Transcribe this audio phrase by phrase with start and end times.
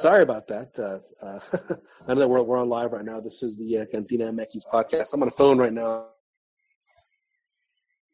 [0.00, 0.70] sorry about that.
[0.78, 1.40] Uh, uh,
[2.08, 3.20] I know that we're, we're on live right now.
[3.20, 5.12] This is the uh, Cantina MX podcast.
[5.12, 6.06] I'm on a phone right now.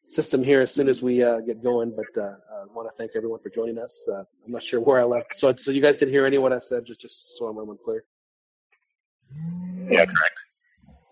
[0.09, 3.13] System here as soon as we uh, get going, but uh, I want to thank
[3.17, 4.09] everyone for joining us.
[4.09, 6.43] Uh, I'm not sure where I left, so so you guys didn't hear any of
[6.43, 6.85] what I said.
[6.85, 8.05] Just just so I'm, I'm clear.
[9.91, 10.39] Yeah, correct.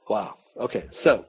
[0.09, 0.37] Wow.
[0.57, 1.25] Okay, so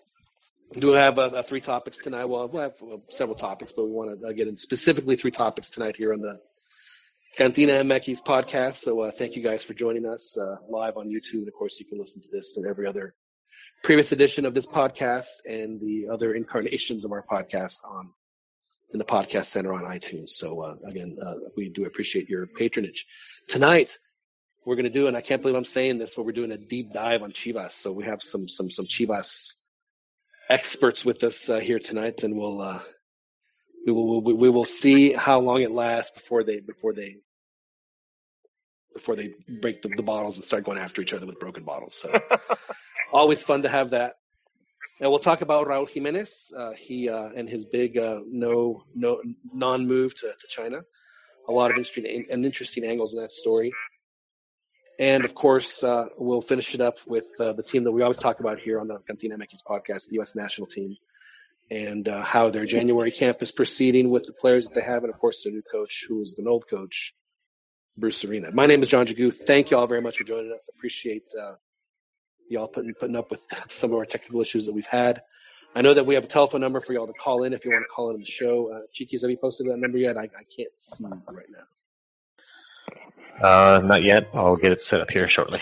[0.79, 2.25] do we have uh, uh, three topics tonight?
[2.25, 5.31] Well, we'll have uh, several topics, but we want to uh, get in specifically three
[5.31, 6.39] topics tonight here on the
[7.37, 8.75] Cantina MX podcast.
[8.75, 11.39] So uh, thank you guys for joining us uh, live on YouTube.
[11.39, 13.13] And of course, you can listen to this and every other
[13.83, 18.09] previous edition of this podcast and the other incarnations of our podcast on
[18.93, 20.29] in the podcast center on iTunes.
[20.29, 23.05] So uh, again, uh, we do appreciate your patronage.
[23.49, 23.97] Tonight,
[24.65, 26.57] we're going to do, and I can't believe I'm saying this, but we're doing a
[26.57, 27.73] deep dive on Chivas.
[27.73, 29.51] So we have some some some Chivas
[30.49, 32.79] experts with us uh, here tonight, and we'll uh,
[33.85, 37.17] we will we, will see how long it lasts before they before they
[38.93, 41.95] before they break the, the bottles and start going after each other with broken bottles.
[41.95, 42.11] So
[43.13, 44.15] always fun to have that.
[44.99, 46.51] And we'll talk about Raul Jimenez.
[46.57, 49.21] Uh, he uh, and his big uh, no no
[49.53, 50.81] non move to, to China.
[51.47, 53.71] A lot of interesting and interesting angles in that story.
[54.97, 58.17] And of course, uh, we'll finish it up with uh, the team that we always
[58.17, 60.35] talk about here on the Cantina MX podcast, the U.S.
[60.35, 60.95] national team,
[61.71, 65.13] and uh, how their January camp is proceeding with the players that they have, and
[65.13, 67.13] of course their new coach, who is the old coach,
[67.97, 68.51] Bruce Arena.
[68.51, 69.33] My name is John Jagu.
[69.47, 70.69] Thank you all very much for joining us.
[70.75, 71.53] Appreciate uh,
[72.49, 75.21] y'all putting putting up with some of our technical issues that we've had.
[75.75, 77.71] I know that we have a telephone number for y'all to call in if you
[77.71, 78.71] want to call in the show.
[78.73, 80.17] Uh, have you posted that number yet?
[80.17, 81.65] I, I can't see right now.
[83.45, 84.29] Uh, not yet.
[84.33, 85.59] I'll get it set up here shortly.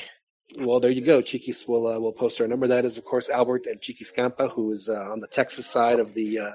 [0.57, 1.21] Well, there you go.
[1.21, 2.67] Chiquis will uh, will post our number.
[2.67, 5.99] That is, of course, Albert and Chiquis Campa, who is uh, on the Texas side
[5.99, 6.51] of the uh,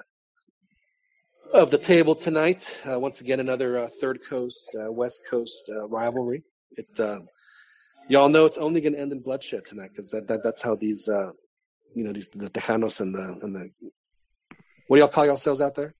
[1.53, 2.63] of the table tonight.
[2.89, 6.45] Uh, once again, another uh, third coast, uh, west coast rivalry.
[6.73, 6.87] It,
[8.09, 10.77] y'all know it's only going to end in bloodshed tonight because that, that that's how
[10.77, 13.71] these, you know, these the Tejanos and the and the
[14.87, 15.95] what do y'all call yourselves out there?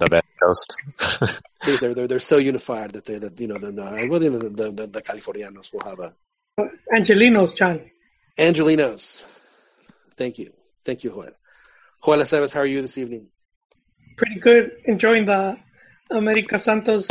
[0.00, 0.76] The best coast.
[1.62, 4.30] See, they're they're they're so unified that they that you know the the well, the,
[4.30, 6.12] the, the Californianos will have a
[6.96, 7.90] Angelinos, John.
[8.38, 9.24] Angelinos.
[10.16, 10.52] Thank you,
[10.84, 11.30] thank you, Joel.
[12.04, 13.28] Joel Aceves, how are you this evening?
[14.16, 14.72] Pretty good.
[14.84, 15.56] Enjoying the
[16.10, 17.08] America Santos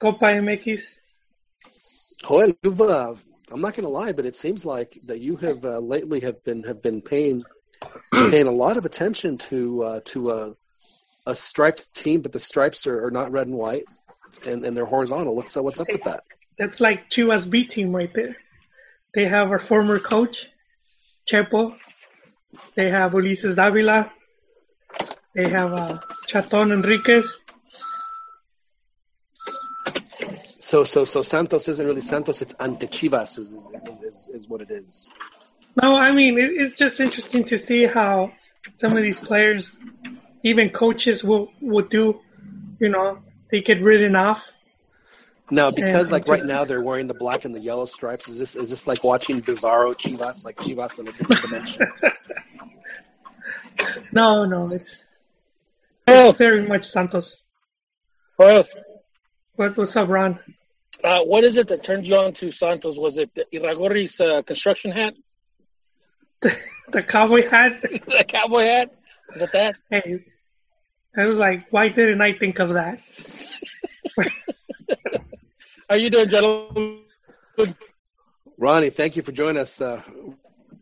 [0.00, 0.98] Copa MX.
[2.22, 3.14] Joel, you've, uh,
[3.50, 6.44] I'm not going to lie, but it seems like that you have uh, lately have
[6.44, 7.44] been have been paying
[8.12, 10.56] paying a lot of attention to uh, to
[11.26, 13.84] a, striped team, but the stripes are, are not red and white,
[14.46, 15.34] and, and they're horizontal.
[15.34, 16.24] What's uh, what's up with that?
[16.58, 18.36] That's like Chivas B team right there.
[19.14, 20.46] They have our former coach,
[21.28, 21.76] Chepo.
[22.74, 24.10] They have Ulises Davila.
[25.34, 27.26] They have uh, Chaton Enriquez.
[30.58, 32.40] So so so Santos isn't really Santos.
[32.40, 33.68] It's ante Chivas is is,
[34.02, 35.10] is, is what it is.
[35.82, 38.32] No, I mean it, it's just interesting to see how
[38.76, 39.76] some of these players,
[40.42, 42.20] even coaches, will will do.
[42.78, 43.18] You know,
[43.50, 44.42] they get ridden off.
[45.50, 48.28] No, because And- like right now they're wearing the black and the yellow stripes.
[48.28, 51.86] Is this is this like watching Bizarro Chivas, like Chivas in a different dimension?
[54.12, 54.90] No, no, it's,
[56.06, 57.36] Oh, it's very much Santos.
[58.38, 58.64] well,
[59.56, 60.38] What, what's up, Ron?
[61.02, 62.98] uh, what is it that turned you on to Santos?
[62.98, 65.14] Was it Iragorri's uh, construction hat?
[66.92, 67.80] The cowboy hat.
[67.82, 68.92] the cowboy hat?
[69.34, 69.76] Is it that?
[69.88, 70.24] Hey,
[71.16, 73.00] I was like, why didn't I think of that?
[75.88, 77.04] How you doing, gentlemen?
[78.58, 79.80] Ronnie, thank you for joining us.
[79.80, 80.02] Uh,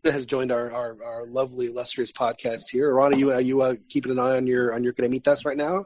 [0.04, 2.94] has joined our, our, our lovely illustrious podcast here.
[2.94, 5.84] Ronnie, you are you uh, keeping an eye on your on your Cremitas right now?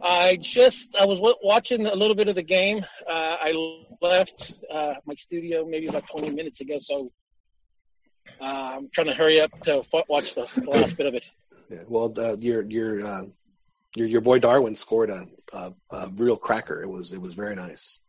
[0.00, 2.84] I just I was w- watching a little bit of the game.
[3.08, 3.52] Uh, I
[4.00, 7.10] left uh, my studio maybe about 20 minutes ago, so
[8.40, 8.44] uh,
[8.76, 11.30] I'm trying to hurry up to f- watch the, the last bit of it.
[11.70, 13.22] Yeah, well, uh, your your uh,
[13.94, 16.82] your your boy Darwin scored a, a, a real cracker.
[16.82, 18.00] It was it was very nice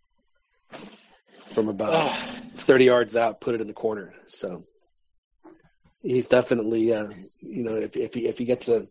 [1.51, 3.41] from about thirty yards out.
[3.41, 4.13] Put it in the corner.
[4.27, 4.63] So
[6.01, 7.07] he's definitely uh,
[7.41, 8.87] you know if if he if he gets a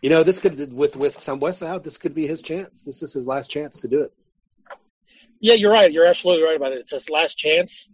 [0.00, 2.84] you know this could with with Sambueza out this could be his chance.
[2.84, 4.12] This is his last chance to do it.
[5.40, 5.92] Yeah, you're right.
[5.92, 6.78] You're absolutely right about it.
[6.78, 7.88] It's his last chance,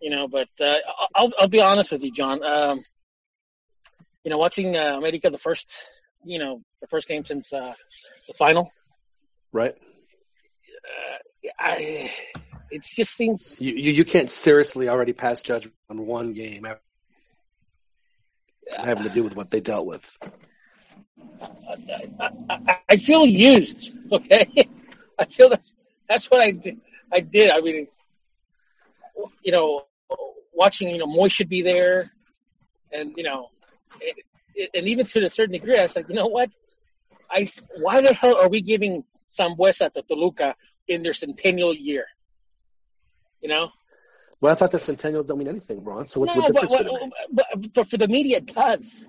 [0.00, 0.28] you know.
[0.28, 0.76] But uh,
[1.14, 2.42] I'll I'll be honest with you, John.
[2.44, 2.82] Um,
[4.24, 5.72] you know, watching uh, America the first,
[6.24, 7.72] you know, the first game since uh,
[8.28, 8.70] the final,
[9.52, 9.76] Right?
[10.84, 11.18] uh,
[11.58, 12.10] I,
[12.70, 16.66] it just seems You, you you can't seriously already pass judgment on one game
[18.76, 20.18] having to do with what they dealt with.
[22.20, 23.92] I, I, I feel used.
[24.10, 24.46] Okay,
[25.18, 25.74] I feel that's
[26.08, 26.80] that's what I did.
[27.12, 27.50] I did.
[27.50, 27.88] I mean,
[29.42, 29.84] you know,
[30.52, 32.10] watching you know Moy should be there,
[32.92, 33.51] and you know,
[34.74, 36.50] and even to a certain degree, I was like, you know what?
[37.30, 37.46] I
[37.78, 40.54] why the hell are we giving Sambueza to Toluca
[40.86, 42.04] in their centennial year?
[43.40, 43.70] You know,
[44.42, 46.08] Well, I thought the centennials don't mean anything, Ron.
[46.08, 47.12] So what, no, what but, difference it make?
[47.30, 49.06] but, but, but for the media, it does.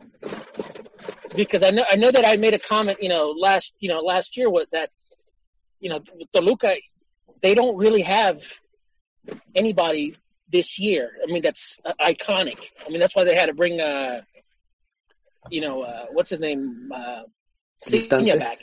[1.36, 4.02] Because I know, I know that I made a comment, you know, last, you know,
[4.02, 4.92] last year with that,
[5.80, 6.02] you know,
[6.34, 6.76] Toluca,
[7.42, 8.38] they don't really have
[9.56, 10.16] anybody
[10.50, 11.10] this year.
[11.28, 12.70] I mean, that's uh, iconic.
[12.86, 14.22] I mean, that's why they had to bring, uh,
[15.50, 17.24] you know, uh, what's his name, uh,
[17.86, 18.38] Cristante?
[18.40, 18.60] Back,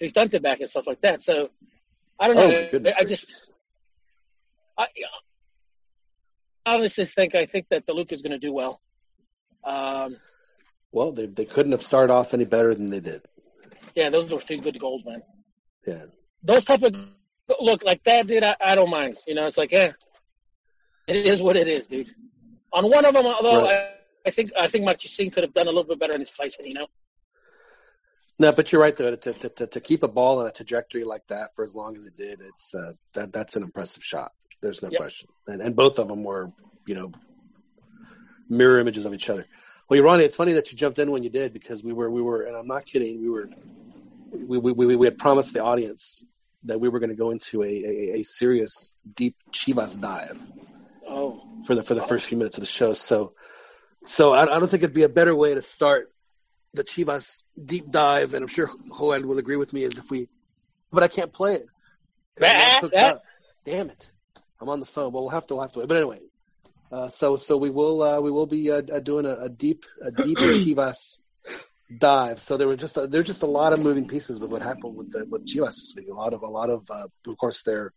[0.00, 1.22] Cristante back, and stuff like that.
[1.22, 1.50] So
[2.18, 2.68] I don't know.
[2.72, 3.52] Oh, I just.
[4.78, 4.86] I
[6.66, 8.80] I honestly think I think that Toluca is going to do well.
[9.64, 10.16] Um,
[10.92, 13.22] Well, they they couldn't have started off any better than they did.
[13.94, 15.22] yeah, those were two good goals, man.
[15.86, 16.04] Yeah.
[16.42, 16.94] Those type of
[17.60, 18.44] look like that, dude.
[18.44, 19.18] I, I don't mind.
[19.26, 19.92] You know, it's like, yeah,
[21.06, 22.14] it is what it is, dude.
[22.72, 23.72] On one of them, although Right.
[23.72, 23.94] I,
[24.26, 26.68] I think I think Marchesín could have done a little bit better in his placement.
[26.68, 26.86] You know,
[28.38, 29.14] No, but you're right though.
[29.16, 31.96] To, to to to keep a ball on a trajectory like that for as long
[31.96, 34.32] as it did, it's uh, that that's an impressive shot.
[34.62, 34.98] There's no Yep.
[35.00, 35.28] question.
[35.46, 36.50] And and both of them were,
[36.86, 37.12] you know,
[38.48, 39.46] mirror images of each other.
[39.88, 42.22] Well, Ronnie, it's funny that you jumped in when you did because we were we
[42.22, 43.20] were, and I'm not kidding.
[43.20, 43.48] We were
[44.32, 46.24] we we we, we had promised the audience
[46.64, 50.38] that we were going to go into a, a a serious deep Chivas dive
[51.08, 52.94] oh, for the for the first few minutes of the show.
[52.94, 53.32] So
[54.04, 56.12] so I, I don't think it'd be a better way to start
[56.74, 60.28] the Chivas deep dive, and I'm sure Joel will agree with me, is if we,
[60.92, 61.66] but I can't play it.
[62.42, 63.18] Ah.
[63.64, 64.08] Damn it!
[64.60, 65.12] I'm on the phone.
[65.12, 65.86] Well, we'll have to, we'll have to.
[65.86, 66.20] But anyway,
[66.90, 69.84] uh, so so we will uh, we will be uh, uh, doing a, a deep
[70.00, 71.20] a deep Chivas
[71.98, 72.40] dive.
[72.40, 74.62] So there were just a, there were just a lot of moving pieces with what
[74.62, 76.08] happened with the, with Chivas this week.
[76.08, 77.92] A lot of a lot of uh, of course their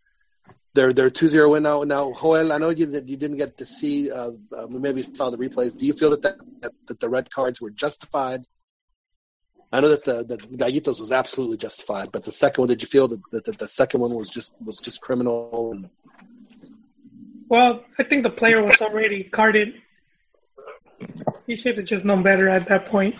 [0.73, 1.83] their their two zero win now.
[1.83, 4.11] Now, Joel, I know you that you didn't get to see.
[4.11, 5.77] Uh, uh, maybe saw the replays.
[5.77, 8.45] Do you feel that, that that that the red cards were justified?
[9.71, 12.87] I know that the the Gallitos was absolutely justified, but the second one, did you
[12.87, 15.71] feel that, that, that the second one was just was just criminal?
[15.73, 15.89] And,
[17.49, 19.75] Well, I think the player was already carded.
[21.47, 23.15] He should have just known better at that point.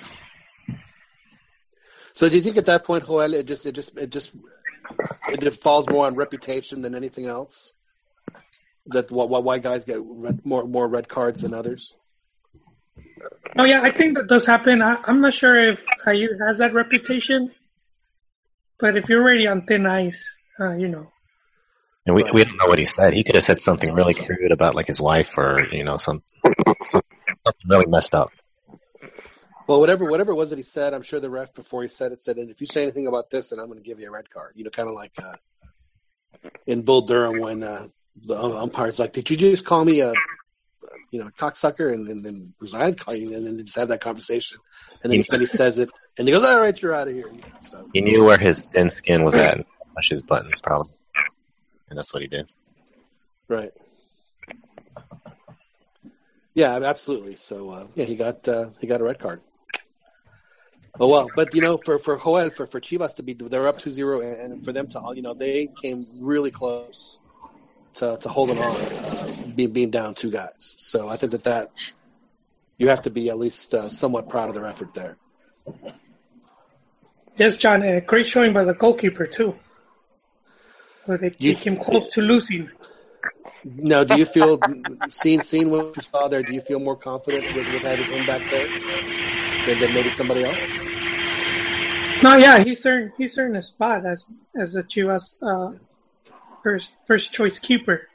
[2.14, 4.36] so, do you think at that point, Joel, it just it just it just
[5.34, 7.74] it, it falls more on reputation than anything else?
[8.88, 11.94] That why, why- why guys get red, more more red cards than others?
[13.58, 14.82] Oh yeah, I think that does happen.
[14.82, 17.52] I, I'm not sure if Jair has that reputation,
[18.80, 20.22] but if you're already on thin ice,
[20.60, 21.08] uh, you know,
[22.06, 23.14] And we we don't know what he said.
[23.14, 26.22] He could have said something really crude about like his wife or you know some,
[26.88, 27.02] some
[27.46, 28.32] something really messed up.
[29.68, 32.12] Well, whatever whatever it was that he said, I'm sure the ref before he said
[32.12, 34.08] it said, and if you say anything about this, then I'm going to give you
[34.08, 34.54] a red card.
[34.56, 35.36] You know, kind of like uh,
[36.68, 37.88] in Bull Durham when uh,
[38.26, 40.14] the umpire's like, "Did you just call me a,
[41.12, 43.36] you know, cocksucker?" And then and, was I call you?
[43.36, 44.60] And then they just have that conversation,
[45.02, 47.14] and then, he, then he says it, and he goes, "All right, you're out of
[47.14, 47.32] here."
[47.62, 49.66] So He knew where his thin skin was at
[49.96, 50.94] push his buttons probably,
[51.90, 52.52] and that's what he did.
[53.48, 53.72] right,
[56.54, 57.38] yeah, absolutely.
[57.38, 59.42] So uh, yeah, he got uh, he got a red card.
[61.00, 63.80] Oh well, but you know, for for Joel, for for Chivas to be, they're up
[63.80, 67.20] 2-0, and for them to, you know, they came really close
[67.96, 70.76] to to holding on, uh, being being down two guys.
[70.78, 71.72] So I think that that
[72.78, 75.18] you have to be at least uh, somewhat proud of their effort there.
[77.38, 79.56] yes, John, a great showing by the goalkeeper too.
[81.06, 82.70] Where they You- they came close to losing.
[83.66, 84.62] Now, do you feel
[85.10, 86.44] seeing seeing what you saw there?
[86.44, 88.68] Do you feel more confident with, with having him back there
[89.66, 90.78] than, than maybe somebody else?
[92.24, 95.78] No, yeah, he's earned he's earned a spot as as a Chivas uh,
[96.64, 98.08] first first choice keeper.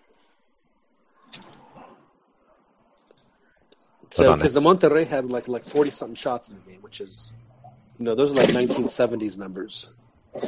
[4.11, 7.35] So because the Monterrey had like like forty something shots in the game, which is
[7.99, 9.91] you know those are like nineteen seventies numbers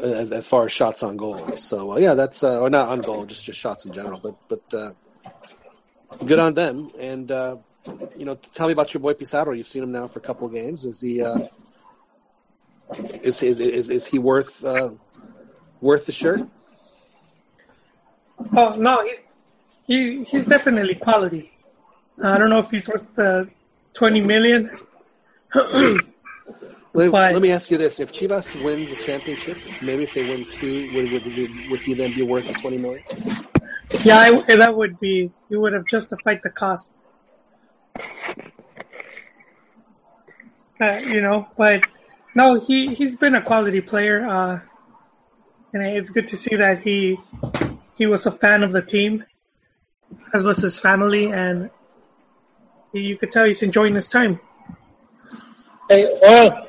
[0.00, 1.52] as as far as shots on goal.
[1.52, 4.18] So uh, yeah, that's uh, or not on goal, just just shots in general.
[4.20, 4.92] But but uh,
[6.24, 6.90] good on them.
[6.98, 7.56] And uh,
[8.16, 9.52] you know, tell me about your boy Pizarro.
[9.52, 10.84] You've seen him now for a couple of games.
[10.84, 11.40] Is he uh,
[13.22, 14.90] is, is is is he worth uh,
[15.80, 16.40] worth the shirt?
[18.54, 19.18] Oh no, he's
[19.86, 21.52] he he's definitely quality.
[22.22, 23.48] I don't know if he's worth the
[23.94, 24.70] twenty million.
[26.94, 30.22] Let, But- let me ask you this: If Chivas wins a championship, maybe if they
[30.22, 33.02] win two, would would, would, would he then be worth the twenty million?
[34.02, 36.95] yeah, I, that would be he would have justified the cost.
[40.80, 41.84] Uh, you know, but
[42.34, 44.60] no, he he's been a quality player, uh,
[45.72, 47.18] and it's good to see that he
[47.96, 49.24] he was a fan of the team,
[50.34, 51.70] as was his family, and
[52.92, 54.40] you could tell he's enjoying his time.
[55.88, 56.66] Hey, well,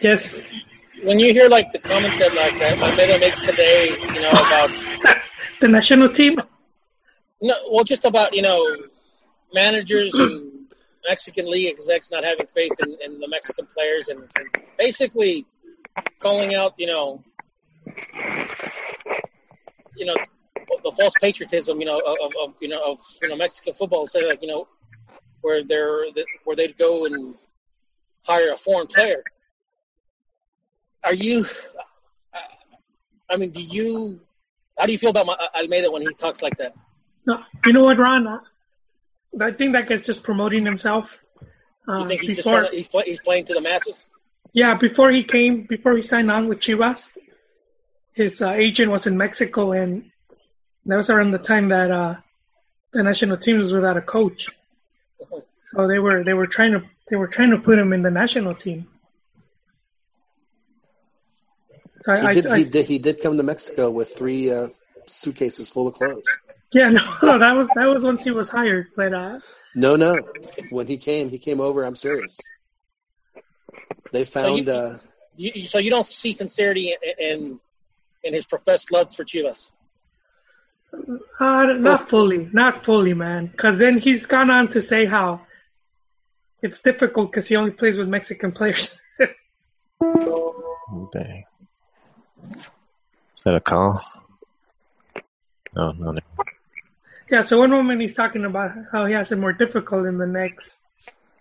[0.00, 0.34] Yes,
[1.02, 4.70] when you hear like the comments that like uh, Almeyda makes today, you know about
[5.60, 6.40] the national team.
[7.40, 8.76] no, well, just about you know
[9.52, 10.72] managers and
[11.08, 15.46] Mexican league execs not having faith in, in the Mexican players and, and basically
[16.18, 17.22] calling out, you know,
[19.96, 20.16] you know,
[20.84, 24.06] the false patriotism, you know, of, of you know of you know Mexican football.
[24.06, 24.68] Say like you know
[25.40, 26.04] where they're
[26.44, 27.34] where they'd go and
[28.24, 29.22] hire a foreign player.
[31.04, 31.46] Are you?
[33.30, 34.20] I mean, do you?
[34.78, 36.74] How do you feel about Ma- Almeyda when he talks like that?
[37.26, 38.40] No, you know what, Ron?
[39.40, 41.16] I think that guy's just promoting himself.
[41.88, 44.10] Uh, You think he's just before, trying to, he's, play, he's playing to the masses?
[44.52, 47.06] yeah, before he came, before he signed on with Chivas,
[48.12, 50.10] his uh, agent was in Mexico, and
[50.86, 52.16] that was around the time that uh,
[52.92, 54.48] the national team was without a coach.
[55.62, 58.10] So they were they were trying to they were trying to put him in the
[58.10, 58.88] national team.
[62.00, 62.86] So I, He did, I, I he did.
[62.86, 64.68] He did come to Mexico with three uh,
[65.06, 66.36] suitcases full of clothes.
[66.72, 66.88] Yeah
[67.22, 69.40] no that was that was once he was hired, but uh,
[69.74, 70.16] No, no.
[70.70, 71.84] When he came, he came over.
[71.84, 72.38] I'm serious.
[74.12, 74.66] They found.
[74.66, 74.98] you- uh,
[75.36, 77.60] You, you- so you don't see sincerity in, in
[78.24, 79.70] in his professed love for Chivas.
[81.38, 83.46] Uh, not fully, not fully, man.
[83.46, 85.42] Because then he's gone on to say how
[86.62, 88.90] it's difficult because he only plays with Mexican players.
[90.90, 91.44] Okay.
[93.36, 94.00] Is that a call?
[95.76, 96.20] No, no, no.
[97.30, 100.26] Yeah, so one moment he's talking about how he has it more difficult in the
[100.26, 100.74] next.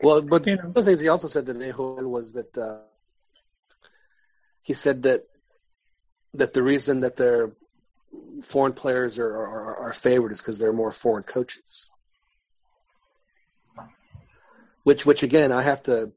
[0.02, 0.70] well, but You one know.
[0.70, 2.80] of the things he also said today Joel, was that uh,
[4.62, 5.24] he said that
[6.34, 7.52] that the reason that their
[8.44, 11.90] foreign players are are, are favored is because they're more foreign coaches.
[14.84, 16.14] Which, which again, I have to,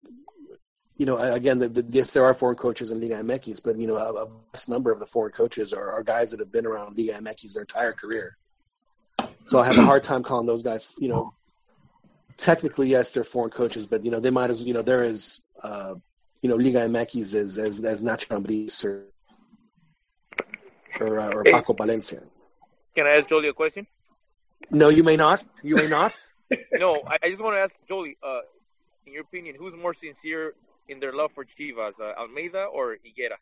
[0.97, 3.89] you know, again, the, the, yes, there are foreign coaches in Liga MX, but you
[3.89, 6.67] know, a, a vast number of the foreign coaches are, are guys that have been
[6.67, 8.37] around Liga MX their entire career.
[9.47, 11.35] So I have a hard time calling those guys, you know,
[12.37, 15.41] technically yes, they're foreign coaches, but you know, they might as you know, there is,
[15.63, 15.95] uh,
[16.41, 19.05] you know, Liga MX as as as Nacho Ambriz or
[21.01, 22.23] or, uh, or Paco Palencia.
[22.95, 23.87] Can I ask Jolie a question?
[24.71, 25.43] No, you may not.
[25.63, 26.19] You may not.
[26.73, 28.17] No, I, I just want to ask Jolie.
[28.21, 28.41] Uh,
[29.07, 30.55] in your opinion, who's more sincere
[30.89, 33.39] in their love for Chivas, uh, Almeyda or Higuera?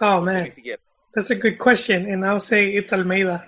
[0.00, 0.50] Oh man,
[1.14, 3.46] that's a good question, and I'll say it's Almeyda.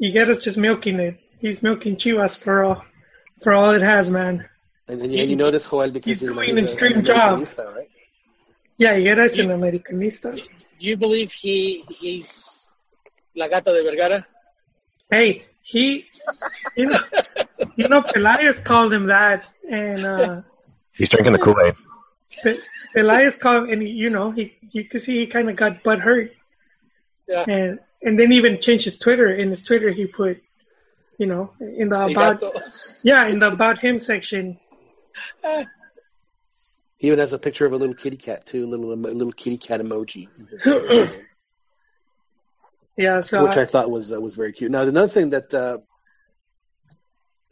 [0.00, 1.18] Higuera's just milking it.
[1.40, 2.84] He's milking Chivas for all
[3.42, 4.48] for all it has, man.
[4.88, 7.02] And, and, you- and you know this, Joel, because He's you know, doing his dream
[7.04, 7.38] job.
[7.40, 7.88] Americanista, right?
[8.76, 10.34] Yeah, Higuera's an Americanista.
[10.78, 12.72] Do you believe he he's
[13.36, 14.26] la gata de Vergara?
[15.10, 16.06] Hey, he,
[16.76, 16.98] you know,
[17.76, 20.42] you know, Pelaez called him that, and uh,
[20.92, 21.74] He's drinking the Kool Aid.
[22.42, 22.58] Pe-
[22.96, 26.00] Elias called, him and you know, he you could see he kind of got butt
[26.00, 26.32] hurt,
[27.28, 27.44] Yeah.
[27.46, 29.32] and and then even changed his Twitter.
[29.32, 30.42] In his Twitter, he put,
[31.18, 32.42] you know, in the about
[33.02, 34.58] yeah, in the about him section.
[36.96, 39.32] He even has a picture of a little kitty cat too, a little a little
[39.32, 40.26] kitty cat emoji,
[42.96, 44.70] Yeah, so which I, I thought was uh, was very cute.
[44.70, 45.78] Now, another thing that uh,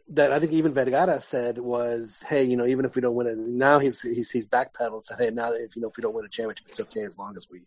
[0.09, 3.27] that I think even Vergara said was, "Hey, you know, even if we don't win
[3.27, 6.01] it, now he's he's he's backpedaled and said, hey, now if you know if we
[6.01, 7.61] don't win a championship, it's okay as long as we,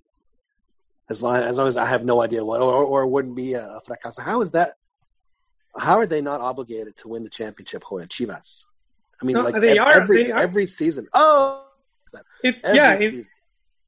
[1.08, 3.64] as long as long as I have no idea what, or or wouldn't be a,
[3.64, 4.20] a fracaso.
[4.20, 4.76] How is that?
[5.78, 8.64] How are they not obligated to win the championship, Hoya Chivas?
[9.20, 10.38] I mean, No, like they ev- are, every they are.
[10.38, 11.08] every season.
[11.12, 11.64] Oh,
[12.42, 13.32] it, every yeah, if, season.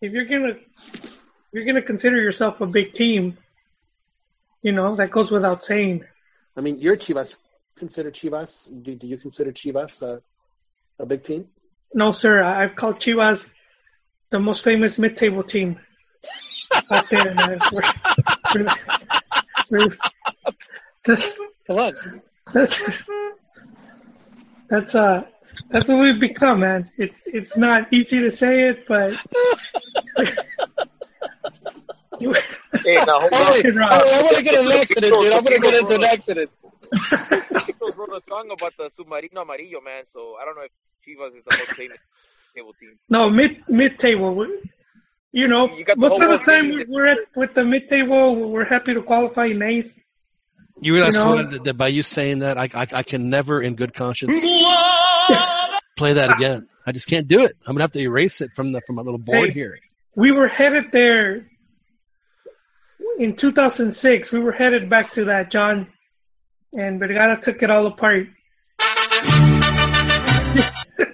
[0.00, 0.56] if you're gonna
[0.94, 1.18] if
[1.52, 3.38] you're gonna consider yourself a big team,
[4.62, 6.04] you know that goes without saying.
[6.56, 7.34] I mean, you're Chivas.
[7.76, 8.70] Consider Chivas?
[8.82, 10.20] Do, do you consider Chivas uh,
[10.98, 11.48] a big team?
[11.94, 13.48] No, sir, I've called Chivas
[14.30, 15.78] the most famous mid-table team
[16.90, 17.58] out there, man.
[17.72, 17.82] We're,
[18.54, 18.66] we're,
[19.70, 19.96] we're,
[21.04, 21.28] that's,
[21.66, 22.22] Come on.
[22.52, 23.02] that's,
[24.68, 25.24] that's uh
[25.70, 26.90] that's what we've become, man.
[26.96, 29.12] It's it's not easy to say it, but
[32.20, 32.34] you,
[32.84, 33.40] Hey, now hold on.
[33.40, 35.32] Hey, Hey, I, I want to get in an accident, dude.
[35.32, 36.50] I'm going to get into an accident.
[36.92, 40.04] Chicos wrote a song about the Submarino Amarillo, man.
[40.12, 40.70] So I don't know if
[41.06, 41.98] Chivas is the most famous
[42.54, 42.98] table team.
[43.08, 44.46] no mid mid table.
[45.32, 47.64] You know, You got most whole of the time saying that- we're at with the
[47.64, 48.50] mid table.
[48.50, 49.92] We're happy to qualify in eighth.
[50.80, 53.28] You realize You know- Hoya, that, that by you saying that, I, I I can
[53.28, 54.40] never, in good conscience,
[55.96, 56.66] play that again.
[56.86, 57.52] I just can't do it.
[57.66, 59.54] I'm gonna have to erase it from the from my little board Hey.
[59.54, 59.78] here.
[60.16, 61.46] We were headed there
[63.18, 64.32] in 2006.
[64.32, 65.88] We were headed back to that, John,
[66.72, 68.28] and Vergara took it all apart.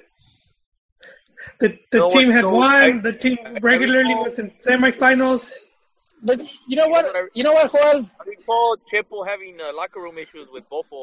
[1.64, 2.70] the the No, team what- had so won.
[2.86, 3.36] I- the team
[3.70, 5.42] regularly recall- was in semifinals.
[6.28, 6.38] But
[6.70, 7.04] you know what?
[7.38, 8.06] You know what, Joel?
[8.20, 11.02] I recall Chepo having uh, locker room issues with Bofo.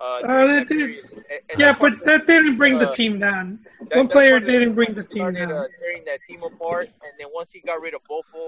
[0.00, 0.80] Uh, Uh, that did.
[0.80, 3.46] And- and Yeah, that's but what- that didn't bring the uh, team down.
[3.88, 5.52] that- One player didn't bring the team started, down.
[5.52, 8.42] Uh, tearing that team apart, and then once he got rid of Bofo,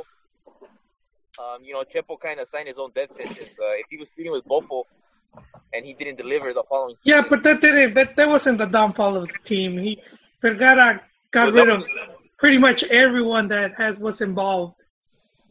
[1.43, 3.55] um, you know, Chepo kind of signed his own death sentence.
[3.65, 4.85] Uh, if he was feuding with Bofo
[5.75, 7.95] and he didn't deliver the following Yeah, but that didn't.
[7.95, 9.71] That that wasn't the downfall of the team.
[9.87, 9.93] He
[10.43, 11.01] Vergara
[11.31, 11.83] got rid of
[12.39, 14.75] pretty much everyone that has was involved.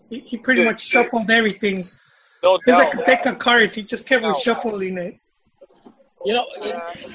[0.10, 0.92] He, he pretty Dude, much dude.
[0.92, 1.89] shuffled everything.
[2.44, 2.86] no He's doubt.
[2.86, 3.75] like a deck of cards.
[3.75, 4.34] He just kept No.
[4.36, 5.18] reshuffling it.
[6.25, 7.08] You know, uh, as a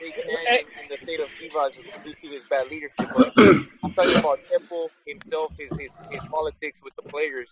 [0.00, 2.94] big man in the state of Chivas due to his bad leadership.
[3.14, 7.48] But I'm talking about Chepo himself, his, his his politics with the players.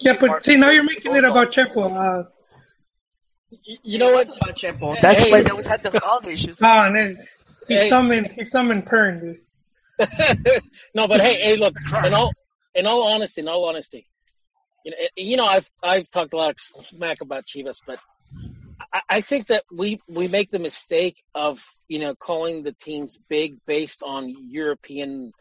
[0.00, 1.92] Yeah, but see now you're making it about Chepo.
[2.24, 2.24] Uh,
[3.84, 4.26] you know what?
[4.26, 5.00] About Chepo.
[5.00, 5.30] That's Hey.
[5.30, 6.60] why they always had the all the issues.
[6.62, 7.26] oh, and then
[7.70, 7.88] he Hey.
[7.88, 9.20] summoned he summoned Pern.
[9.20, 9.38] Dude.
[10.94, 11.74] no, but hey, hey, look.
[12.04, 12.32] In all,
[12.74, 14.06] in all honesty, in all honesty,
[14.84, 17.98] you know, you know, I've I've talked a lot of smack about Chivas, but
[18.92, 23.18] I, I think that we we make the mistake of you know calling the teams
[23.28, 25.32] big based on European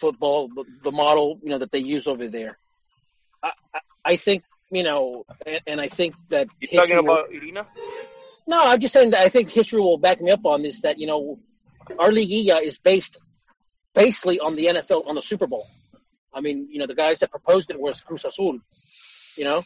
[0.00, 2.58] football, the, the model you know that they use over there.
[3.42, 7.66] I I, I think you know, and, and I think that You talking about Irina?
[8.46, 10.80] no, I'm just saying that I think history will back me up on this.
[10.82, 11.38] That you know,
[11.98, 13.18] our liguilla is based
[13.94, 15.66] basically on the NFL on the Super Bowl.
[16.32, 18.58] I mean, you know, the guys that proposed it was Cruz Azul.
[19.36, 19.64] You know,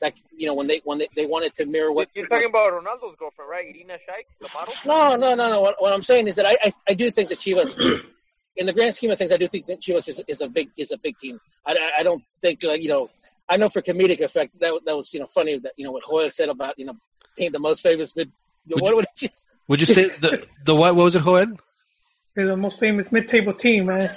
[0.00, 2.08] like you know when they when they, they wanted to mirror what.
[2.14, 3.66] You're talking about Ronaldo's girlfriend, right?
[3.66, 4.74] Irina Shayk, the model.
[4.84, 5.60] No, no, no, no.
[5.60, 7.76] What, what I'm saying is that I, I I do think that Chivas,
[8.56, 10.70] in the grand scheme of things, I do think that Chivas is, is a big
[10.76, 11.40] is a big team.
[11.64, 13.10] I, I, I don't think like you know.
[13.48, 16.02] I know for comedic effect that that was you know funny that you know what
[16.02, 16.94] Hoyle said about you know
[17.36, 18.32] being the most famous mid.
[18.66, 19.28] What would you
[19.68, 20.94] Would you say the the what?
[20.94, 21.56] What was it, Joel?
[22.34, 24.10] They're the most famous mid-table team, man.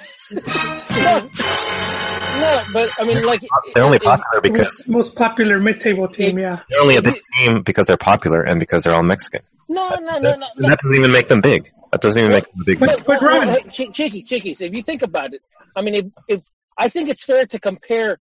[2.39, 3.41] No, but I mean, like
[3.73, 6.59] They're only popular because Most, most popular mid-table team, yeah.
[6.69, 9.41] they're only a big team because they're popular and because they're all Mexican.
[9.67, 10.47] No, no, no, no.
[10.57, 10.69] no.
[10.69, 11.71] that doesn't even make them big.
[11.91, 12.79] That doesn't even make them big.
[12.79, 13.03] But- team.
[13.05, 15.41] but Ron- hey, Ch- Chicky, Chickies, if you think about it,
[15.75, 16.43] I mean, if if
[16.77, 18.19] I think it's fair to compare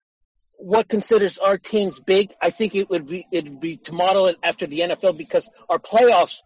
[0.58, 4.38] what considers our teams big, I think it would be it'd be to model it
[4.42, 6.42] after the NFL because our playoffs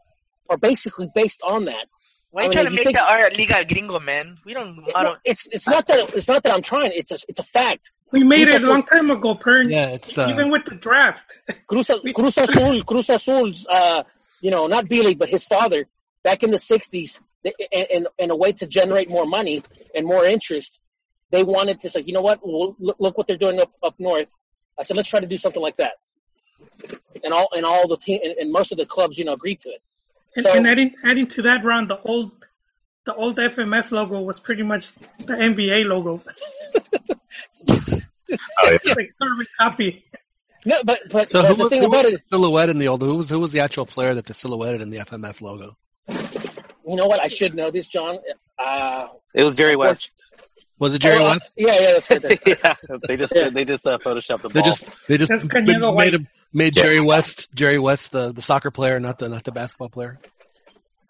[0.51, 1.87] are basically based on that.
[2.29, 4.37] Why are you I mean, trying to make think- the art Liga Gringo, man?
[4.45, 4.85] We don't.
[4.95, 5.19] I don't.
[5.25, 6.91] It's it's not that it's not that I'm trying.
[6.93, 7.91] It's a it's a fact.
[8.11, 9.71] We made Cruz it a long time ago, Pern.
[9.71, 11.23] Yeah, it's uh, Even with the draft.
[11.67, 14.03] Cruz, Cruz Azul, Cruz Azul's, uh,
[14.41, 15.85] you know, not Billy, but his father,
[16.21, 19.63] back in the '60s, they- and, and, and a way to generate more money
[19.95, 20.81] and more interest,
[21.31, 23.95] they wanted to say, you know what, well, look, look what they're doing up up
[23.97, 24.35] north.
[24.77, 25.93] I said, let's try to do something like that.
[27.23, 29.59] And all and all the team and, and most of the clubs, you know, agreed
[29.61, 29.81] to it.
[30.35, 32.31] And, So- and adding adding to that round, the old
[33.05, 36.21] the old FMF logo was pretty much the NBA logo.
[38.63, 38.71] Oh, yeah.
[38.75, 40.05] It's like carbon copy.
[40.65, 42.69] No, but but so uh, who the was, thing who about was it the silhouette
[42.69, 43.01] in the old?
[43.01, 45.75] Who was who was the actual player that they silhouetted in the FMF logo?
[46.07, 48.19] you know what, I should know this, John.
[48.57, 50.23] Uh, It was Jerry West.
[50.79, 51.53] Was it Jerry oh, West?
[51.57, 52.39] Yeah, yeah, that's right.
[52.47, 52.75] Yeah,
[53.07, 53.49] they just Yeah.
[53.49, 54.69] they just uh, photoshopped the They ball.
[54.69, 56.13] just they just That's made, Cañedo White.
[56.53, 59.51] Made him made Jerry West Jerry West the, the soccer player, not the not the
[59.51, 60.19] basketball player.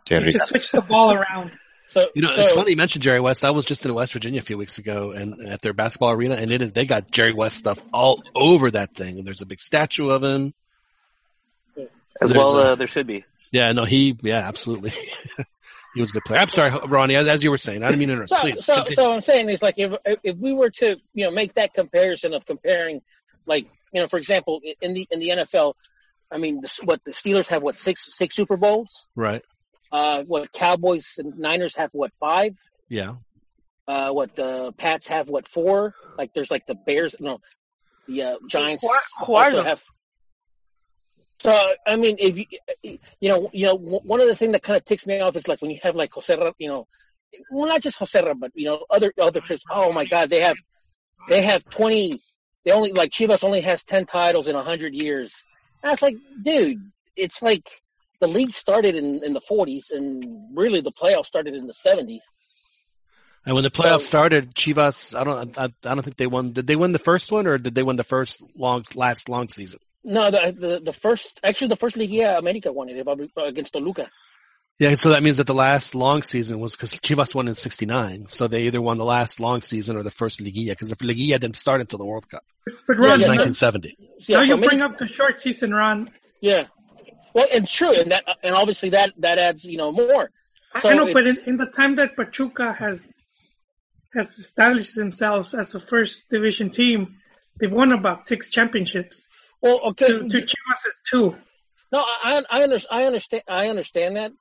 [0.05, 0.31] Jerry.
[0.31, 1.51] Just switch the ball around.
[1.87, 3.43] So You know, so, it's funny you mentioned Jerry West.
[3.43, 6.35] I was just in West Virginia a few weeks ago and at their basketball arena,
[6.35, 9.17] and it is they got Jerry West stuff all over that thing.
[9.17, 10.53] And there's a big statue of him.
[12.21, 13.25] As there's well, a- uh, there should be.
[13.51, 14.91] Yeah, no, he yeah, absolutely.
[15.93, 16.39] he was a good player.
[16.39, 18.29] I'm sorry, Ronnie, as, as you were saying, I didn't mean to interrupt.
[18.29, 18.95] So, Please, so, continue.
[18.95, 19.91] so I'm saying is like if
[20.23, 23.01] if we were to you know make that comparison of comparing
[23.45, 25.73] like you know for example in the in the NFL,
[26.31, 29.43] I mean the, what the Steelers have what six six Super Bowls, right?
[29.91, 32.55] uh, what Cowboys and Niners have what five,
[32.89, 33.15] Yeah,
[33.87, 37.39] uh, what the Pats have what four, like there's like the Bears no,
[38.07, 39.81] the uh, Giants Who are- who also have.
[41.39, 42.45] So I mean, if you
[43.19, 45.47] you know you know one of the things that kind of ticks me off is
[45.47, 46.85] like when you have like Jose, you know,
[47.51, 49.63] well not just Jose, but you know other other players.
[49.69, 50.57] Oh my God, they have
[51.29, 52.21] they have twenty.
[52.65, 55.33] They only like Chivas only has ten titles in a hundred years.
[55.83, 57.67] And it's like, dude, it's like
[58.19, 60.23] the league started in in the forties, and
[60.55, 62.23] really the playoffs started in the seventies.
[63.45, 66.53] and when the playoffs So- started, Chivas, I don't, I, I don't think they won.
[66.53, 69.49] Did they win the first one, or did they win the first long, last long
[69.49, 69.79] season?
[70.03, 74.09] No, the, the the first actually the first league, yeah, America won it against Toluca.
[74.81, 78.25] Yeah, so that means that the last long season was because Chivas won in '69,
[78.29, 81.39] so they either won the last long season or the first Liguilla because the Liguilla
[81.39, 82.43] didn't start until the World Cup
[82.87, 83.95] But Yeah, Ron, yeah, in so- 1970.
[84.27, 86.09] Yeah, now so you bring many- up the short season, Ron.
[86.41, 86.65] yeah.
[87.35, 90.31] Well, and true, and that, and obviously that that adds you know more.
[90.79, 93.07] So I know, but in, in the time that Pachuca has
[94.15, 97.17] has established themselves as a first division team,
[97.59, 99.21] they've won about six championships.
[99.61, 101.37] Well, okay, To, to Chivas is two.
[101.91, 104.31] No, I I, under, I understand I understand that.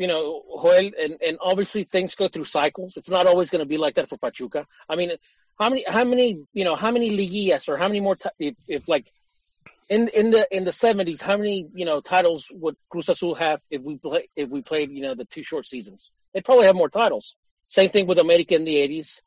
[0.00, 2.96] You know, Joel, and, and obviously things go through cycles.
[2.96, 4.66] It's not always going to be like that for Pachuca.
[4.88, 5.10] I mean,
[5.58, 8.56] how many how many you know how many liguillas or how many more ti- if
[8.66, 9.12] if like
[9.90, 13.60] in in the in the seventies how many you know titles would Cruz Azul have
[13.70, 16.12] if we play if we played you know the two short seasons?
[16.32, 17.36] They'd probably have more titles.
[17.68, 19.20] Same thing with America in the eighties.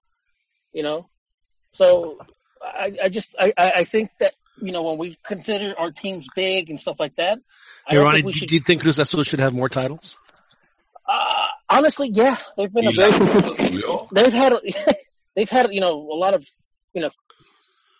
[0.71, 1.07] You know,
[1.73, 2.17] so
[2.63, 6.71] I I just I I think that you know when we consider our teams big
[6.71, 7.37] and stuff like that.
[7.87, 10.17] I Hey, Ronnie, do should do you think Cruz Azul should have more titles?
[11.13, 14.53] Uh, honestly, yeah, they've been a Y very, they've had,
[15.35, 16.45] they've had, you know, a lot of,
[16.93, 17.09] you know,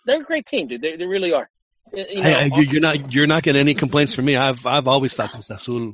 [0.06, 0.82] they're a great team, dude.
[0.82, 1.50] They, they really are.
[1.94, 4.36] You know, Hey, you- you're not you're not getting any complaints from me.
[4.36, 5.94] I've I've always thought Cruz Azul.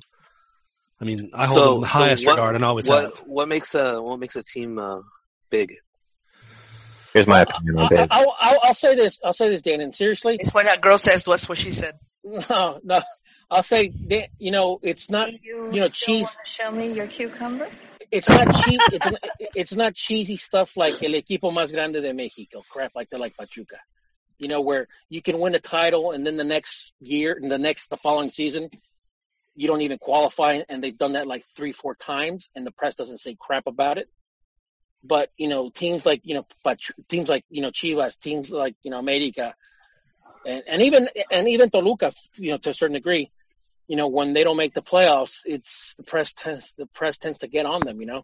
[1.01, 3.17] I mean, I hold them in the highest what, regard and always what, have.
[3.25, 5.01] What makes a what makes a team uh,
[5.49, 5.75] big?
[7.13, 8.07] Here's my opinion on I, Dave.
[8.11, 9.19] I, I'll, I'll, I'll say this.
[9.23, 9.81] I'll say this, Dan.
[9.81, 11.95] And seriously, It's when that girl says what's what she said.
[12.23, 13.01] no, no.
[13.51, 16.37] I'll say, Dan, you know, it's not, you, you know, cheese.
[16.45, 17.67] show me your cucumber?
[18.11, 18.81] It's not cheap.
[18.91, 23.09] It's not, it's not cheesy stuff like el equipo más grande de Mexico, crap like
[23.09, 23.77] that, like Pachuca.
[24.37, 27.57] You know, where you can win a title and then the next year and the
[27.57, 28.69] next, the following season,
[29.55, 30.61] you don't even qualify.
[30.69, 33.97] And they've done that like three, four times and the press doesn't say crap about
[33.97, 34.07] it.
[35.03, 38.75] But, you know, teams like, you know, Pachu- teams like, you know, Chivas, teams like,
[38.83, 39.55] you know, America
[40.45, 43.31] and, and even, and even Toluca, you know, to a certain degree,
[43.89, 47.39] you know, when they don't make the playoffs, it's the press tends, the press tends
[47.39, 48.23] to get on them, you know?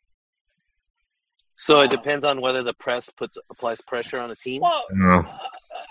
[1.55, 4.61] So it Uh, depends on whether the press puts applies pressure on a team.
[4.61, 5.19] Well, No.
[5.21, 5.23] uh,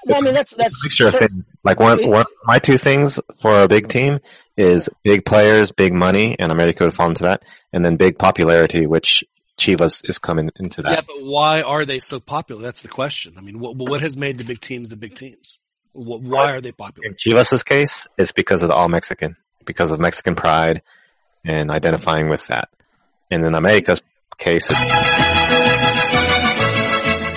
[0.07, 1.45] well, I mean, that's, that's, a mixture of things.
[1.65, 4.21] Like one, one, my two things for a big team
[4.57, 8.87] is big players, big money, and America would fall into that, and then big popularity,
[8.87, 9.25] which
[9.59, 10.93] Chivas is coming into that.
[10.93, 12.63] Yeah, but why are they so popular?
[12.63, 13.35] That's the question.
[13.39, 15.59] I mean, what what has made the big teams the big teams?
[15.93, 17.09] Wh- Why are they popular?
[17.09, 20.83] In Chivas' case, it's because of the all Mexican, because of Mexican pride
[21.45, 22.69] and identifying with that.
[23.31, 24.03] And in America's
[24.39, 24.83] case, it's,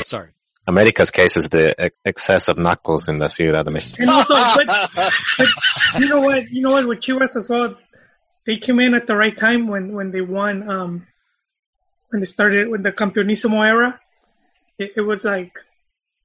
[0.10, 0.30] Sorry.
[0.66, 4.02] America's case is the excess of knuckles in the Ciudad de Mexico.
[4.04, 4.90] And also, but,
[5.38, 5.52] but
[6.00, 6.50] you know what?
[6.52, 6.88] You know what?
[6.88, 7.78] With Chivas as well,
[8.46, 10.70] they came in at the right time when when they won.
[10.70, 11.08] Um,
[12.10, 14.00] when they started with the Campeonísimo era,
[14.78, 15.54] it, it was like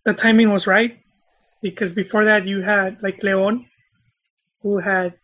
[0.04, 0.98] the timing was right
[1.60, 3.66] because before that you had like León,
[4.62, 5.14] who had,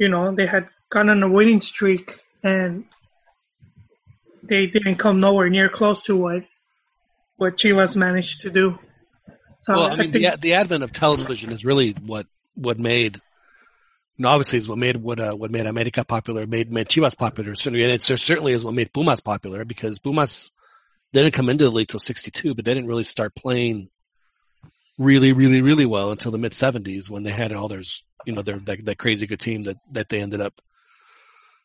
[0.00, 2.84] you know, they had gone on a winning streak and
[4.42, 6.42] they didn't come nowhere near close to what
[7.36, 8.78] what Chivas managed to do.
[9.60, 13.20] So Well, I I mean, the the advent of television is really what what made.
[14.16, 17.54] Know, obviously, is what made what uh, what made America popular, made made Chivas popular.
[17.54, 20.50] Certainly, and it certainly is what made Pumas popular because Pumas
[21.12, 23.90] didn't come into the league till '62, but they didn't really start playing
[25.00, 27.82] really, really, really well until the mid '70s when they had all their,
[28.26, 30.60] you know, their that, that crazy good team that that they ended up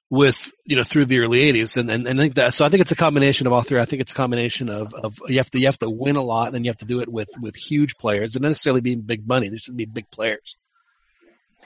[0.10, 2.70] with, you know, through the early '80s, and, and and I think that so I
[2.70, 3.80] think it's a combination of all three.
[3.80, 6.24] I think it's a combination of of you have to you have to win a
[6.24, 9.02] lot and you have to do it with with huge players, and not necessarily being
[9.02, 9.50] big money.
[9.50, 10.56] There should be big players,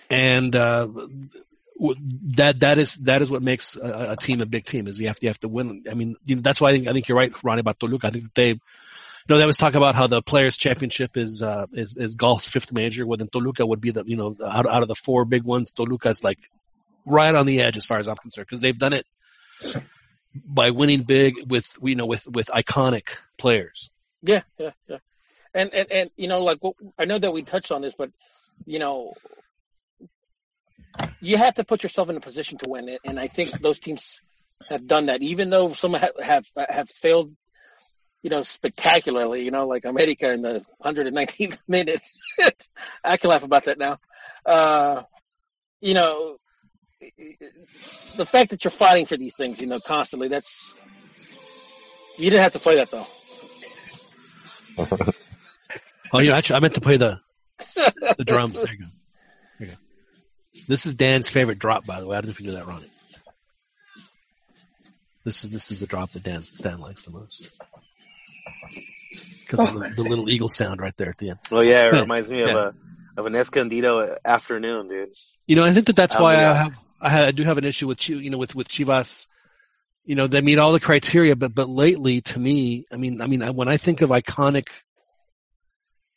[0.10, 0.88] and uh,
[2.36, 5.08] that that is that is what makes a, a team a big team is you
[5.08, 5.84] have you have to win.
[5.90, 8.08] I mean, you know, that's why I think I think you're right, Ronnie, about Toluca.
[8.08, 8.60] I think they.
[9.28, 12.72] Know, that was talk about how the Players Championship is uh, is is golf's fifth
[12.72, 13.06] major.
[13.06, 15.72] Well, then Toluca would be the you know out out of the four big ones,
[15.72, 16.40] Toluca is like
[17.06, 19.06] right on the edge as far as I'm concerned because they've done it
[20.46, 23.92] by winning big with you know with with iconic players.
[24.22, 24.98] Yeah, yeah, yeah.
[25.54, 26.60] And and and you know, like
[26.98, 28.12] I know that we touched on this, but
[28.66, 29.14] you know,
[31.20, 33.80] you have to put yourself in a position to win it, and I think those
[33.80, 34.22] teams
[34.70, 35.22] have done that.
[35.22, 37.32] Even though some have have, have failed,
[38.22, 39.44] you know, spectacularly.
[39.44, 42.02] You know, like America in the 119th minute.
[43.04, 43.98] I can laugh about that now.
[44.46, 45.04] Uh,
[45.82, 46.38] you know,
[47.00, 50.28] the fact that you're fighting for these things, you know, constantly.
[50.28, 50.80] That's
[52.18, 53.06] you didn't have to play that though.
[56.12, 57.20] Oh, yeah, actually, I meant to play the
[58.18, 58.54] the drums.
[58.54, 58.86] There you.
[59.60, 59.74] There you go.
[60.68, 62.18] This is Dan's favorite drop, by the way.
[62.18, 62.90] I didn't knew that, Ronnie.
[65.24, 67.56] This is this is the drop that Dan Dan likes the most
[69.50, 71.40] because of oh, the, the little eagle sound right there at the end.
[71.52, 72.50] Oh yeah, it reminds me yeah.
[72.50, 72.74] of a
[73.18, 75.10] of an Escondido afternoon, dude.
[75.48, 76.36] You know, I think that that's Oh, why.
[76.36, 79.28] I have I, ha- I do have an issue with you know with with Chivas
[80.10, 83.28] you know, they meet all the criteria, but, but lately to me, I mean, I
[83.28, 84.70] mean, when I think of iconic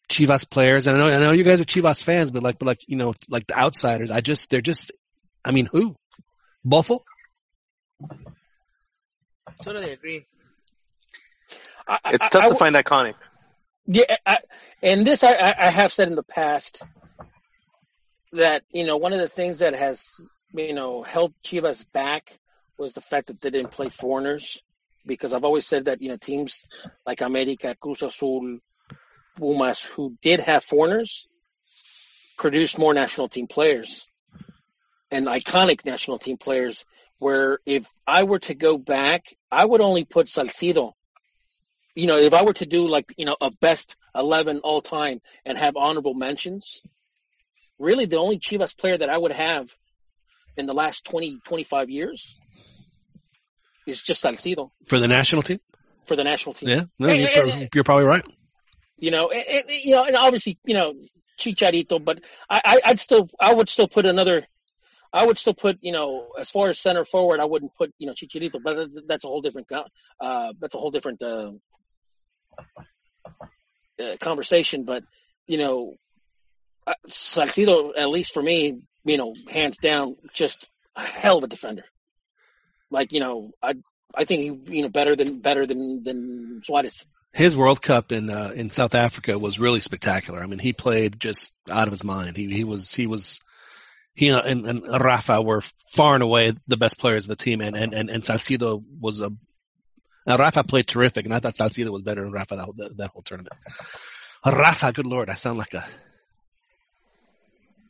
[0.09, 2.65] Chivas players, and I know, I know you guys are Chivas fans, but like, but
[2.65, 4.93] like, you know, like the outsiders, I just, they're just,
[5.45, 5.95] I mean, who?
[6.65, 7.05] Buffalo?
[9.63, 10.27] Totally agree.
[11.89, 13.15] I, I- It's tough I- to find iconic.
[13.87, 14.37] Yeah, I,
[14.81, 16.85] and this I, I I have said in the past
[18.33, 20.07] that you know one of the things that has
[20.55, 22.39] you know held Chivas back
[22.79, 24.63] was the fact that they didn't play foreigners
[25.05, 26.69] because I've always said that you know teams
[27.05, 28.59] like America, Cruz Azul,
[29.37, 31.27] Pumas who did have foreigners
[32.39, 34.07] produced more national team players
[35.11, 36.85] and iconic national team players.
[37.19, 40.93] Where if I were to go back, I would only put Salcido
[41.95, 45.21] you know, if I were to do like, you know, a best 11 all time
[45.45, 46.83] and have honorable mentions,
[47.79, 49.69] really the only Chivas player that I would have
[50.57, 52.39] in the last 20, 25 years
[53.87, 55.59] is just Salcido For the national team?
[56.05, 56.69] for the national team.
[56.69, 56.83] Yeah.
[56.99, 58.25] No, Hey, you're, hey, prob- you're probably right.
[58.97, 60.95] You know, and, and, you know, and obviously, you know,
[61.39, 64.47] Chicharito, but I, I, I'd still, I would still put another,
[65.13, 68.07] I would still put, you know, as far as center forward, I wouldn't put, you
[68.07, 71.53] know, Chicharito, but that's, that's a whole different, uh, that's a whole different, uh,
[74.01, 74.85] uh, conversation.
[74.85, 75.05] But,
[75.47, 75.95] you know,
[76.87, 76.95] uh,
[77.97, 81.85] at least for me, you know, hands down, just a hell of a defender.
[82.91, 83.75] Like, you know, I,
[84.15, 87.07] I think he, you know, better than, better than, than Suarez.
[87.33, 90.43] His World Cup in uh, in South Africa was really spectacular.
[90.43, 92.37] I mean, he played just out of his mind.
[92.37, 93.41] He he was he was
[94.15, 95.63] he and, and Rafa were
[95.95, 99.21] far and away the best players of the team, and and and, and Salcido was
[99.21, 99.31] a.
[100.27, 102.97] Now Rafa played terrific, and I thought Salcido was better than Rafa that whole, that,
[102.97, 103.55] that whole tournament.
[104.45, 105.85] Rafa, good lord, I sound like a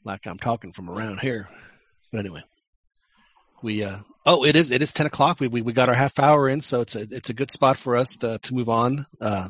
[0.04, 1.48] like I'm talking from around here.
[2.10, 2.42] But anyway,
[3.62, 5.40] we uh oh, it is it is ten o'clock.
[5.40, 7.78] We we we got our half hour in, so it's a it's a good spot
[7.78, 9.06] for us to to move on.
[9.20, 9.48] Uh,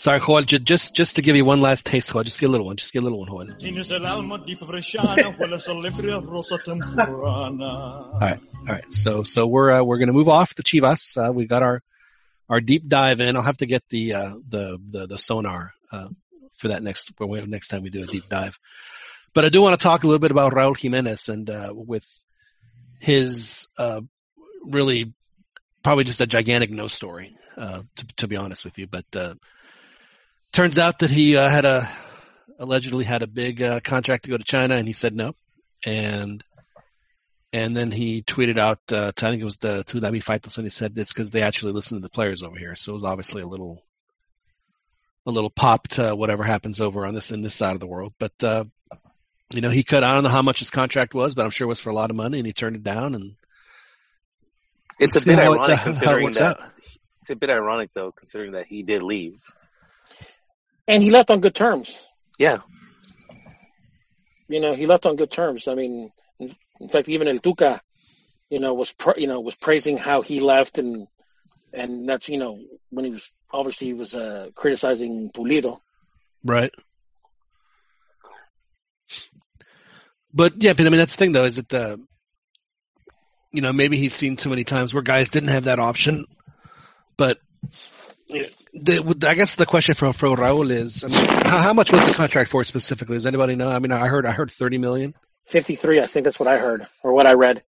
[0.00, 2.52] sorry, Joel, ju- just just to give you one last taste, Joel, just get a
[2.52, 3.56] little one, just get a little one, Joel.
[3.58, 7.64] Tienes el alma di bresciana, quella solebre rosa temporana.
[8.12, 8.84] All right, all right.
[8.90, 11.16] So so we're uh, we're gonna move off the Chivas.
[11.16, 11.82] Uh, we got our
[12.48, 13.36] our deep dive in.
[13.36, 16.08] I'll have to get the uh, the the the sonar uh,
[16.56, 18.58] for that next next time we do a deep dive.
[19.34, 22.06] But I do want to talk a little bit about Raul Jimenez and uh, with
[22.98, 24.00] his uh,
[24.64, 25.14] really
[25.82, 28.86] probably just a gigantic no story, uh, to, to be honest with you.
[28.86, 29.34] But uh,
[30.52, 31.90] turns out that he uh, had a
[32.58, 35.34] allegedly had a big uh, contract to go to China, and he said no.
[35.84, 36.44] And
[37.52, 40.66] and then he tweeted out, uh, I think it was the to David Faitelson, and
[40.66, 42.76] he said this because they actually listen to the players over here.
[42.76, 43.82] So it was obviously a little,
[45.26, 48.14] a little pop to whatever happens over on this in this side of the world.
[48.18, 48.64] But uh,
[49.50, 50.02] you know, he could.
[50.04, 51.94] I don't know how much his contract was, but I'm sure it was for a
[51.94, 53.14] lot of money, and he turned it down.
[53.14, 53.34] And
[54.98, 56.60] It's a bit it, ironic uh, considering that.
[56.60, 56.72] out.
[57.22, 59.40] It's a bit ironic though, considering that he did leave.
[60.90, 62.08] And he left on good terms.
[62.38, 62.58] Yeah,
[64.48, 65.68] you know, he left on good terms.
[65.68, 67.80] I mean, in, in fact, even El Tuca,
[68.50, 71.06] you know, was pra- you know was praising how he left, and
[71.72, 72.58] and that's you know
[72.90, 75.80] when he was obviously he was uh, criticizing Pulido.
[76.44, 76.72] Right.
[80.34, 81.96] But yeah, but I mean that's the thing though, is that uh
[83.52, 86.24] you know, maybe he's seen too many times where guys didn't have that option.
[87.16, 87.99] But you know,
[88.74, 92.06] the, I guess the question for for Raul is, I mean, how, how much was
[92.06, 93.16] the contract for specifically?
[93.16, 93.68] Does anybody know?
[93.68, 95.14] I mean, I heard I heard thirty million.
[95.46, 97.62] Fifty three, I think that's what I heard or what I read.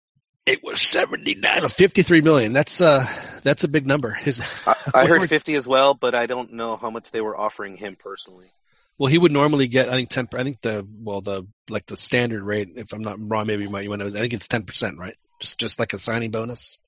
[0.47, 2.53] It was seventy nine or fifty three million.
[2.53, 3.07] That's uh
[3.43, 4.13] that's a big number.
[4.13, 7.11] His I, I What were- heard 50 as well, but I don't know how much
[7.11, 8.51] they were offering him personally.
[8.99, 10.27] Well, he would normally get, I think ten.
[10.35, 12.71] I think the well, the like the standard rate.
[12.75, 14.09] If I'm not wrong, maybe you might you want to.
[14.09, 15.15] I think it's ten percent, right?
[15.41, 16.79] Just just like a signing bonus.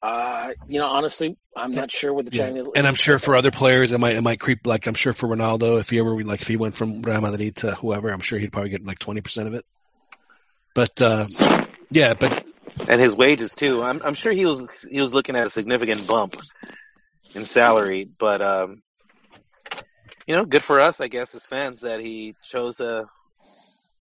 [0.00, 2.46] Uh, you know, honestly, I'm not sure what the Yeah.
[2.46, 2.66] Chinese.
[2.76, 4.66] And I'm sure for other players, it might it might creep.
[4.66, 7.20] Like I'm sure for Ronaldo, if he ever we like if he went from Real
[7.20, 9.64] Madrid to whoever, I'm sure he'd probably get like twenty percent of it.
[10.74, 11.26] But uh,
[11.90, 12.46] yeah, but
[12.88, 13.82] And his wages too.
[13.82, 16.36] I'm I'm sure he was he was looking at a significant bump
[17.34, 18.82] in salary, but um
[20.28, 23.04] you know, good for us, I guess, as fans that he chose uh,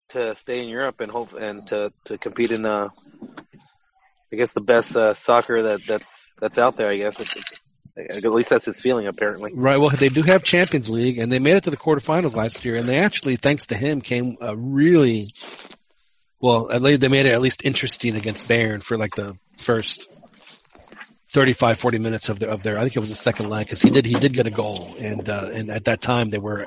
[0.08, 2.88] to stay in Europe and hope and to to compete in uh
[4.34, 6.88] I guess the best uh, soccer that that's that's out there.
[6.90, 7.44] I guess It's-
[7.96, 9.52] at least that's his feeling apparently.
[9.54, 9.76] right.
[9.76, 12.74] Well, they do have Champions League, and they made it to the quarterfinals last year,
[12.74, 15.28] and they actually, thanks to him, came uh, really
[16.40, 16.72] well.
[16.72, 20.08] At least they made it at least interesting against Bayern for like the first
[21.32, 22.78] 35, 40 minutes of their of their.
[22.78, 24.96] I think it was the second leg because he did he did get a goal,
[24.98, 26.64] and uh, and at that time they were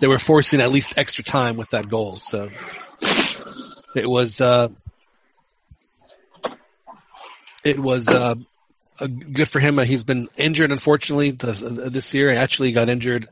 [0.00, 2.12] they were forcing at least extra time with that goal.
[2.12, 2.46] So
[3.96, 4.68] it was uh,
[7.70, 8.34] it was uh,
[9.00, 9.78] uh, good for him.
[9.78, 12.30] Uh, he's been injured, unfortunately, this, uh, this year.
[12.30, 13.28] He actually got injured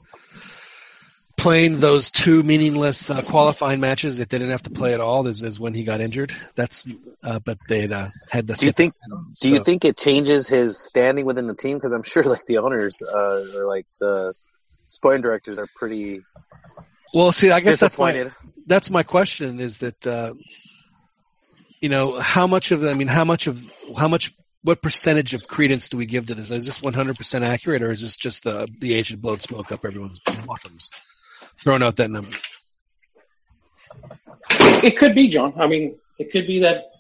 [1.37, 5.27] playing those two meaningless uh, qualifying matches that they didn't have to play at all.
[5.27, 6.35] Is, is when he got injured.
[6.55, 6.89] That's
[7.23, 8.55] uh, but they uh, had the.
[8.55, 8.95] Do you think?
[8.95, 11.77] him, Do you think it changes his standing within the team?
[11.77, 14.35] Because I'm sure like the owners uh, or like the
[14.87, 16.23] sporting directors are pretty
[17.13, 18.31] Well, see, I guess that's my
[18.67, 19.61] that's my question.
[19.61, 20.35] Is that uh,
[21.81, 25.47] you know how much of I mean how much of how much what percentage of
[25.47, 26.51] credence do we give to this?
[26.51, 30.19] Is this 100% accurate, or is this just the the agent blowing smoke up everyone's
[30.47, 30.91] bottoms,
[31.59, 32.37] throwing out that number?
[34.83, 35.55] It could be, John.
[35.59, 36.91] I mean, it could be that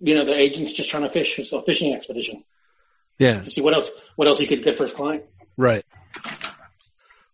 [0.00, 1.38] you know the agent's just trying to fish.
[1.38, 2.44] It's a fishing expedition
[3.18, 5.24] Yeah, to see what else what else he could get for his client.
[5.56, 5.84] right.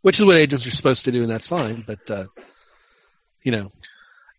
[0.03, 1.83] Which is what agents are supposed to do, and that's fine.
[1.87, 2.25] But uh,
[3.43, 3.73] you know,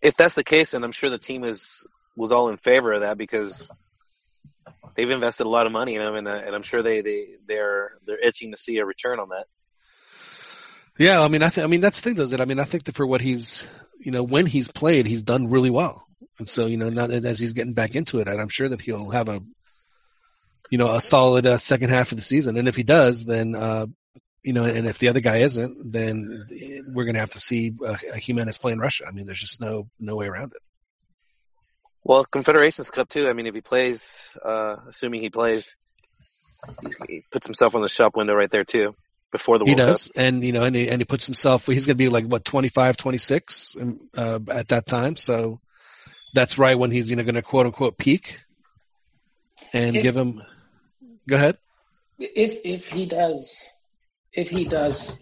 [0.01, 3.01] If that's the case, then I'm sure the team is was all in favor of
[3.01, 3.71] that because
[4.95, 7.27] they've invested a lot of money in him, and, uh, and I'm sure they they
[7.47, 9.45] they're they're itching to see a return on that.
[10.97, 12.65] Yeah, I mean, I I mean, that's the thing, though, is that I mean, I
[12.65, 13.67] think that for what he's,
[13.99, 16.05] you know, when he's played, he's done really well,
[16.37, 19.11] and so you know, now as he's getting back into it, I'm sure that he'll
[19.11, 19.41] have a,
[20.69, 23.55] you know, a solid uh, second half of the season, and if he does, then,
[23.55, 23.85] uh,
[24.43, 27.95] you know, and if the other guy isn't, then we're gonna have to see uh,
[28.13, 29.05] Jimenez play in Russia.
[29.07, 30.61] I mean, there's just no no way around it.
[32.03, 33.27] Well, Confederations Cup too.
[33.27, 35.75] I mean, if he plays, uh, assuming he plays,
[36.81, 38.95] he's, he puts himself on the shop window right there too
[39.31, 40.13] before the He World does, Cup.
[40.23, 41.65] and you know, and he, and he puts himself.
[41.65, 45.15] He's going to be like what 25, 26 um, uh, at that time.
[45.17, 45.59] So
[46.33, 48.39] that's right when he's you know going to quote unquote peak,
[49.73, 50.41] and If- give him.
[51.27, 51.57] Go ahead.
[52.17, 53.69] If if he does,
[54.33, 55.15] if he does,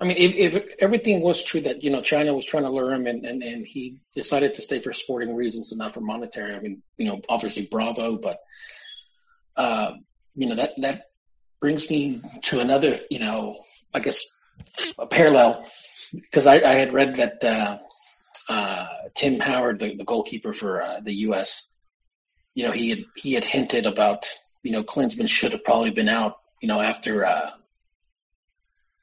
[0.00, 2.92] I mean, if, if everything was true that you know China was trying to lure
[2.92, 6.54] him and, and and he decided to stay for sporting reasons and not for monetary.
[6.54, 8.40] I mean, you know, obviously bravo, but
[9.56, 9.92] uh,
[10.34, 11.10] you know that that
[11.60, 14.26] brings me to another, you know, I guess
[14.98, 15.66] a parallel
[16.12, 17.78] because I, I had read that uh,
[18.48, 21.68] uh, Tim Howard, the, the goalkeeper for uh, the U.S.,
[22.54, 24.28] you know, he had he had hinted about
[24.62, 27.50] you know Klinsmann should have probably been out, you know, after uh,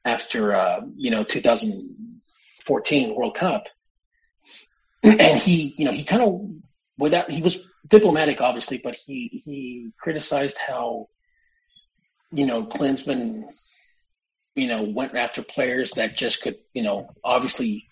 [0.07, 3.67] after uh, you know 2014 World Cup,
[5.03, 6.41] and he you know he kind of
[6.97, 11.09] without he was diplomatic obviously, but he he criticized how
[12.31, 13.45] you know Klinsmann
[14.55, 17.87] you know went after players that just could you know obviously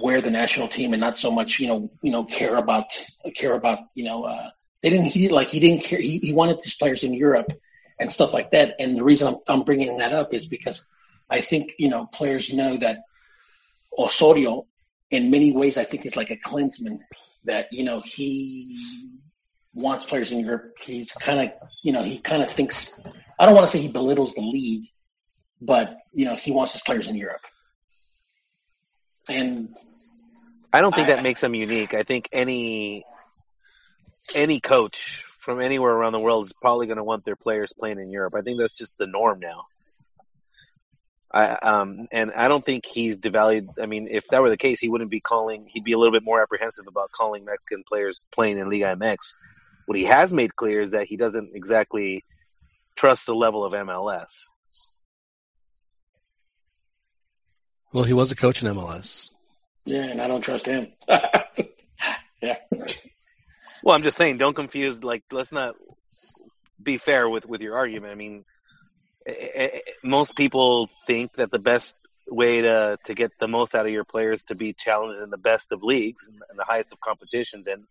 [0.00, 2.86] wear the national team and not so much you know you know care about
[3.34, 4.50] care about you know uh
[4.84, 5.98] they didn't he like he didn't care.
[5.98, 7.50] He, he wanted these players in Europe
[7.98, 8.74] and stuff like that.
[8.78, 10.86] And the reason I'm, I'm bringing that up is because
[11.30, 12.98] I think you know players know that
[13.98, 14.66] Osorio
[15.10, 16.98] in many ways I think is like a Klinsmann
[17.44, 18.78] that you know he
[19.74, 21.50] wants players in Europe he's kind of
[21.82, 23.00] you know he kind of thinks
[23.38, 24.84] I don't want to say he belittles the league
[25.60, 27.42] but you know he wants his players in Europe
[29.28, 29.74] and
[30.72, 31.94] I don't think I- that makes him unique.
[31.94, 33.04] I think any
[34.34, 37.98] any coach from anywhere around the world is probably going to want their players playing
[37.98, 38.34] in Europe.
[38.34, 39.66] I think that's just the norm now.
[41.34, 43.68] I um and I don't think he's devalued.
[43.82, 45.66] I mean, if that were the case, he wouldn't be calling.
[45.66, 49.16] He'd be a little bit more apprehensive about calling Mexican players playing in Liga MX.
[49.86, 52.24] What he has made clear is that he doesn't exactly
[52.96, 54.30] trust the level of MLS.
[57.92, 59.30] Well, he was a coach in MLS.
[59.84, 60.92] yeah and I don't trust him
[62.42, 62.56] yeah
[63.82, 65.04] Well, I'm just saying, don't confuse.
[65.04, 65.74] Like, let's not
[66.82, 68.12] be fair with with your argument.
[68.12, 68.44] I mean,
[69.26, 71.94] eh, eh, most people think that the best
[72.28, 75.38] way to to get the most out of your players to be challenged in the
[75.38, 77.68] best of leagues and, the highest of competitions.
[77.68, 77.84] And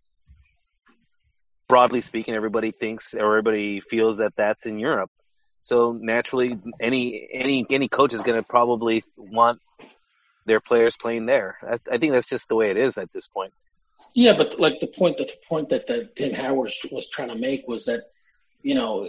[1.67, 5.12] broadly speaking, everybody thinks or everybody feels that that's in Europe.
[5.60, 9.60] So naturally, any any any coach is going to probably want
[10.46, 11.58] their players playing there.
[11.62, 13.54] I, I think that's just the way it is at this point.
[14.14, 17.36] Yeah, but like the point that the point that the Tim Howard was trying to
[17.36, 18.03] make was that
[18.62, 19.08] you know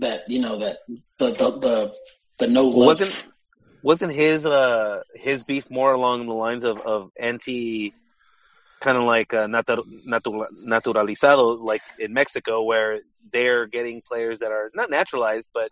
[0.00, 0.78] that you know that
[1.18, 1.94] the the the,
[2.38, 3.24] the no wasn't
[3.82, 7.92] wasn't his uh his beef more along the lines of of anti
[8.80, 13.00] kind of like uh, natu- natu- naturalizado like in Mexico where
[13.32, 15.68] they're getting players that are not naturalized but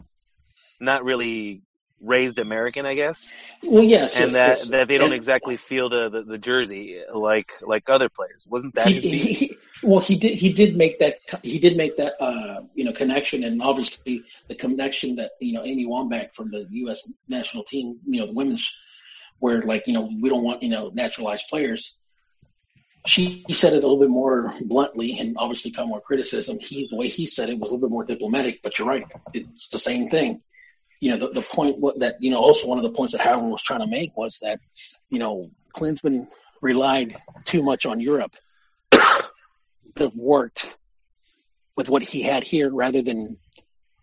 [0.81, 1.63] not really
[2.01, 3.31] raised American I guess
[3.63, 4.69] well, yes, and yes, that yes.
[4.69, 8.75] that they don't And exactly feel the, the the jersey like like other players wasn't
[8.75, 12.63] that he, he, well, he did he did make that he did make that uh
[12.75, 17.11] you know connection, and obviously the connection that you know Abby Wambach from the U.S.
[17.29, 18.73] national team, you know the women's,
[19.39, 21.95] where like you know we don't want you know naturalized players.
[23.07, 26.59] she said it a little bit more bluntly and obviously got more criticism.
[26.59, 29.05] He, the way he said it was a little bit more diplomatic, but you're right.
[29.33, 30.43] It's the same thing.
[31.01, 33.51] You know, the, the point that, you know, also one of the points that Howard
[33.51, 34.61] was trying to make was that,
[35.11, 36.29] you know, Klinsmann
[36.61, 38.35] relied too much on Europe
[38.91, 39.31] to
[39.99, 40.79] have worked
[41.77, 43.37] with what he had here rather than,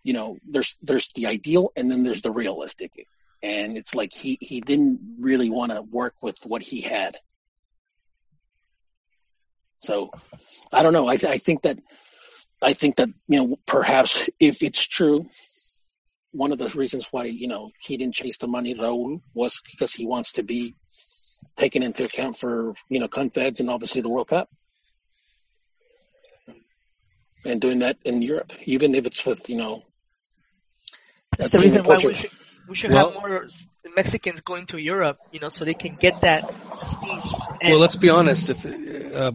[0.04, 3.06] you know, there's, there's the ideal and then there's the realistic.
[3.42, 7.16] And it's like he, he didn't really want to work with what he had.
[9.84, 10.10] So
[10.72, 11.08] I don't know.
[11.08, 11.78] I, th- I think that
[12.62, 15.28] I think that you know perhaps if it's true,
[16.34, 19.92] one of the reasons why you know he didn't chase the money, Raul, was because
[19.94, 20.74] he wants to be
[21.56, 24.48] taken into account for you know Confeds and obviously the World Cup,
[27.44, 29.82] and doing that in Europe, even if it's with you know.
[31.38, 32.14] That's the reason why we Portugal.
[32.14, 32.30] should
[32.68, 33.48] we should Well- have more
[33.94, 37.32] Mexicans going to Europe, you know, so they can get that prestige.
[37.62, 38.48] Well, let's be honest.
[38.48, 39.32] If uh,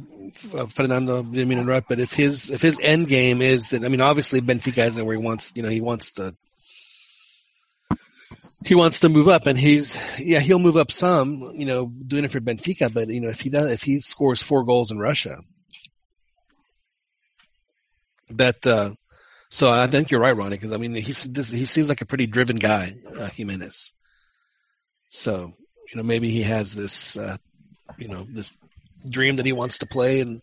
[0.54, 3.86] uh, Fernando didn't mean to interrupt, but if his if his end game is that,
[3.86, 5.52] I mean, obviously Benfica isn't where he wants.
[5.56, 6.36] You know, he wants to
[8.66, 11.54] he wants to move up, and he's yeah, he'll move up some.
[11.56, 14.42] You know, doing it for Benfica, but you know, if he does, if he scores
[14.42, 15.38] four goals in Russia,
[18.32, 18.66] that.
[18.66, 18.92] uh
[19.52, 22.06] so I think you're right, Ronnie, because I mean he's this, he seems like a
[22.06, 23.94] pretty driven guy, uh, Jimenez.
[25.10, 25.54] So
[25.92, 27.38] you know maybe he has this uh,
[27.98, 28.52] you know this
[29.10, 30.42] dream that he wants to play and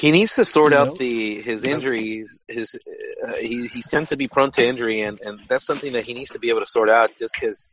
[0.00, 0.96] He needs to sort You out know?
[0.96, 2.38] the his injuries.
[2.46, 6.04] His uh, he he tends to be prone to injury, and and that's something that
[6.04, 7.10] he needs to be able to sort out.
[7.18, 7.68] Just because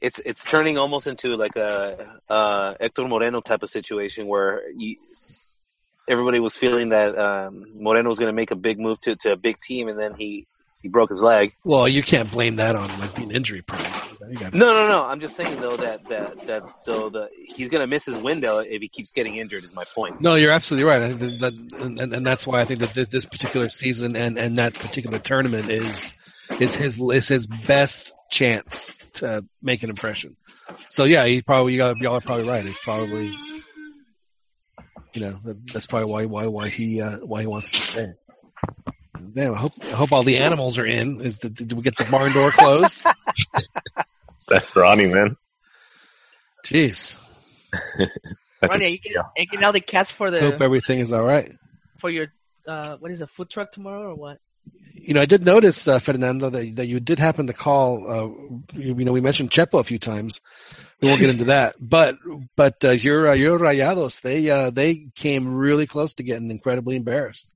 [0.00, 4.96] it's it's turning almost into like a uh, Hector Moreno type of situation where you,
[6.08, 9.32] everybody was feeling that um, Moreno was going to make a big move to to
[9.32, 10.46] a big team, and then he
[10.80, 11.52] he broke his leg.
[11.64, 13.81] well you can't blame that on like being injury prone.
[14.38, 15.02] Got- No, no, no.
[15.04, 18.58] I'm just saying though that that that though the he's going to miss his window
[18.58, 19.64] if he keeps getting injured.
[19.64, 20.20] Is my point.
[20.20, 21.02] No, you're absolutely right.
[21.02, 24.38] I think that, and, and that's why I think that this, this particular season and,
[24.38, 26.12] and that particular tournament is
[26.60, 30.36] is his is his best chance to make an impression.
[30.88, 32.64] So yeah, he probably y'all y'all are probably right.
[32.64, 33.26] It's probably
[35.14, 38.12] you know that, that's probably why why why he uh, why he wants to stay.
[39.34, 41.20] Damn, I hope I hope all the animals are in.
[41.20, 43.04] Is the, did we get the barn door closed?
[44.52, 45.36] That's Ronnie, man.
[46.64, 47.18] Jeez,
[48.60, 51.00] That's Ronnie, are you getting, are you getting all the cats for the hope everything
[51.00, 51.50] is all right.
[51.98, 52.26] for your
[52.68, 54.38] uh what is it, food truck tomorrow or what?
[54.94, 58.08] You know, I did notice, uh, Fernando, that, that you did happen to call.
[58.08, 60.40] Uh, you, you know, we mentioned Chepo a few times.
[61.00, 62.16] We won't get into that, but
[62.54, 66.94] but uh, your uh, your Rayados, they uh, they came really close to getting incredibly
[66.94, 67.52] embarrassed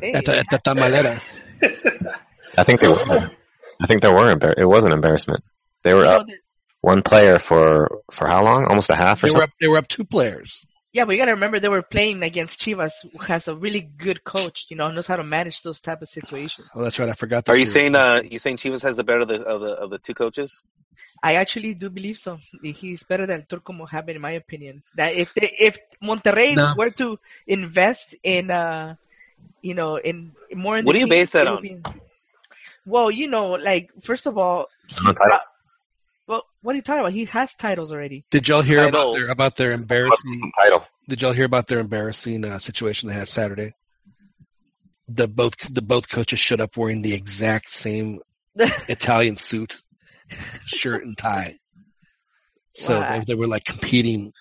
[0.00, 1.20] Hey, at the at the Tamalera.
[2.58, 3.30] I think they were.
[3.80, 4.34] I think there were.
[4.34, 5.44] Embar- it was an embarrassment.
[5.84, 6.36] They were up that-
[6.80, 8.66] one player for for how long?
[8.66, 9.50] Almost a half or They were up.
[9.60, 10.64] They were up two players.
[10.92, 14.24] yeah, but you gotta remember they were playing against Chivas, who has a really good
[14.24, 16.66] coach, you know, knows how to manage those type of situations.
[16.74, 17.08] Oh, that's right.
[17.08, 17.44] I forgot.
[17.44, 19.60] That Are you were- saying uh you saying Chivas has the better of the of
[19.60, 20.62] the of the two coaches?
[21.24, 22.40] I actually do believe so.
[22.62, 24.82] He's better than Turco Mohamed, in my opinion.
[24.96, 26.74] That if they, if Monterrey No.
[26.76, 27.16] were to
[27.46, 28.96] invest in, uh,
[29.62, 31.62] you know, in more in What the do you team, base that on?
[31.62, 31.78] be-
[32.84, 35.48] well, you know, like first of all, he No titles.
[36.26, 37.12] Well, what are you talking about?
[37.12, 38.24] He has titles already.
[38.30, 40.52] Did y'all hear about their about their embarrassing?
[40.56, 40.84] Title.
[41.08, 43.74] Did y'all hear about their embarrassing uh, situation they had Saturday?
[45.08, 48.20] The both the both coaches showed up wearing the exact same
[48.56, 49.82] Italian suit,
[50.66, 51.58] shirt and tie.
[52.74, 53.18] So Wow.
[53.18, 54.32] they, they were like competing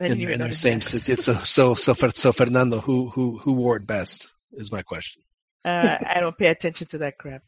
[0.00, 0.80] in, even in their same.
[0.80, 0.84] that.
[0.84, 1.08] suits.
[1.08, 5.22] It's so so so so Fernando, who who who wore it best is my question.
[5.64, 7.42] Uh, I don't pay attention to that crap.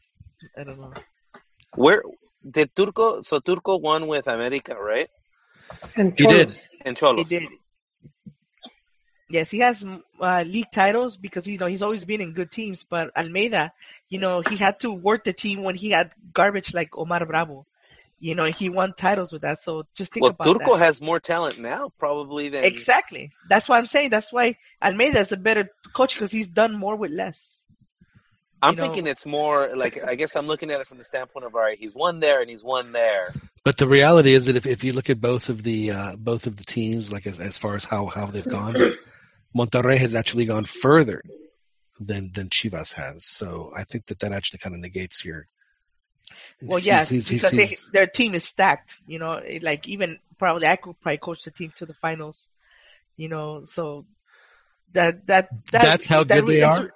[0.57, 0.93] I don't know.
[1.75, 2.03] Where
[2.49, 3.21] did Turco?
[3.21, 5.09] So Turco won with America, right?
[5.95, 6.59] And He did.
[6.85, 7.43] And He did.
[9.29, 9.83] Yes, he has
[10.21, 12.85] uh, league titles because you know he's always been in good teams.
[12.87, 13.73] But Almeyda,
[14.07, 17.65] you know, he had to work the team when he had garbage like Omar Bravo.
[18.19, 19.59] You know, he won titles with that.
[19.61, 20.85] So just think Well, about Turco that.
[20.85, 23.31] has more talent now, probably than Exactly.
[23.49, 24.11] That's why I'm saying.
[24.11, 27.62] That's why Almeyda is a better coach because he's done more with less.
[28.63, 31.45] I'm know- thinking it's more like I guess I'm looking at it from the standpoint
[31.45, 33.33] of all right, he's one there and he's one there.
[33.63, 36.47] But the reality is that if, if you look at both of the uh, both
[36.47, 38.75] of the teams, like as, as far as how, how they've gone,
[39.55, 41.21] Monterrey has actually gone further
[41.99, 43.25] than than Chivas has.
[43.25, 45.47] So I think that that actually kind of negates your.
[46.61, 48.95] Well, he's- yes, he's- he's- because they, their team is stacked.
[49.07, 52.49] You know, like even probably I could probably coach the team to the finals.
[53.15, 54.05] You know, so
[54.93, 56.93] that that, that That's how that good they really- are?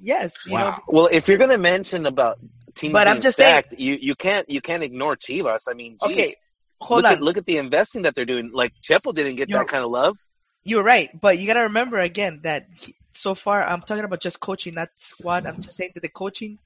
[0.00, 0.32] Yes.
[0.46, 0.82] You know, Wow.
[0.88, 2.38] Well, if you're going to mention about
[2.74, 5.62] teams But I'm being just saying- you you can't you can't ignore Chivas.
[5.68, 6.34] I mean, geez, Okay,
[6.80, 7.16] hold look on.
[7.18, 8.50] at look at the investing that they're doing.
[8.52, 10.16] Like Chepo didn't get You're- that kind of love.
[10.62, 14.38] You're right, but you gotta remember again that he- so far I'm talking about just
[14.40, 15.46] coaching, not squad.
[15.46, 16.58] I'm just saying that the coaching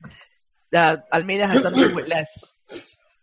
[0.71, 2.29] that Almeyda has done more with less.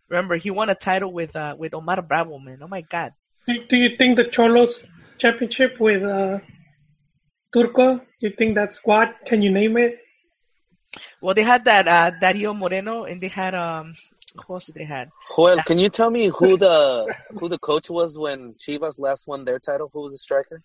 [0.08, 2.58] Remember, he won a title with uh with Omar Bravo, man.
[2.62, 3.12] Oh my God.
[3.46, 4.80] Do, do you think the Cholos
[5.18, 6.38] championship with uh,
[7.52, 7.96] Turco?
[7.96, 9.08] Do you think that squad?
[9.26, 9.98] Can you name it?
[11.20, 13.94] Well, they had that uh Dario Moreno, and they had um
[14.46, 15.10] who else did they had?
[15.36, 19.44] Joel, can you tell me who the who the coach was when Chivas last won
[19.44, 19.90] their title?
[19.92, 20.62] Who was the striker?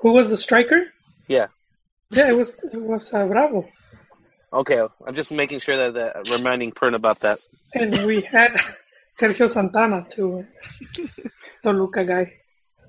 [0.00, 0.92] Who was the striker?
[1.28, 1.46] Yeah.
[2.10, 3.68] Yeah, it was it was uh, Bravo,
[4.52, 7.40] Okay, I'm just making sure that, that reminding Pern about that.
[7.74, 8.52] and we had
[9.20, 10.46] Sergio Santana too,
[11.62, 12.32] Toluca guy.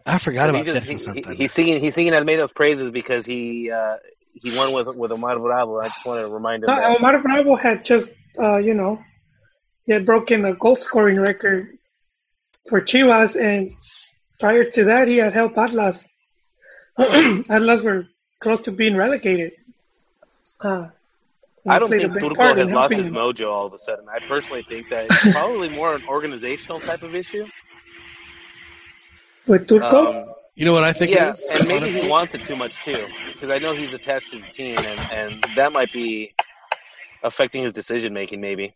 [0.07, 1.35] I forgot He about just- Sergio he- he- Santana.
[1.35, 3.97] he's singing he's singing Almeyda's praises because he uh,
[4.33, 5.79] he won with with Omar Bravo.
[5.79, 6.97] I just wanted to remind him No, that.
[6.97, 8.09] Omar Bravo had just
[8.41, 8.99] uh, you know
[9.85, 11.77] he had broken a goal scoring record
[12.69, 13.71] for Chivas, and
[14.39, 16.05] prior to that, he had helped Atlas.
[16.97, 18.07] Atlas were
[18.41, 19.53] close to being relegated.
[20.59, 20.87] Uh,
[21.69, 24.05] I don't think big Turco has lost helping his mojo all of a sudden.
[24.09, 27.45] I personally think that it's probably more an organizational type of issue.
[29.47, 31.43] With Turco, Um, You know what I think yeah, it is?
[31.51, 32.01] and maybe honestly?
[32.03, 34.99] he wants it too much too, because I know he's attached to the team, and
[35.19, 36.33] and that might be
[37.23, 38.41] affecting his decision making.
[38.41, 38.73] Maybe.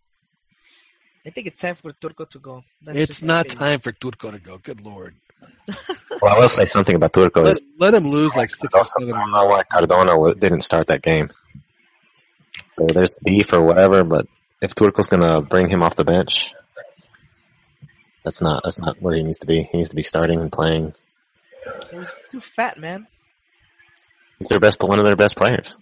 [1.26, 2.63] I think it's time for Turco to go.
[2.84, 4.57] That's It's not time for Turco to go.
[4.57, 5.15] Good lord.
[6.22, 7.41] Well, I will say something about Turco.
[7.41, 9.15] Let, let him lose like six or also, seven.
[9.15, 11.32] I don't know why Cardona didn't start that game.
[12.76, 14.28] So there's beef or whatever, but
[14.61, 16.53] if Turco's gonna bring him off the bench,
[18.24, 19.63] that's not that's not where he needs to be.
[19.63, 20.93] He needs to be starting and playing.
[21.91, 23.07] He's too fat, man.
[24.39, 25.78] He's their best, one of their best players.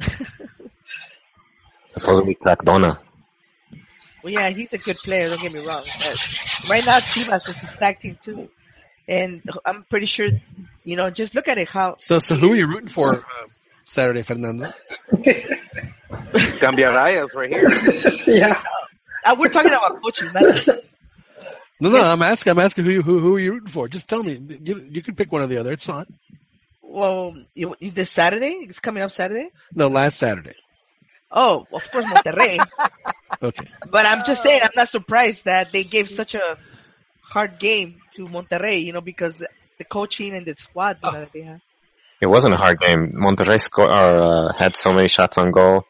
[1.88, 2.98] Supposedly Cardona.
[4.22, 5.28] Well, yeah, he's a good player.
[5.28, 5.84] Don't get me wrong.
[6.00, 8.48] But right now, Chivas is a stacked team too,
[9.06, 10.28] and I'm pretty sure,
[10.82, 11.68] you know, just look at it.
[11.68, 13.46] How So, so who are you rooting for uh,
[13.84, 14.70] Saturday, Fernando?
[16.10, 17.68] Cambiarayas right here.
[18.26, 18.60] yeah,
[19.24, 20.32] uh, we're talking about coaching.
[20.32, 20.68] Not,
[21.90, 22.50] No, no, I'm asking.
[22.52, 23.88] I'm asking who you who, who are you rooting for?
[23.88, 24.40] Just tell me.
[24.62, 25.72] You you can pick one or the other.
[25.72, 26.06] It's fine.
[26.82, 29.50] well, you, you- this Saturday, it's coming up Saturday.
[29.74, 30.54] No, last Saturday.
[31.30, 32.64] Oh, of course, Monterrey.
[33.42, 33.66] Okay.
[33.90, 36.56] but I'm just saying, I'm not surprised that they gave such a
[37.20, 38.82] hard game to Monterrey.
[38.84, 39.38] You know, because
[39.78, 41.60] the coaching and the squad you know, that they have.
[42.20, 43.12] It wasn't a hard game.
[43.12, 45.82] Monterrey sco- or, uh, had so many shots on goal.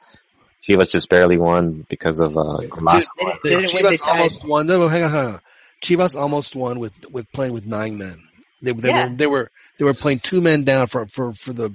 [0.66, 3.08] Chivas just barely won because of uh, Golazo.
[3.18, 3.72] They, The they didn't.
[3.82, 4.66] They Chivas almost won.
[4.66, 5.40] No, hang on, hang on.
[5.84, 8.16] Chivas almost won with with playing with nine men.
[8.62, 9.08] They, they Yeah.
[9.10, 11.70] were they were they were playing two men down for for for the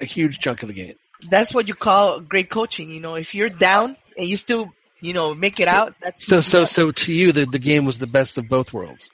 [0.00, 0.94] a huge chunk of the game.
[1.28, 2.90] That's what you call great coaching.
[2.90, 4.70] You know, if you're down and you still,
[5.00, 5.94] you know, make it out.
[6.02, 9.10] That's So so so to you, the the game was the best of both worlds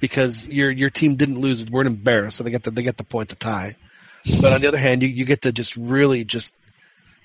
[0.00, 1.62] because your your team didn't lose.
[1.62, 3.76] it weren't embarrassed, so they get the they get the point to tie.
[4.40, 6.54] But on the other hand, you you get to just really just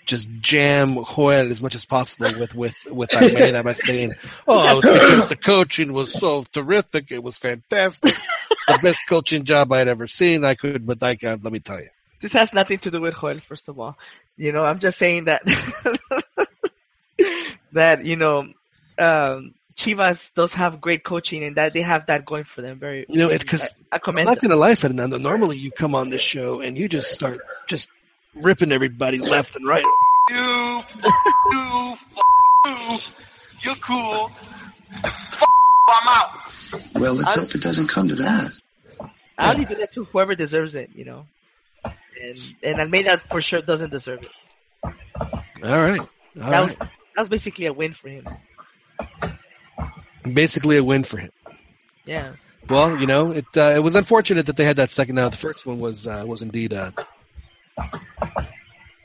[0.10, 4.16] just jam Joel as much as possible with with with Almeyda by saying,
[4.48, 7.12] "Oh, was the coaching was so terrific.
[7.12, 8.16] It was fantastic,
[8.68, 10.44] the best coaching job I'd ever seen.
[10.44, 11.44] I could, but I can't.
[11.44, 11.90] Let me tell you."
[12.22, 13.98] This has nothing to do with Joel, first of all.
[14.36, 15.44] You know, I'm just saying that
[17.74, 18.52] that you know,
[18.98, 22.80] um, Chivas does have great coaching and that they have that going for them.
[22.80, 25.20] Very, You know, it's because I, I I'm not going to lie, Fernando.
[25.20, 27.90] Normally, you come on this show and you just start just
[28.36, 29.84] ripping everybody left and right.
[30.30, 30.84] You,
[31.52, 31.96] you,
[32.66, 33.00] you,
[33.62, 34.32] you're cool.
[35.04, 36.30] I'm out.
[36.96, 38.52] Well, let's hope it doesn't come to that.
[39.38, 40.92] I only do that to whoever deserves it.
[40.94, 41.26] You know,
[42.22, 44.32] and and Almeyda for sure doesn't deserve it.
[44.84, 44.92] All
[45.64, 46.62] right, all that right.
[46.62, 48.28] was that was basically a win for him.
[50.32, 51.32] Basically, a win for him.
[52.06, 52.34] Yeah.
[52.70, 55.16] Well, you know, it uh, it was unfortunate that they had that second.
[55.16, 56.94] Now, the first one was uh, was indeed a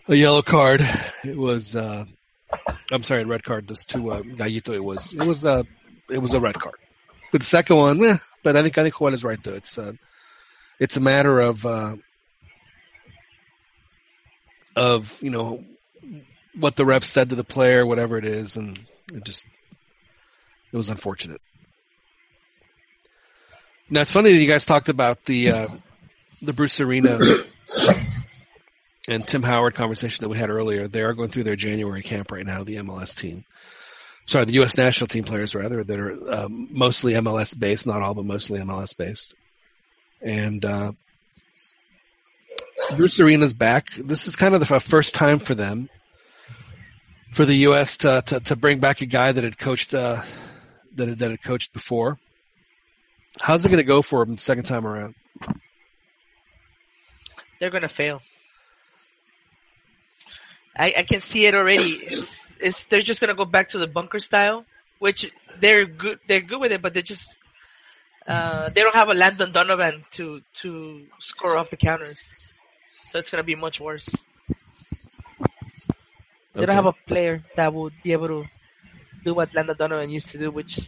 [0.09, 0.81] a yellow card.
[1.22, 2.05] It was uh,
[2.91, 3.68] I'm sorry, a red card.
[3.68, 4.22] This to uh.
[4.25, 5.66] It was it was a
[6.11, 6.77] it was a red card.
[7.33, 9.55] But the second one, eh, but I think I think Juan is right though.
[9.55, 9.95] It's uh,
[10.79, 11.97] it's a matter of uh,
[14.77, 15.64] of you know
[16.59, 18.79] what the ref said to the player, whatever it is, and
[19.12, 19.47] it just
[20.72, 21.41] it was unfortunate.
[23.91, 25.68] Now it's funny that you guys talked about the uh,
[26.43, 27.18] the Bruce Arena
[29.09, 30.88] and Tim Howard conversation that we had earlier.
[30.88, 32.64] They are going through their January camp right now.
[32.64, 33.44] The MLS team,
[34.26, 34.76] sorry, the U.S.
[34.76, 38.96] national team players rather that are um, mostly MLS based, not all, but mostly MLS
[38.96, 39.34] based.
[40.20, 40.92] And uh,
[42.96, 43.94] Bruce Arena's back.
[43.94, 45.88] This is kind of the first time for them
[47.32, 47.98] for the U.S.
[47.98, 50.22] to to, to bring back a guy that had coached uh,
[50.94, 52.16] that had, that had coached before
[53.40, 55.14] How's it going to go for him the second time around?
[57.61, 58.20] They're gonna fail.
[60.77, 61.93] I, I can see it already.
[62.03, 64.64] It's, it's they're just gonna go back to the bunker style,
[64.99, 66.18] which they're good.
[66.27, 67.37] They're good with it, but they just
[68.27, 72.35] uh, they don't have a Landon Donovan to to score off the counters,
[73.11, 74.07] so it's gonna be much worse.
[76.57, 76.66] They Okay.
[76.66, 78.45] don't have a player that would be able to
[79.25, 80.79] do what Landon Donovan used to do, which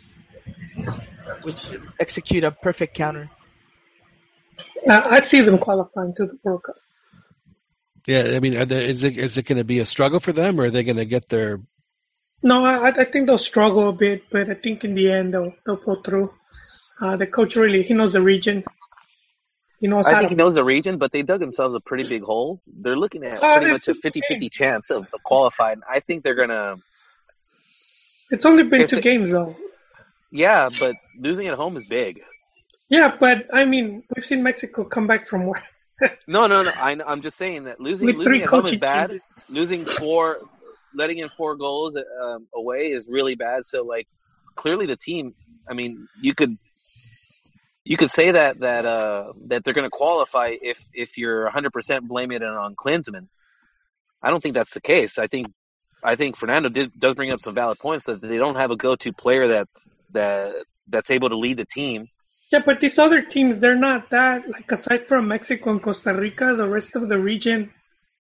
[1.43, 1.63] which
[2.01, 3.29] execute a perfect counter.
[4.89, 6.77] Uh, I'd see them qualifying to the World Cup.
[8.07, 10.33] Yeah, I mean, are they, is it is it going to be a struggle for
[10.33, 11.61] them, or are they going to get their?
[12.43, 15.53] No, I, I think they'll struggle a bit, but I think in the end they'll
[15.65, 16.33] they'll pull through.
[17.01, 18.65] Uh, the coach really he knows the region.
[19.81, 20.29] He knows I think to.
[20.31, 22.63] he knows the region, but they dug themselves a pretty big hole.
[22.67, 25.83] They're looking at Uh, pretty much a 50-50 chance of, of qualifying.
[25.91, 26.77] I think they're gonna.
[28.31, 29.57] It's only been if two they- games though.
[30.31, 32.21] Yeah, but losing at home is big.
[32.89, 35.63] Yeah, but I mean we've seen Mexico come back from where
[36.27, 36.71] No, no, no.
[36.71, 39.11] I, I'm just saying that losing with losing at home is bad.
[39.11, 39.27] changes.
[39.49, 40.39] Losing four,
[40.95, 43.67] letting in four goals um, away is really bad.
[43.67, 44.07] So like,
[44.55, 45.35] clearly the team.
[45.69, 46.59] I mean, you could
[47.85, 51.73] you could say that that uh, that they're going to qualify if if you're 100
[51.73, 53.29] percent blaming it on Klinsmann.
[54.23, 55.19] I don't think that's the case.
[55.19, 55.47] I think
[56.03, 58.77] I think Fernando did, does bring up some valid points that they don't have a
[58.77, 60.55] go-to player that's that
[60.89, 62.09] that's able to lead the team.
[62.53, 64.49] Yeah, but these other teams, they're not that.
[64.49, 67.73] Like aside from Mexico and Costa Rica, the rest of the region,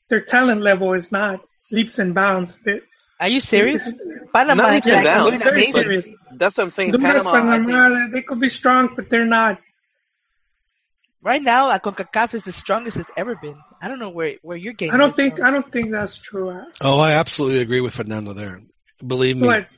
[0.08, 2.58] their talent level is not leaps and bounds.
[2.64, 2.80] They,
[3.20, 3.88] Are you serious?
[4.32, 6.08] Panama Not is leaps and like very serious.
[6.36, 6.90] That's what I'm saying.
[6.90, 9.60] Honduras, Panama, I think, Panama, they could be strong, but they're not.
[11.22, 13.56] Right now, uh, CONCACAF is the strongest it's ever been.
[13.82, 14.94] I don't know where where you're getting.
[14.94, 15.46] I don't think from.
[15.46, 16.62] I don't think that's true.
[16.80, 18.60] Oh, I absolutely agree with Fernando there.
[19.04, 19.68] Believe me, But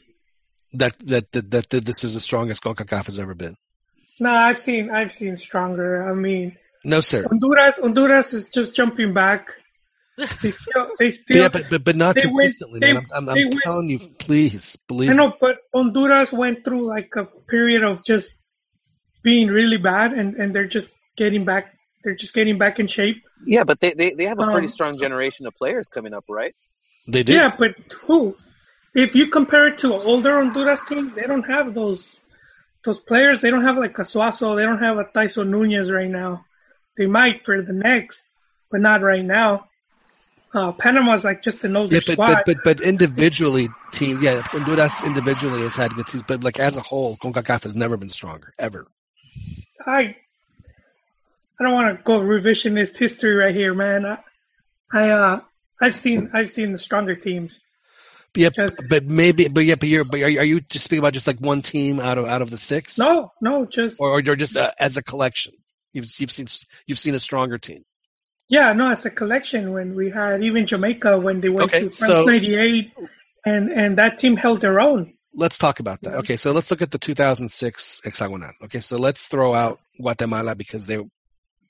[0.75, 3.57] that, that that that that this is the strongest Concacaf has ever been.
[4.21, 6.09] No, I've seen I've seen stronger.
[6.11, 7.25] I mean, No, sir.
[7.29, 9.49] Honduras Honduras is just jumping back.
[10.43, 11.37] They still they still.
[11.37, 13.07] Yeah, but but, but not they went- consistently, they- man.
[13.15, 17.11] I'm, I'm, I'm went- telling you, please believe I know, but Honduras went through like
[17.17, 18.35] a period of just
[19.23, 21.75] being really bad, and and they're just getting back.
[22.05, 23.17] They're just getting back in shape.
[23.45, 26.25] yeah, but they, they, they have a pretty Um, strong generation of players coming up,
[26.29, 26.55] right?
[27.09, 27.33] They do.
[27.35, 27.73] Yeah, but
[28.07, 28.37] who?
[28.95, 32.07] If you compare it to older Honduras teams, they don't have those
[32.89, 33.41] those players.
[33.43, 34.57] They don't have like a Suazo.
[34.57, 36.45] They don't have a Tyson Nunez right now.
[36.97, 38.27] They might for the next,
[38.71, 39.67] but not right now.
[40.55, 42.43] Uh, Panama's like just an older Yeah, but, squad.
[42.47, 44.23] but but but individually, team.
[44.23, 47.99] Yeah, Honduras individually has had good teams, but like as a whole, Concacaf has never
[47.99, 48.87] been stronger ever.
[49.87, 50.17] I
[51.61, 54.07] I don't want to go revisionist history right here, man.
[54.07, 54.19] I,
[54.95, 55.41] I uh
[55.79, 57.63] I've seen I've seen the stronger teams.
[58.35, 58.51] Yeah,
[58.89, 61.39] but maybe, but yeah, but you're, but are are you just speaking about just like
[61.39, 62.97] one team out of out of the six?
[62.99, 65.55] No, no, just or or just uh, as a collection.
[65.93, 66.47] You've you've seen
[66.87, 67.85] you've seen a stronger team.
[68.49, 69.73] yeah, no, it's a collection.
[69.73, 72.93] When we had even Jamaica when they went Okay, to France so- '98,
[73.45, 75.15] and and that team held their own.
[75.35, 76.15] Let's talk about that.
[76.17, 78.51] Okay, so let's look at the 2006 hexagonal.
[78.65, 80.99] Okay, so let's throw out Guatemala because they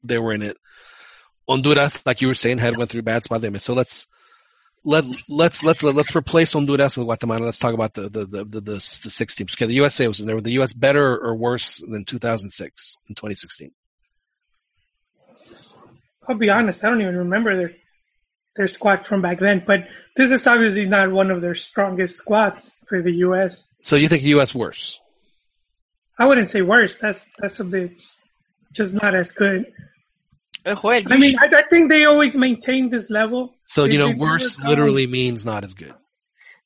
[0.02, 0.56] they were in it.
[1.48, 3.40] Honduras, like you were saying, had went through bad spot.
[3.40, 3.64] They missed.
[3.66, 4.06] So let's
[4.88, 7.44] let let's let's let's replace Honduras with Guatemala.
[7.44, 9.54] Let's talk about the the the the, the, the six teams.
[9.54, 10.34] Okay, the USA was in there.
[10.34, 13.70] Were the US better or worse than 2006 in 2016?
[16.26, 17.72] I'll be honest, I don't even remember their
[18.56, 19.62] their squad from back then.
[19.66, 19.80] But
[20.16, 23.68] this is obviously not one of their strongest squads for the U.S.
[23.82, 24.98] So you think the US worse?
[26.18, 26.96] I wouldn't say worse.
[26.98, 27.92] That's that's a bit
[28.72, 29.66] just not as good.
[30.66, 33.54] Uh, Joel, I mean, should- I, I think they always maintain this level.
[33.66, 35.94] So They- you know, worse go- literally means not as good.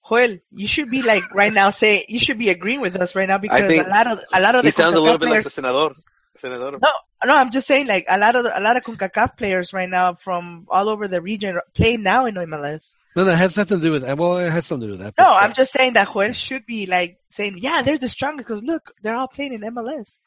[0.08, 3.28] Joel, you should be like right now say you should be agreeing with us right
[3.28, 5.18] now because think a lot of a lot of He the sounds a CONCACAF little
[5.18, 5.92] bit like players, the senador.
[6.36, 6.72] Senador.
[6.72, 6.88] No,
[7.24, 9.88] no, I'm just saying like a lot of the, a lot of CONCACAF players right
[9.88, 12.94] now from all over the region play now in MLS.
[13.14, 14.16] No, that has nothing to do with that.
[14.18, 15.14] Well, it has something to do with that.
[15.22, 18.48] No, but- I'm just saying that Joel should be like saying, yeah, they're the strongest
[18.48, 20.18] because look, they're all playing in MLS.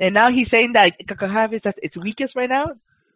[0.00, 2.72] And now he's saying that CONCACAF is at its weakest right now.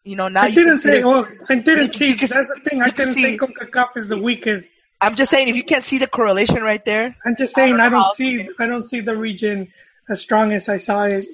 [0.08, 1.02] You know, now I didn't say.
[1.02, 2.14] consider- Oh, I didn't see.
[2.14, 2.80] can- That's the thing.
[2.80, 4.70] I can didn't see- say CONCACAF is the weakest.
[5.00, 7.80] I'm just saying if you can't see the correlation right there, I'm just saying don't
[7.80, 8.48] I don't how- see.
[8.58, 9.70] I don't see the region
[10.08, 11.26] as strong as I saw it.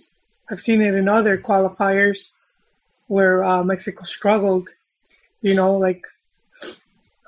[0.51, 2.31] I've seen it in other qualifiers
[3.07, 4.69] where uh, Mexico struggled.
[5.41, 6.03] You know, like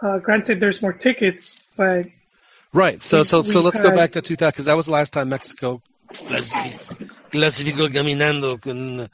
[0.02, 2.06] uh, granted, there's more tickets, but
[2.72, 3.02] Right.
[3.02, 5.28] So We- so so let's go back to 2000 because that was the last time
[5.30, 5.80] Mexico
[6.12, 9.08] clasificó, clasificó caminando con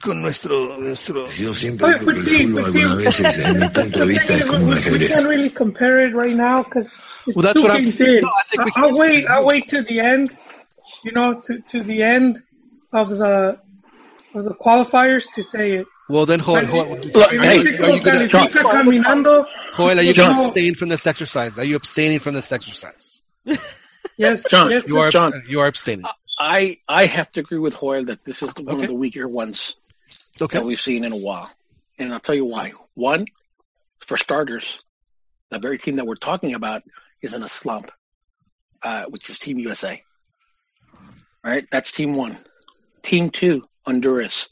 [0.00, 1.26] con nuestro nuestro.
[1.30, 4.64] Yo siempre digo que el fútbol algunas veces, desde mi punto de vista, es como
[4.66, 6.86] un we, we can't really compare it right now because
[7.26, 8.20] it's Well, that's two what I'm saying.
[8.22, 9.26] No, I think we can I'll wait.
[9.28, 10.30] I'll wait till the end
[11.04, 12.42] you know, to, to the end
[12.92, 13.58] of the
[14.34, 15.86] of the qualifiers to say it.
[16.08, 19.44] Well, then, Joel, Joel, Like, are you, Mexico are you gonna, califica caminando.
[19.76, 20.26] Joel, are you John.
[20.36, 21.58] going to abstain from this exercise?
[21.58, 23.20] Are you abstaining from this exercise?
[24.18, 25.42] Yes, John, yes, You are, John.
[25.46, 26.06] you are abstaining.
[26.38, 28.82] I I have to agree with Joel that this is one Okay.
[28.84, 29.76] of the weaker ones
[30.40, 30.58] Okay.
[30.58, 31.50] that we've seen in a while,
[31.98, 32.72] and I'll tell you why.
[32.94, 33.26] One,
[34.00, 34.80] for starters,
[35.50, 36.82] the very team that we're talking about
[37.22, 37.90] is in a slump,
[38.82, 40.02] uh, which is Team USA.
[41.44, 42.38] All right, that's Team One.
[43.02, 44.48] Team Two, Honduras.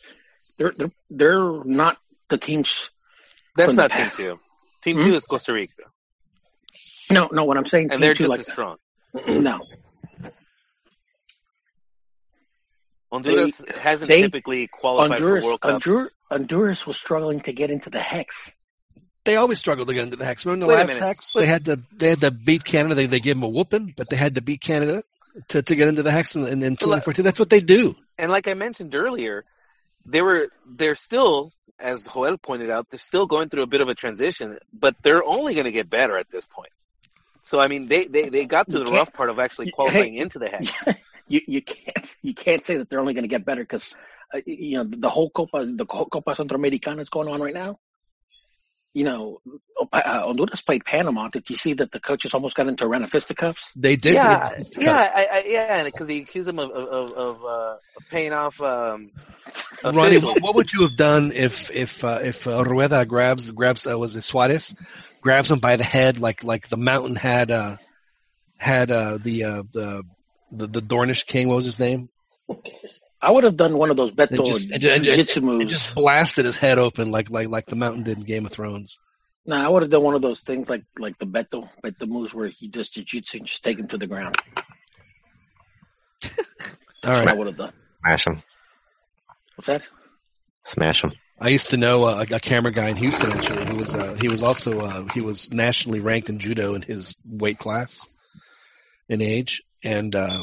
[0.58, 2.90] They're they're, they're not the teams.
[3.56, 4.38] That's not team two.
[4.82, 5.02] Team Hmm?
[5.04, 5.72] two is Costa Rica,
[7.10, 7.44] No, no.
[7.44, 8.76] What I'm saying, and Team they're Two, just like as strong.
[9.28, 9.60] no,
[13.14, 15.84] Honduras hasn't they- typically qualified Honduras, for World Cups.
[15.84, 18.50] Honduras, Honduras was struggling to get into the hex.
[19.24, 20.44] They always struggle to get into the hex.
[20.44, 21.02] Remember the Wait a last minute.
[21.02, 21.32] hex?
[21.32, 22.94] They had to they had to beat Canada.
[22.94, 25.02] They they gave them a whooping, but they had to beat Canada
[25.48, 27.24] to, to get into the hex in, in, in 2014.
[27.24, 27.94] That's what they do.
[28.18, 29.44] and like I mentioned earlier,
[30.04, 33.88] they were they're still, as Joel pointed out, they're still going through a bit of
[33.88, 36.72] a transition, but they're only going to get better at this point.
[37.44, 40.20] So I mean, they they, they got through the rough part of actually qualifying hey,
[40.20, 40.72] into the hex.
[41.28, 43.90] you you can't you can't say that they're only going to get better because
[44.34, 47.78] uh, you know the whole Copa the whole Copa Centroamericana is going on right now.
[48.96, 49.40] You know,
[49.92, 51.26] uh, Honduras played Panama.
[51.26, 53.72] Did you see that the coaches almost got into Rana fisticuffs?
[53.74, 54.14] They did.
[54.14, 58.32] yeah, yeah, I, I, yeah, because he accused them of of of, uh, of paying
[58.32, 58.60] off.
[58.60, 59.10] Um,
[59.82, 63.84] Ronnie, what, what would you have done if if uh, if uh, Rueda grabs grabs
[63.84, 64.76] uh, was it Suarez
[65.20, 67.76] grabs him by the head like like the mountain had uh
[68.56, 70.04] had uh the uh the
[70.50, 72.08] the, the Dornish king what was his name
[73.20, 75.72] I would have done one of those and Beto just, and, and, jiu-jitsu and moves.
[75.72, 78.98] just blasted his head open like like like the mountain did in Game of Thrones.
[79.46, 82.34] no, I would have done one of those things like like the Beto Beto moves
[82.34, 84.36] where he does jiu-jitsu and just take him to the ground.
[86.24, 86.30] All
[87.02, 87.72] That's what I would have done.
[88.02, 88.42] Smash him.
[89.56, 89.82] What's that?
[90.62, 91.12] Smash him.
[91.40, 94.14] I used to know uh, a, a camera guy in Houston actually who was uh,
[94.20, 98.06] he was also uh, he was nationally ranked in judo in his weight class
[99.08, 100.42] in age and uh,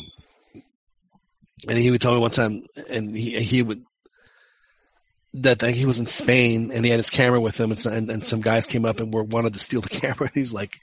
[1.68, 3.84] and he would tell me one time and he he would
[5.34, 8.10] that he was in Spain and he had his camera with him and, so, and,
[8.10, 10.78] and some guys came up and were wanted to steal the camera and he's like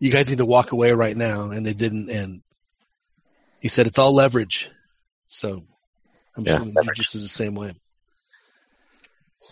[0.00, 2.42] you guys need to walk away right now and they didn't and
[3.60, 4.70] he said it's all leverage
[5.28, 5.62] so
[6.36, 6.96] I'm Yeah, sure leverage.
[6.96, 7.74] jiu-jitsu is the same way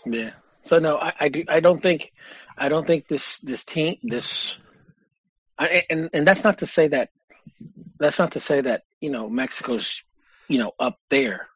[0.05, 0.31] Yeah.
[0.63, 2.11] So no, I, I, do, I don't think,
[2.57, 4.57] I don't think this, this team, this,
[5.57, 7.09] I, and, and that's not to say that,
[8.03, 10.03] that's not to say that, you know, Mexico's,
[10.47, 11.47] you know, up there.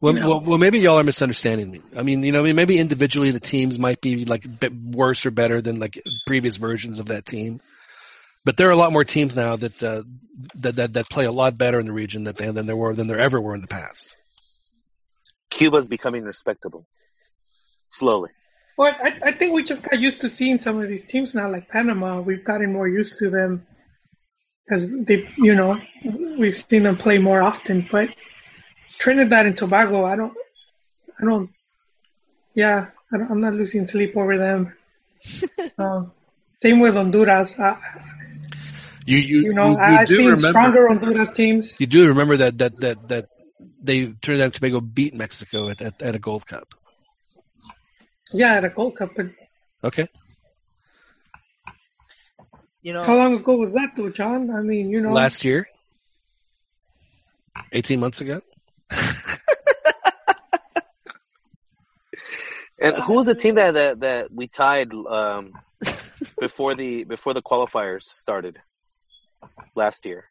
[0.00, 0.28] Well, You know.
[0.30, 1.82] well, well, maybe y'all are misunderstanding me.
[1.94, 4.72] I mean, you know, I mean, maybe individually the teams might be like a bit
[4.74, 7.60] worse or better than like previous versions of that team,
[8.44, 10.02] but there are a lot more teams now that uh,
[10.54, 12.94] that, that that play a lot better in the region that they, than there were
[12.94, 14.16] than there ever were in the past.
[15.50, 16.86] Cuba's becoming respectable,
[17.90, 18.30] slowly.
[18.78, 21.52] Well, I, I think we just got used to seeing some of these teams now,
[21.52, 22.22] like Panama.
[22.22, 23.66] We've gotten more used to them
[24.64, 25.78] because they, you know,
[26.38, 27.88] we've seen them play more often.
[27.90, 28.08] But
[28.98, 30.32] Trinidad and Tobago, I don't,
[31.20, 31.50] I don't,
[32.54, 34.74] yeah, I don't, I'm not losing sleep over them.
[35.78, 36.12] um,
[36.52, 37.58] same with Honduras.
[37.58, 37.76] I,
[39.06, 41.74] You you you know, you, I, you I've seen remember stronger Honduras teams.
[41.78, 43.26] you do remember that that that that
[43.82, 46.68] they Trinidad and Tobago beat Mexico at, at at a Gold Cup.
[48.32, 49.10] Yeah, at a Gold Cup.
[49.16, 49.26] But
[49.82, 50.06] Okay,
[52.82, 54.50] You know, how long ago was that, though, John?
[54.50, 55.68] I mean, you know, last year,
[57.72, 58.40] eighteen months ago.
[62.82, 65.52] And who was the team that that, that we tied um,
[66.40, 68.58] before the before the qualifiers started
[69.74, 70.30] last year?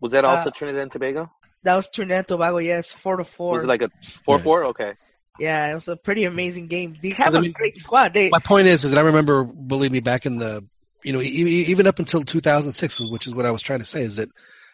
[0.00, 1.30] Was that also Uh, Trinidad and Tobago?
[1.64, 2.58] that was Trinidad and Tobago.
[2.58, 3.52] Yes, four to four.
[3.54, 3.90] Was it like a
[4.22, 4.66] four four?
[4.66, 4.94] Okay.
[5.40, 6.96] yeah, it was a pretty amazing game.
[7.02, 8.14] They have I a mean, great squad.
[8.14, 10.64] They My point is, is that I remember, believe me, back in the,
[11.06, 14.16] you know, even up until 2006, which is what I was trying to say, is
[14.16, 14.28] that,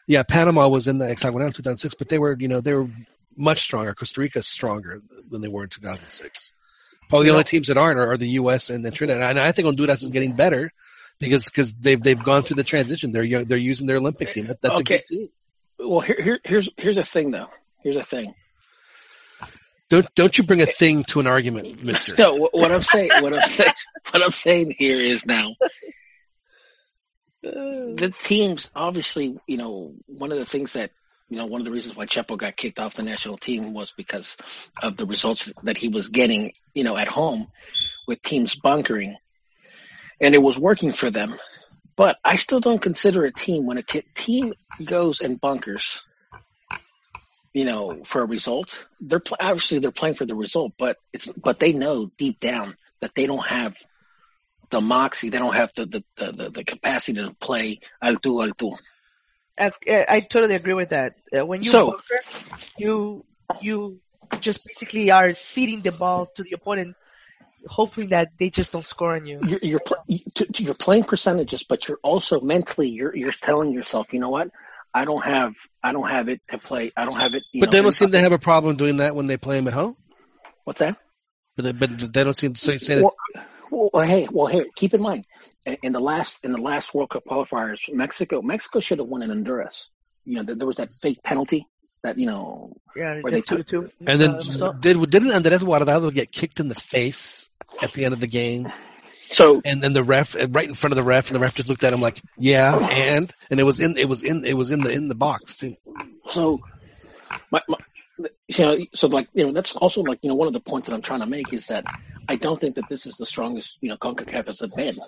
[0.06, 2.88] yeah, Panama was in the hexagonal in 2006, but they were, you know, they were
[3.36, 3.92] much stronger.
[3.94, 6.52] Costa Rica is stronger than they were in 2006.
[7.10, 8.70] Probably the only teams that aren't are, are the U.S.
[8.70, 9.22] and the Trinidad.
[9.28, 10.72] And I think Honduras is getting better
[11.18, 13.12] because because they've they've gone through the transition.
[13.12, 14.46] They're young, they're using their Olympic team.
[14.46, 14.94] That, that's Okay.
[14.94, 15.28] a good team.
[15.78, 17.48] Well, here, here, here's, here's the thing though.
[17.82, 18.34] Here's a thing.
[19.90, 22.14] Don't don't you bring a thing to an argument, Mister?
[22.18, 23.74] No, what, what I'm saying, what I'm saying,
[24.10, 25.54] what I'm saying here is now
[27.42, 28.70] the teams.
[28.74, 30.90] Obviously, you know, one of the things that
[31.32, 33.90] you know, one of the reasons why Chepo got kicked off the national team was
[33.90, 34.36] because
[34.82, 37.48] of the results that he was getting, you know, at home
[38.06, 39.16] with teams bunkering,
[40.20, 41.34] and it was working for them.
[41.96, 44.52] But I still don't consider a team when a t- team
[44.84, 46.02] goes and bunkers,
[47.54, 48.86] you know, for a result.
[49.00, 52.76] They're pl- obviously they're playing for the result, but it's but they know deep down
[53.00, 53.74] that they don't have
[54.72, 58.42] the moxie, they don't have the the the, the, the capacity to play al tú
[58.42, 58.76] al tú.
[59.58, 59.70] I,
[60.08, 61.12] I totally agree with that.
[61.30, 62.20] Uh, when you So- bunker,
[62.78, 63.24] you
[63.60, 64.00] you
[64.40, 66.96] just basically are seeding the ball to the opponent,
[67.68, 69.40] hoping that they just don't score on you.
[69.44, 73.30] You're you're, pl- you- to, to- you're playing percentages, but you're also mentally you're you're
[73.48, 74.48] telling yourself, you know what?
[74.94, 75.52] I don't have
[75.82, 76.90] I don't have it to play.
[76.96, 77.42] I don't have it.
[77.52, 79.56] You But know, they don't seem to have a problem doing that when they play
[79.56, 79.96] them at home.
[80.64, 80.96] What's that?
[81.56, 83.10] But they, but they don't seem to say, say that.
[83.72, 85.26] Well, well, well, hey, well, here, keep in mind,
[85.64, 89.22] in- in the last in the last World Cup qualifiers, Mexico Mexico should have won
[89.22, 89.88] in Honduras.
[90.26, 91.66] You know, there there was that fake penalty
[92.02, 93.98] that you know Yeah, where they just two to took.
[93.98, 94.06] two.
[94.06, 97.48] And then Uh, so- did didn't Andres Guardado get kicked in the face
[97.82, 98.68] at the end of the game?
[99.28, 101.54] So and then the ref uh, right in front of the ref, and the ref
[101.54, 104.52] just looked at him like, "Yeah," and and it was in it was in it
[104.54, 105.76] was in the in the box too.
[106.28, 106.60] So,
[107.50, 107.78] my, my,
[108.48, 110.88] you know, so like you know, that's also like you know one of the points
[110.88, 111.84] that I'm trying to make is that
[112.28, 114.98] I don't think that this is the strongest you know Concacaf has been.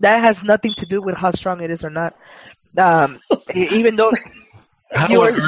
[0.00, 2.14] that has nothing to do with how strong it is or not.
[2.76, 3.20] Um,
[3.54, 4.12] even though
[5.08, 5.32] you are,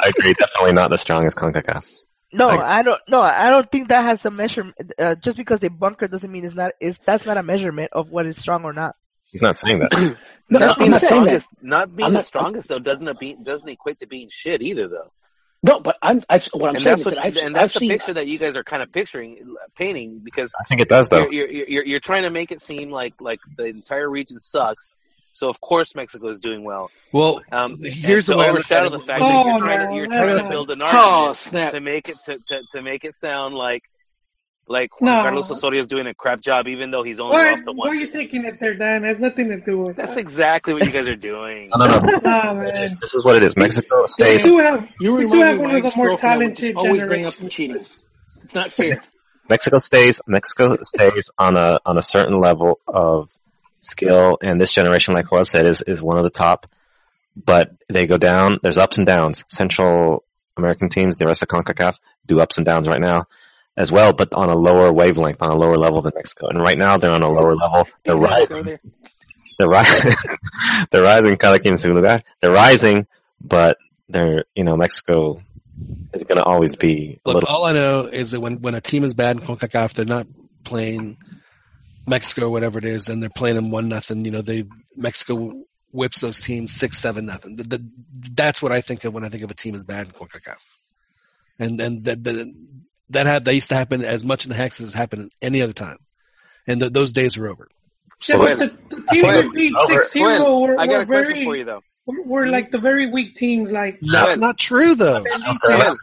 [0.00, 0.34] I agree.
[0.34, 1.84] Definitely not the strongest CONCACAF.
[2.32, 3.00] no, Like- I don't.
[3.08, 4.76] No, I don't think that has a measurement.
[4.98, 6.72] Uh, just because they bunker doesn't mean it's not.
[6.80, 8.94] Is that's not a measurement of what is strong or not.
[9.30, 10.16] He's not saying that.
[10.50, 11.42] No, not I'm being the not saying that.
[11.42, 14.62] strongest, not being I'm the not- strongest though doesn't be, doesn't equate to being shit
[14.62, 15.12] either though.
[15.62, 17.74] No, but I'm I've, what I'm and saying is what, that I've, and I've that's
[17.74, 20.88] the seen picture that you guys are kind of picturing, painting because I think it
[20.88, 21.28] does though.
[21.28, 24.94] you're, you're, you're, you're trying to make it seem like like the entire region sucks.
[25.32, 26.90] So of course Mexico is doing well.
[27.12, 29.58] Well, Um, here's the to way I look at overshadow the fact Oh, that you're
[29.58, 31.72] trying no, to you're that's trying to build an Oh argument snap!
[31.72, 33.82] to make it to, to, to make it sound like
[34.68, 35.22] like Juan No.
[35.22, 37.88] Carlos Osorio is doing a crap job, even though he's only Why, lost the why
[37.88, 39.04] are you taking it there, Dan?
[39.04, 40.20] It has nothing to do with That's that.
[40.20, 41.70] exactly what you guys are doing.
[41.76, 42.18] No, no, no.
[42.18, 42.98] Nah, This, man.
[43.00, 43.56] this is what it is.
[43.56, 44.42] Mexico We stays.
[44.42, 47.34] do have, You we do have one of the more talented just always bring up
[47.36, 47.84] the cheating.
[48.44, 49.02] It's not fair.
[49.48, 50.20] Mexico stays.
[50.26, 53.30] Mexico stays on a on a certain level of
[53.78, 56.66] skill, and this generation, like Juan said, is is one of the top.
[57.36, 58.58] But they go down.
[58.62, 59.44] There's ups and downs.
[59.46, 60.24] Central
[60.56, 61.96] American teams, the rest of Concacaf,
[62.26, 63.26] do ups and downs right now
[63.78, 66.48] as well, but on a lower wavelength, on a lower level than Mexico.
[66.48, 67.88] And right now, they're on a lower level.
[68.02, 68.78] They're Didn't have to rising.
[69.58, 70.12] They're rising.
[70.90, 71.36] they're rising.
[71.36, 72.22] Cada quien en su lugar.
[72.40, 73.06] They're rising,
[73.40, 75.40] but they're you know Mexico
[76.12, 77.48] is going to always be Look, little.
[77.48, 80.26] all I know is that when when a team is bad in Concacaf, they're not
[80.64, 81.16] playing
[82.06, 84.24] Mexico or whatever it is, and they're playing them one nothing.
[84.24, 84.64] You know, they
[84.96, 85.62] Mexico
[85.92, 87.56] whips those teams six seven nothing.
[87.56, 87.90] The, the,
[88.34, 90.58] that's what I think of when I think of a team is bad in Concacaf.
[91.60, 92.54] And and that that
[93.10, 95.72] that, had, that used to happen as much in the Hex as happened any other
[95.72, 95.98] time,
[96.66, 97.68] and th- those days are over.
[97.70, 100.96] Yeah, So but the, the teams Glenn, that beat over- 6 0 were, I got
[100.96, 101.80] were a question very, for you though.
[102.06, 103.70] were, were like the very weak teams.
[103.70, 104.40] Like, That's Glenn.
[104.40, 105.22] not true, though.
[105.22, 105.58] That was,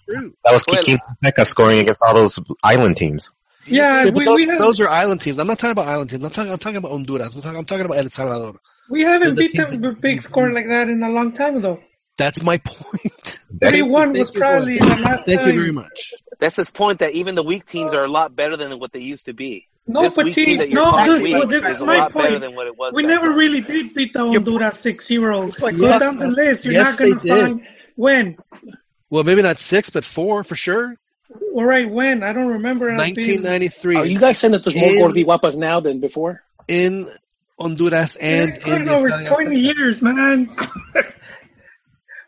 [0.08, 3.32] That's that was Kiki Fonseca scoring against all those island teams.
[3.66, 5.40] yeah, Yeah, we, those, we, have, those are island teams.
[5.40, 6.24] I'm not talking about island teams.
[6.24, 6.52] I'm talking.
[6.52, 7.36] I'm talking about Honduras.
[7.36, 7.58] I'm talking.
[7.58, 8.60] I'm talking about El Salvador.
[8.90, 11.34] we haven't the beat teams them with a big score like that in a long
[11.34, 11.80] time, though.
[12.18, 13.40] That's my point.
[13.62, 14.98] 3 1 was probably Glenn.
[14.98, 16.14] the last Thank you very much.
[16.40, 19.00] That's his point that even the weak teams are a lot better than what they
[19.00, 19.68] used to be.
[19.88, 22.42] No, this but weak see, team no, calling look, well, this is is my point.
[22.42, 22.94] than what it was.
[22.94, 23.38] We never then.
[23.38, 25.52] really did beat the Honduras 6 0.
[25.52, 26.00] Go Yes.
[26.00, 26.66] down the list.
[26.66, 28.38] You're Yes, not going to find when.
[29.10, 30.96] Well, maybe not six, but four for sure.
[31.54, 32.24] All right, when?
[32.24, 32.88] I don't remember.
[32.96, 36.42] 1993 Are you guys saying that there's more In- Gordiwapas now than before?
[36.68, 37.10] in
[37.60, 39.62] Honduras and It's in over 20 Azteca.
[39.78, 40.50] years, man.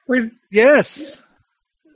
[0.08, 1.22] With, Yes,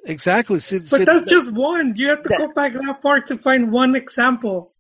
[0.06, 0.60] exactly.
[0.60, 1.94] See, but see, that's just one.
[1.96, 4.74] You have to That- go back that far to find one example.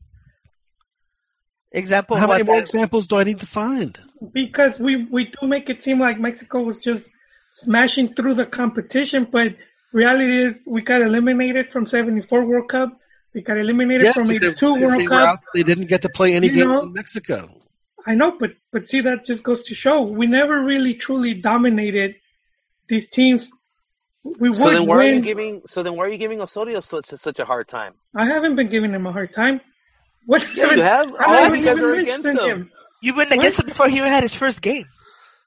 [1.72, 3.98] Example how of many more that- examples do I need to find?
[4.34, 7.08] Because we, we do make it seem like Mexico was just
[7.56, 9.56] smashing through the competition, but
[9.94, 12.98] reality is we got eliminated from 74 World Cup.
[13.34, 15.28] We got eliminated Yeah, from because they, 82 World they Cup.
[15.30, 17.58] out, they didn't get to play any You games know- in Mexico.
[18.06, 22.16] I know, but but see that just goes to show we never really truly dominated
[22.92, 23.50] these teams.
[24.40, 25.24] We would So then, why are you win.
[25.32, 25.62] giving?
[25.66, 27.94] So then, why are you giving Osorio such such a hard time?
[28.16, 29.62] I haven't been giving him a hard time.
[30.28, 30.46] What?
[30.56, 31.08] Yeah, you have.
[31.16, 32.38] I All haven't you guys even are against him.
[32.38, 32.72] him.
[33.02, 34.86] You've been against him before he even had his first game.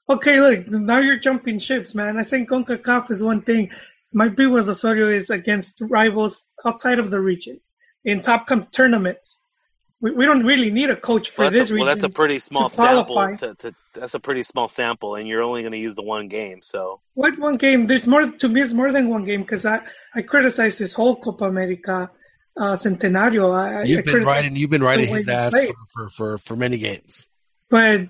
[0.09, 2.17] Okay, look, now you're jumping ships, man.
[2.17, 3.69] I think CONCACAF is one thing.
[4.13, 7.59] Might be where Osorio is against rivals outside of the region
[8.03, 9.39] in top com- tournaments.
[10.05, 11.87] We, we don't really need a coach for Well, this that's, a, region.
[11.87, 13.37] well, that's a pretty small to sample.
[13.37, 16.27] To, to, that's a pretty small sample, and you're only going to use the one
[16.27, 16.59] game.
[16.61, 17.87] So What one game?
[17.87, 18.61] There's more to me.
[18.61, 19.77] It's more than one game because I
[20.13, 22.11] I criticize this whole Copa America
[22.55, 23.45] uh, Centenario.
[23.63, 24.55] I, I You've been criticize riding.
[24.55, 27.25] You've been the riding his ass for, for, for, for many games.
[27.71, 28.01] but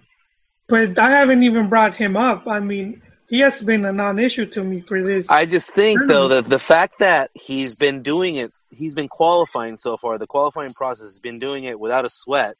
[0.67, 2.47] but I haven't even brought him up.
[2.47, 5.29] I mean, he has been a non-issue to me for this.
[5.29, 6.07] I just think Hmm.
[6.07, 10.17] though that the fact that he's been doing it, he's been qualifying so far.
[10.17, 12.55] The qualifying process has been doing it without a sweat.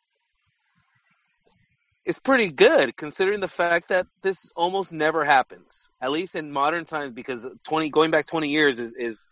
[2.06, 5.90] It's pretty good considering the fact that this almost never happens.
[6.00, 9.28] At least in modern times, because twenty going back twenty years is is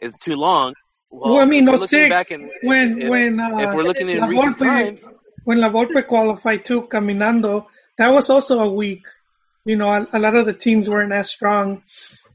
[0.00, 0.74] is too long.
[1.10, 4.08] Well, well, I mean, no six back in, when if, when uh, if we're looking
[4.08, 5.08] in La recent Volpe, times,
[5.44, 7.66] when La Volpe qualified too, caminando,
[7.98, 9.04] that was also a week.
[9.64, 11.82] You know, a, a lot of the teams weren't as strong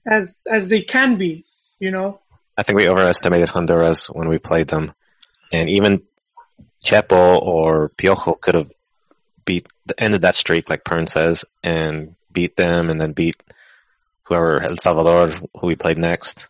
[0.08, 1.46] as as they can be.
[1.80, 2.20] You know,
[2.58, 4.94] I think we overestimated Honduras when we played them,
[5.54, 6.04] and even
[6.84, 8.72] Chepo or Piojo could have
[9.46, 13.36] beat ended that streak, like Pern says, and beat them, and then beat
[14.24, 15.30] whoever El Salvador
[15.60, 16.50] who we played next.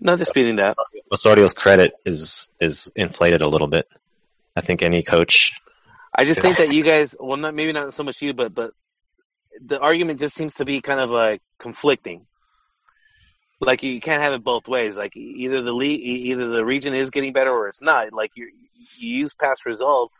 [0.00, 0.76] not disputing that.
[1.12, 3.88] Osorio's credit is is inflated a little bit.
[4.56, 5.54] I think any coach.
[6.14, 8.72] I just think that you guys, well, not maybe not so much you, but but
[9.60, 12.26] the argument just seems to be kind of like conflicting.
[13.60, 14.96] Like you can't have it both ways.
[14.96, 18.12] Like either the league, either the region is getting better or it's not.
[18.12, 18.50] Like you
[18.98, 20.18] you use past results.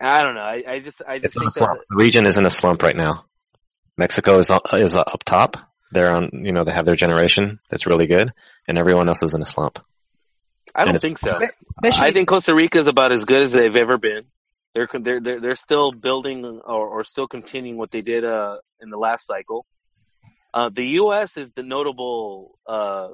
[0.00, 0.42] I don't know.
[0.42, 1.78] I, I just I just It's in a think slump.
[1.78, 3.24] that The region is in a slump right now.
[3.96, 5.56] Mexico is is up top.
[5.90, 6.30] They're on.
[6.32, 8.32] You know they have their generation that's really good,
[8.66, 9.80] and everyone else is in a slump.
[10.74, 11.40] I don't think so.
[11.82, 14.24] Especially I think Costa Rica is about as good as they've ever been.
[14.74, 18.90] They're they're they're, they're still building or, or still continuing what they did uh, in
[18.90, 19.66] the last cycle.
[20.54, 21.36] Uh, the U.S.
[21.36, 23.08] is the notable uh,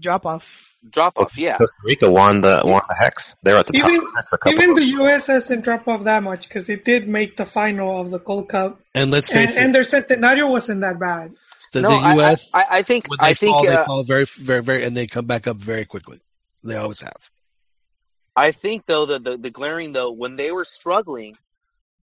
[0.00, 0.62] drop off.
[0.88, 1.36] drop off.
[1.36, 3.36] Yeah, Costa Rica won the won the hex.
[3.42, 4.52] They're at the top even of the hex a couple.
[4.58, 5.26] even of the U.S.
[5.26, 8.80] hasn't dropped off that much because it did make the final of the Gold Cup,
[8.94, 11.32] And let's and, face and it, their centenario wasn't that bad.
[11.72, 12.50] the, no, the I- I- U.S.
[12.54, 14.96] I, I think when they I think fall, they uh, fall very, very, very, and
[14.96, 16.20] they come back up very quickly.
[16.64, 17.16] They always have.
[18.36, 21.36] I think though that the, the glaring though when they were struggling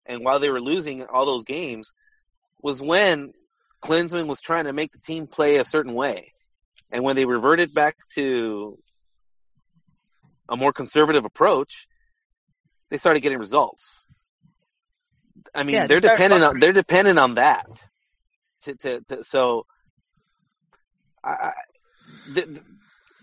[0.05, 1.91] and while they were losing all those games
[2.61, 3.33] was when
[3.83, 6.33] Klinsmann was trying to make the team play a certain way.
[6.91, 8.77] And when they reverted back to
[10.47, 11.87] a more conservative approach,
[12.89, 14.07] they started getting results.
[15.53, 17.67] I mean, Yeah, they're dependent on they're dependent on that.
[18.61, 19.65] To, to, to so
[21.21, 21.51] I, I
[22.33, 22.61] th- th-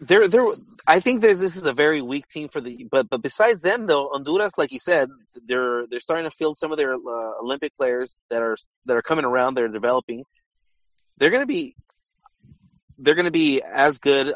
[0.00, 0.44] there there
[0.86, 3.86] I think that this is a very weak team for the but but besides them
[3.86, 5.08] though Honduras like you said
[5.46, 8.56] they're they're starting to field some of their uh, Olympic players that are
[8.86, 10.24] that are coming around they're developing
[11.20, 11.76] they're going to be
[12.98, 14.34] they're going to be as good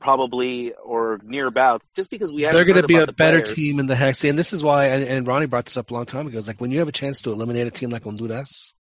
[0.00, 3.54] probably or near about just because we haven't They're going to be a better players.
[3.54, 4.86] team in the hex, and this is why.
[4.86, 6.36] And, and Ronnie brought this up a long time ago.
[6.38, 8.74] It's like when you have a chance to eliminate a team like Honduras,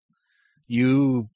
[0.67, 1.29] you,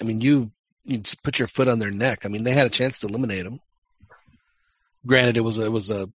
[0.00, 0.50] I mean, you
[0.84, 2.24] you just put your foot on their neck.
[2.24, 3.60] I mean, they had a chance to eliminate them.
[5.06, 6.08] Granted, it was a, it was a,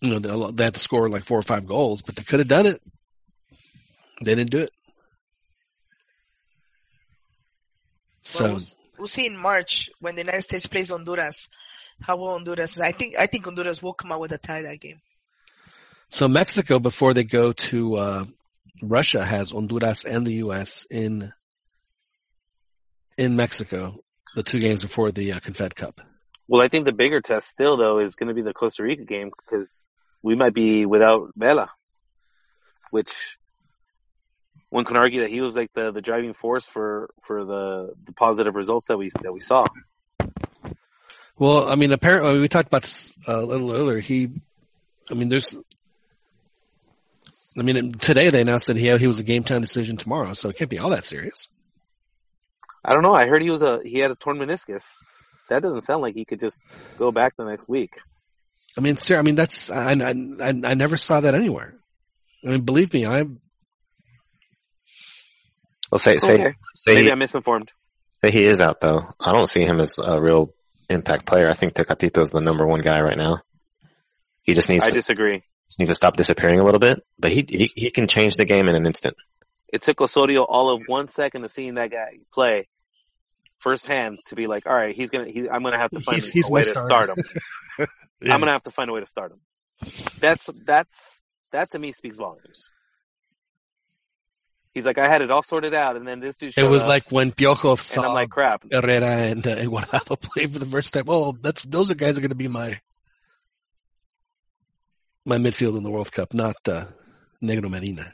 [0.00, 2.48] you know, they had to score like four or five goals, but they could have
[2.48, 2.82] done it.
[4.24, 4.70] They didn't do it.
[8.26, 8.62] So Well, we'll,
[8.98, 11.48] we'll see in March when the United States plays Honduras.
[12.00, 12.78] How will Honduras?
[12.80, 15.00] I think I think Honduras will come out with a tie that game.
[16.08, 18.24] So Mexico, before they go to uh,
[18.82, 20.86] Russia, has Honduras and the U.S.
[20.90, 21.32] in
[23.16, 23.94] in Mexico.
[24.34, 26.00] The two games before the uh, Confed Cup.
[26.48, 29.04] Well, I think the bigger test still though is going to be the Costa Rica
[29.04, 29.88] game because
[30.22, 31.70] we might be without Vela,
[32.90, 33.38] which
[34.70, 38.12] one can argue that he was like the, the driving force for, for the, the
[38.12, 39.66] positive results that we that we saw.
[41.38, 44.00] Well, I mean, apparently we talked about this uh, a little earlier.
[44.00, 44.30] He,
[45.10, 45.54] I mean, there's,
[47.58, 50.48] I mean, today they announced that he he was a game time decision tomorrow, so
[50.48, 51.48] it can't be all that serious.
[52.84, 53.14] I don't know.
[53.14, 54.96] I heard he was a he had a torn meniscus.
[55.48, 56.60] That doesn't sound like he could just
[56.98, 57.98] go back the next week.
[58.76, 59.18] I mean, sir.
[59.18, 60.10] I mean, that's I, I
[60.40, 61.74] I I never saw that anywhere.
[62.44, 63.40] I mean, believe me, I'm
[65.90, 66.54] Well, say say Okay.
[66.74, 67.72] say Maybe he, I'm misinformed.
[68.24, 69.08] say he is out though.
[69.20, 70.54] I don't see him as a real
[70.88, 71.48] impact player.
[71.48, 73.40] I think Tecatito is the number one guy right now.
[74.42, 75.42] He just needs I to disagree.
[75.68, 78.44] just needs to stop disappearing a little bit, but he he he can change the
[78.44, 79.16] game in an instant.
[79.72, 82.68] It took Osorio all of one second of seeing that guy play
[83.58, 85.28] firsthand to be like, all right, he's gonna.
[85.28, 86.84] He, I'm gonna have to find He's- he's a way to starter.
[86.84, 87.24] start him.
[88.22, 88.32] Yeah.
[88.32, 89.40] I'm gonna have to find a way to start him.
[90.20, 91.20] That's that's
[91.52, 92.70] that to me speaks volumes.
[94.76, 96.52] He's like, I had it all sorted out, and then this dude.
[96.54, 98.62] It was up, like when Piojo and saw I'm like, crap.
[98.70, 101.04] Herrera and, uh, and Guardado play for the first time.
[101.08, 102.78] Oh, that's those are guys are going to be my
[105.24, 106.84] my midfield in the World Cup, not uh,
[107.42, 108.12] Negro Medina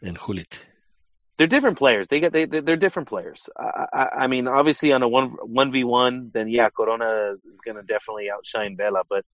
[0.00, 0.54] and Hulit.
[1.36, 2.06] They're different players.
[2.08, 3.50] They get they they- they're different players.
[3.54, 7.60] I, I, I mean, obviously on a one one v one, then yeah, Corona is
[7.60, 9.02] gonna definitely outshine Vela.
[9.06, 9.26] But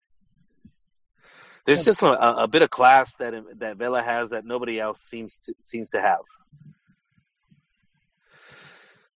[1.66, 5.38] There's just a, a bit of class that that Vela has that nobody else seems
[5.38, 6.20] to seems to have.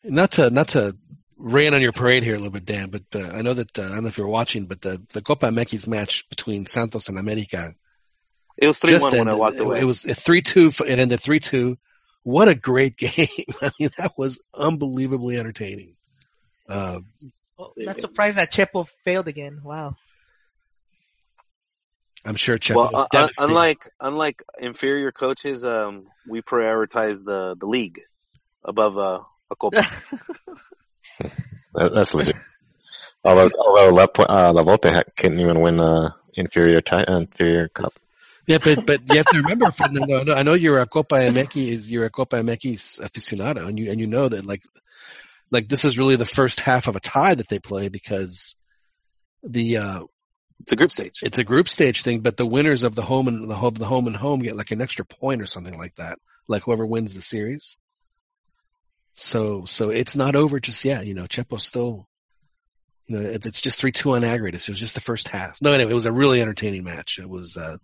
[0.04, 0.96] Not to not to
[1.36, 3.82] rain on your parade here a little bit, Dan, but uh, I know that uh,
[3.82, 7.18] I don't know if you're watching, but the the Copa MX match between Santos and
[7.18, 7.74] America.
[8.56, 9.38] It was three just one when I ended.
[9.38, 9.80] walked It- away.
[9.80, 10.70] It was three two.
[10.86, 11.76] It ended three two.
[12.22, 13.28] What a great game!
[13.60, 15.96] I mean, that was unbelievably entertaining.
[16.68, 17.00] Uh,
[17.60, 19.62] Oh, not surprised that Chepo failed again.
[19.64, 19.96] Wow.
[22.24, 27.66] I'm sure Checo well, was uh, unlike unlike inferior coaches, um, we prioritize the the
[27.66, 28.00] league
[28.64, 29.86] above uh, a copa.
[31.74, 32.34] That, that's legit.
[33.24, 37.92] Although, although La, uh, La Volpe ha- couldn't even win uh, inferior ti- inferior cup.
[38.46, 40.32] Yeah, but but you have to remember, Fernando.
[40.32, 44.06] I know you're a Copa MX, you're a Copa MX aficionado, and you and you
[44.06, 44.62] know that like
[45.50, 48.56] like this is really the first half of a tie that they play because
[49.42, 50.02] the uh
[50.68, 51.20] it's a group stage.
[51.22, 53.86] It's a group stage thing, but the winners of the home and the home the
[53.86, 56.18] home and home get like an extra point or something like that.
[56.46, 57.78] Like whoever wins the series.
[59.14, 61.06] So so it's not over just yet.
[61.06, 62.06] You know, Chepo's still.
[63.06, 64.68] You know, it, it's just three two on aggregates.
[64.68, 65.56] It was just the first half.
[65.62, 67.18] No, anyway, it was a really entertaining match.
[67.18, 67.56] It was.
[67.56, 67.78] uh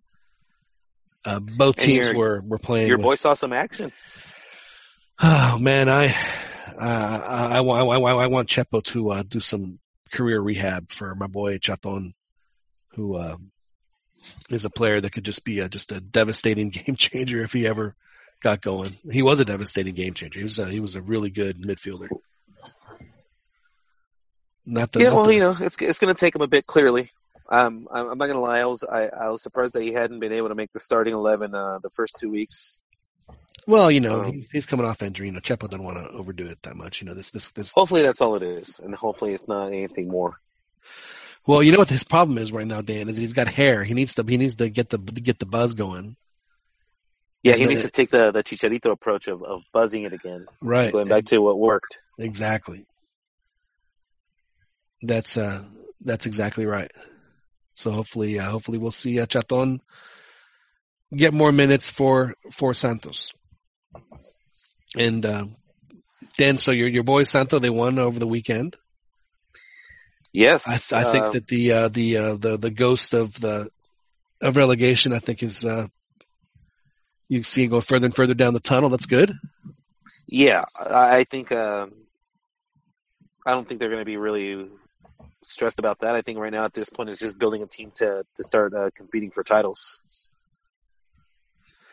[1.24, 2.86] uh, both teams were, were playing.
[2.86, 3.90] Your with- boy saw some action.
[5.22, 9.38] Oh man, I, uh, I, I, want- I, want- I want Chepo to uh, do
[9.38, 9.78] some
[10.12, 12.12] career rehab for my boy Chaton,
[12.94, 13.36] who uh,
[14.50, 17.66] is a player that could just be a, just a devastating game changer if he
[17.66, 17.94] ever
[18.40, 18.96] got going.
[19.10, 20.40] He was a devastating game changer.
[20.40, 22.08] He was a, he was a really good midfielder.
[24.66, 26.46] Not the, yeah, not well, the- you know, it's it's going to take him a
[26.46, 26.66] bit.
[26.66, 27.10] Clearly,
[27.50, 28.60] um, I'm, I'm not going to lie.
[28.60, 31.12] I was I, I was surprised that he hadn't been able to make the starting
[31.12, 32.80] eleven uh, the first two weeks.
[33.66, 35.26] well, you know, um, he's, he's coming off injury.
[35.26, 37.02] You know, Chepo doesn't want to overdo it that much.
[37.02, 40.08] You know, this this this Hopefully, that's all it is, and hopefully, it's not anything
[40.08, 40.38] more.
[41.46, 43.84] Well, you know what his problem is right now, Dan, is he's got hair.
[43.84, 46.16] He needs to he needs to get the to get the buzz going.
[47.42, 50.46] Yeah, he And, needs to take the the Chicharito approach of, of buzzing it again,
[50.62, 50.90] Right.
[50.92, 51.98] Going back to what worked.
[52.18, 52.86] Exactly.
[55.02, 55.64] That's uh
[56.00, 56.90] that's exactly right.
[57.74, 59.80] So hopefully uh, hopefully we'll see uh, Chaton
[61.14, 63.32] get more minutes for for Santos.
[64.96, 65.44] And uh,
[66.38, 68.76] Dan, so your your boys Santo they won over the weekend.
[70.34, 73.70] Yes, I, I think uh, that the uh, the uh, the the ghost of the
[74.40, 75.86] of relegation, I think, is uh,
[77.28, 78.90] you see it go further and further down the tunnel.
[78.90, 79.32] That's good.
[80.26, 81.92] Yeah, I think um,
[83.46, 84.68] I don't think they're going to be really
[85.44, 86.16] stressed about that.
[86.16, 88.74] I think right now at this point is just building a team to to start
[88.74, 90.02] uh, competing for titles.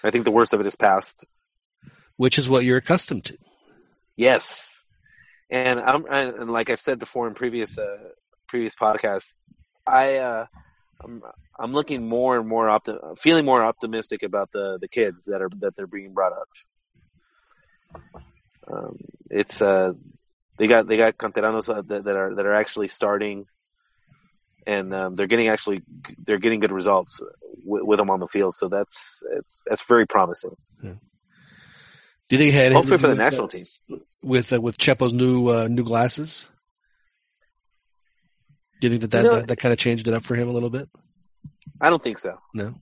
[0.04, 1.26] I think the worst of it is past.
[2.18, 3.38] which is what you're accustomed to.
[4.16, 4.84] Yes,
[5.50, 7.98] and I'm and, and like I've said before in previous uh,
[8.52, 9.26] previous podcast,
[9.88, 10.46] I uh,
[11.04, 11.24] I'm
[11.58, 15.50] I'm looking more and more opti- feeling more optimistic about the the kids that are
[15.62, 16.50] that they're being brought up.
[18.72, 18.98] Um,
[19.30, 19.94] it's uh
[20.60, 23.46] they got they got canteranos uh, that, that are that are actually starting,
[24.68, 25.82] and um, they're getting actually
[26.24, 27.22] they're getting good results
[27.64, 28.54] with, with them on the field.
[28.54, 30.56] So that's it's that's very promising.
[30.84, 33.66] Do you think it had Hopefully for the anything to do national team.
[33.92, 36.48] uh, with uh, with Chepo's new uh, new glasses?
[38.82, 40.36] Do you think that that, You know- that, that kind of changed it up for
[40.36, 40.90] him a little bit?
[41.80, 42.38] I don't think so.
[42.54, 42.76] No.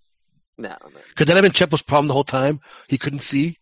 [0.57, 0.75] No.
[1.15, 2.59] Could that have been Chepo's problem the whole time?
[2.87, 3.57] He couldn't see.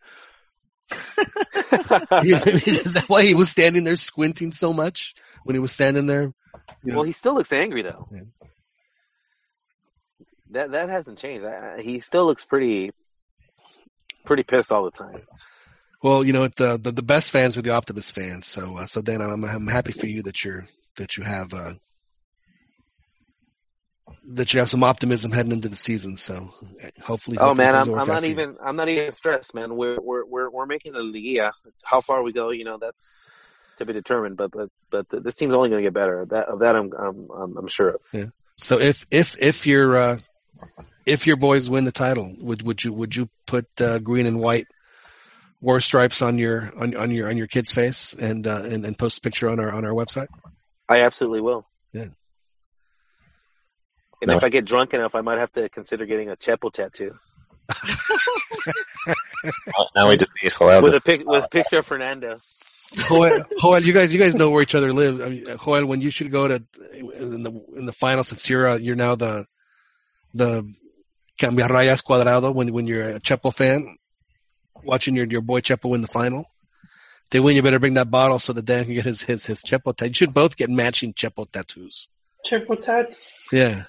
[0.91, 5.13] Is that why he was standing there squinting so much
[5.43, 6.33] when he was standing there?
[6.83, 8.07] You know, Well, he still looks angry though.
[8.11, 8.21] Yeah.
[10.51, 11.45] That that hasn't changed.
[11.45, 12.91] I, he still looks pretty
[14.25, 15.21] pretty pissed all the time.
[16.01, 18.47] Well, you know, the the, the best fans are the Optimus fans.
[18.47, 21.73] So, uh, so Dan, I'm I'm happy for you that you're that you have uh,
[24.29, 26.17] that you have some optimism heading into the season.
[26.17, 26.53] So,
[27.01, 28.29] hopefully, Oh hopefully man, I'm I'm not you.
[28.31, 29.75] even I'm not even stressed, man.
[29.75, 31.53] We're we're we're we're making a Liga.
[31.83, 33.27] How far we go, you know, that's
[33.77, 34.37] to be determined.
[34.37, 36.25] But but but this team's only going to get better.
[36.25, 38.01] That of that I'm I'm I'm, I'm sure of.
[38.11, 38.25] Yeah.
[38.57, 40.19] So if if if your uh,
[41.05, 44.39] if your boys win the title, would would you would you put uh, green and
[44.39, 44.67] white
[45.61, 48.97] war stripes on your on on your on your kid's face and uh, and, and
[48.97, 50.27] post a picture on our on our website?
[50.89, 51.67] I absolutely will.
[51.93, 52.07] Yeah.
[54.21, 54.37] And No.
[54.37, 57.17] if I get drunk enough, I might have to consider getting a Chepo tattoo
[59.95, 60.81] Now we just need Joel.
[60.81, 62.37] with a pic with a picture of Fernando.
[63.09, 65.21] Joel, Joel, you guys, you guys know where each other live.
[65.21, 66.63] I mean, Joel, when you should go to
[66.93, 69.45] in the in the final, since you're uh, you're now the
[70.33, 70.73] the
[71.39, 73.97] Cambia Rayas Cuadrado, when when you're a Chepo fan,
[74.83, 76.45] watching your your boy Chepo win the final.
[77.25, 79.45] If they win, you better bring that bottle so that Dan can get his his
[79.45, 80.07] his Chepo tattoo.
[80.09, 82.07] You should both get matching Chepo tattoos.
[82.49, 83.27] Chepo tats.
[83.51, 83.83] Yeah.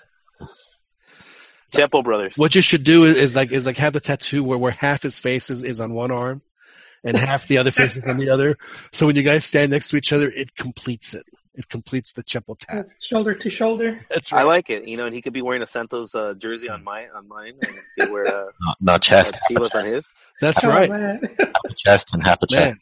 [1.73, 2.35] Chepo brothers.
[2.36, 5.03] What you should do is, is like is like have the tattoo where, where half
[5.03, 6.40] his face is, is on one arm
[7.05, 8.57] and half the other face is on the other.
[8.93, 11.27] So when you guys stand next to each other, it completes it.
[11.55, 12.86] It completes the Chepo tat.
[13.01, 14.01] Shoulder to shoulder.
[14.09, 14.43] That's right.
[14.43, 14.86] I like it.
[14.86, 17.55] You know, and he could be wearing a Santos uh, jersey on my on mine,
[17.61, 20.15] and he could wear a, Not, not chest, a half Chivas on his.
[20.40, 20.89] That's Oh, right.
[20.89, 21.20] man.
[21.39, 22.65] half a chest and half a chest.
[22.65, 22.81] Man,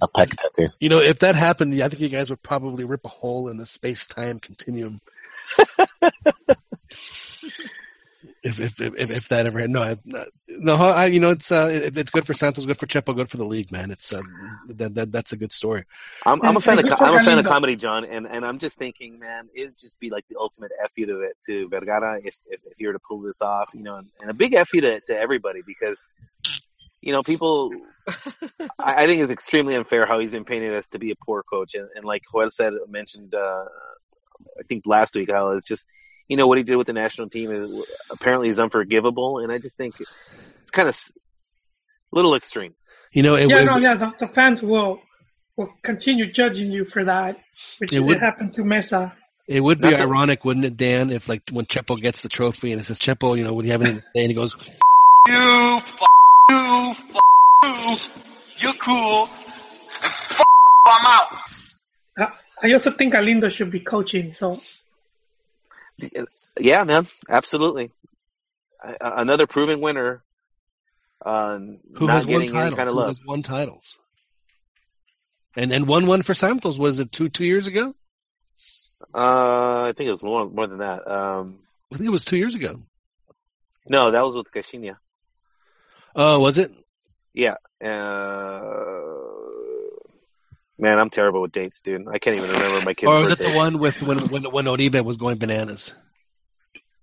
[0.00, 0.72] A pec tattoo.
[0.80, 3.58] you know, if that happened, I think you guys would probably rip a hole in
[3.58, 5.00] the space time continuum.
[8.44, 9.96] if, if if if that ever no I,
[10.48, 13.30] no I you know it's uh it, it's good for Santos, good for Chepo, good
[13.30, 13.90] for the league, man.
[13.90, 14.20] It's uh,
[14.66, 15.84] that that that's a good story.
[16.26, 18.26] I'm, I'm a fan of good co- for I'm a fan of comedy, John, and,
[18.26, 21.38] and I'm just thinking, man, it'd just be like the ultimate f you to it
[21.46, 24.30] to Vergara if, if if you were to pull this off, you know, and, and
[24.30, 26.04] a big f you to to everybody because
[27.00, 27.72] you know people.
[28.78, 31.42] I, I think it's extremely unfair how he's been painted as to be a poor
[31.42, 33.64] coach, and, and like Joel said mentioned, uh,
[34.60, 35.86] I think last week, how it's just
[36.28, 37.70] you know what he did with the national team is
[38.10, 39.94] apparently is unforgivable, and I just think
[40.60, 42.74] it's kind of a little extreme.
[43.12, 43.94] You know, it, yeah, would no, yeah.
[43.94, 45.00] The, the fans will
[45.56, 47.36] will continue judging you for that,
[47.78, 49.12] which It it, would- happened to Mesa.
[49.46, 52.28] it would be Not to- ironic, wouldn't it, Dan, if like when Chepo gets the
[52.28, 54.22] trophy and it says Chepo, you know, would you have anything to say?
[54.24, 54.56] And he goes,
[55.28, 55.34] You,
[55.76, 56.00] f
[56.50, 57.02] you, f
[58.60, 59.28] you, you're cool,
[60.02, 60.42] and f
[60.86, 61.38] I'm out.
[62.18, 64.34] I, I also think Galindo should be coaching.
[64.34, 64.60] So
[66.58, 67.90] Yeah, man, absolutely.
[68.82, 70.22] A- Another proven winner.
[71.24, 71.58] Uh,
[71.96, 72.50] "Who has won titles?
[72.52, 73.08] kind of Who love.
[73.16, 73.98] has won titles?"
[75.56, 76.78] And and won one for Santos.
[76.78, 77.94] Was it two two years ago?
[79.14, 81.06] Uh, I think it was more more than that.
[81.10, 81.60] Um,
[81.92, 82.82] I think it was two years ago.
[83.88, 84.96] no, that was with Caixinha.
[86.16, 86.72] Oh, was it?
[87.32, 87.54] Yeah.
[87.84, 89.23] Uh,
[90.78, 92.06] man, I'm terrible with dates, dude.
[92.08, 94.66] I can't even remember my kid's Or was it the one with when when when
[94.66, 95.94] Oribe was going bananas?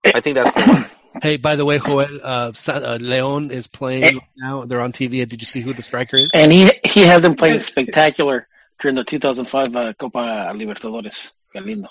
[0.05, 0.85] I think that's the one.
[1.21, 4.63] Hey, by the way, Joel, uh, uh, Leon is playing now.
[4.63, 5.27] They're on TV.
[5.27, 6.31] Did you see who the striker is?
[6.33, 8.47] And he he had them playing spectacular
[8.79, 11.31] during the 2005 uh, Copa Libertadores.
[11.53, 11.89] Galindo.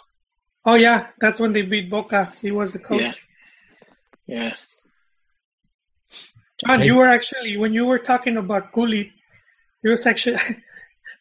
[0.64, 2.32] oh yeah, that's when they beat Boca.
[2.40, 3.02] He was the coach.
[3.02, 3.12] Yeah.
[4.26, 4.54] Yeah.
[6.58, 6.86] John, Okay.
[6.86, 9.08] you were actually when you were talking about Gullit,
[9.82, 10.38] you was actually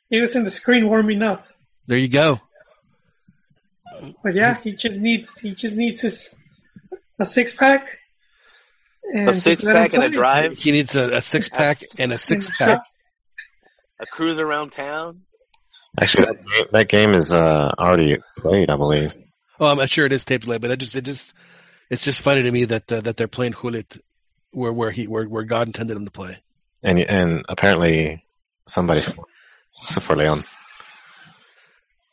[0.10, 1.46] he was in the screen warming up.
[1.88, 2.40] There you go.
[4.24, 6.34] But yeah, he just needs he just needs his
[7.20, 7.98] a six pack.
[9.14, 12.18] And A six pack and a drive, He needs a, a six pack and a
[12.18, 12.82] six pack.
[14.00, 15.22] a cruise around town.
[16.00, 19.16] Actually, that game, that game is uh, already played, I believe.
[19.60, 21.34] Oh, I'm not sure it is tape delay, but it just it just
[21.90, 24.00] it's just funny to me that uh, that they're playing Hulit
[24.52, 26.38] where where he where where God intended him to play.
[26.84, 28.24] And and apparently
[28.68, 29.28] somebody scored
[29.72, 30.46] for Leon.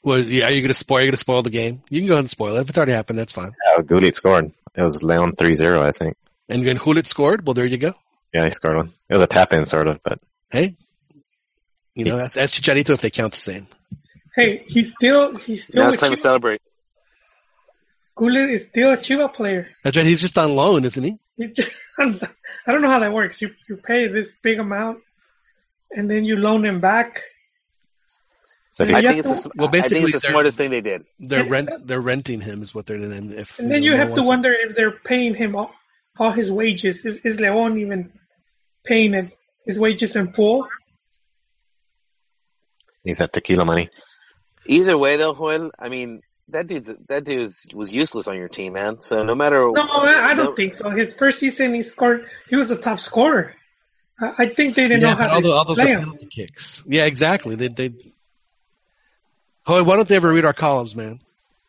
[0.02, 0.98] Well, yeah, are you gonna spoil?
[0.98, 1.82] Are you gonna spoil the game?
[1.90, 2.60] You can go ahead and spoil it.
[2.60, 3.52] If it's already happened, that's fine.
[3.76, 4.52] Uh, Gullit scored.
[4.74, 6.16] It was Leon 3-0, I think.
[6.48, 7.46] And then Hulit scored.
[7.46, 7.94] Well, there you go.
[8.32, 8.92] Yeah, he scored one.
[9.08, 10.20] It was a tap in, sort of, but
[10.50, 10.76] Hey,
[11.94, 13.66] you know, that's, that's Chicharito if they count the same.
[14.34, 16.60] Hey, he's still he's still Now it's time to Chiva, celebrate.
[18.16, 19.68] Gullit is still a Chiva player.
[19.82, 20.06] That's right.
[20.06, 21.18] He's just on loan, isn't he?
[21.36, 23.40] You just, I don't know how that works.
[23.40, 24.98] You you pay this big amount,
[25.90, 27.22] and then you loan him back.
[28.76, 30.56] So if Yeah, I think it's to- the, Well, I think basically, it's the smartest
[30.58, 31.00] thing they did.
[31.18, 34.08] They're rent they're renting him is what they're and if And then you no have
[34.08, 35.70] to one's- wonder if they're paying him all,
[36.18, 37.04] all his wages.
[37.06, 38.12] Is is Leon even
[38.84, 39.26] paying it,
[39.64, 40.66] his wages in full?
[43.04, 43.88] he's at tequila money.
[44.66, 48.72] Either way, though, Joel, I mean, that dude's that dude was useless on your team,
[48.74, 49.00] man.
[49.00, 50.90] So no matter, No, I, I don't think so.
[50.90, 52.26] His first season, he scored.
[52.50, 53.54] He was a top scorer.
[54.20, 56.00] I, I think they didn't yeah, know how all, to the, all those play him.
[56.00, 56.82] penalty kicks.
[56.86, 57.54] Yeah, exactly.
[57.56, 57.90] They they.
[59.66, 61.20] Hoy, why don't they ever read our columns, man?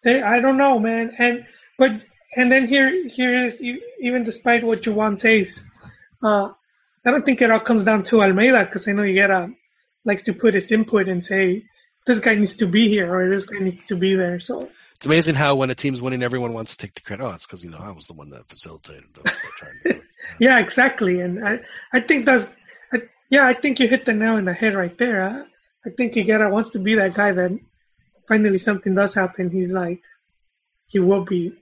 [0.03, 1.15] They, I don't know, man.
[1.17, 1.45] And
[1.77, 1.91] but
[2.35, 5.63] and then here here is even despite what Juwan says,
[6.23, 6.49] uh,
[7.05, 9.53] I don't think it all comes down to Almeyda because I know Higuera
[10.05, 11.65] likes to put his input and say
[12.05, 14.39] this guy needs to be here or this guy needs to be there.
[14.39, 17.23] So It's amazing how when a team's winning, everyone wants to take the credit.
[17.23, 19.23] Oh, it's because you know I was the one that facilitated them.
[19.25, 20.03] They're trying to do it.
[20.39, 21.19] yeah, exactly.
[21.21, 21.61] And I
[21.91, 22.47] I think that's
[22.93, 23.01] I,
[23.31, 25.23] yeah I think you hit the nail in the head right there.
[25.23, 27.59] I, I think Higuera wants to be that guy that
[28.27, 29.49] finally something does happen.
[29.49, 30.01] He's like
[30.87, 31.53] he will be.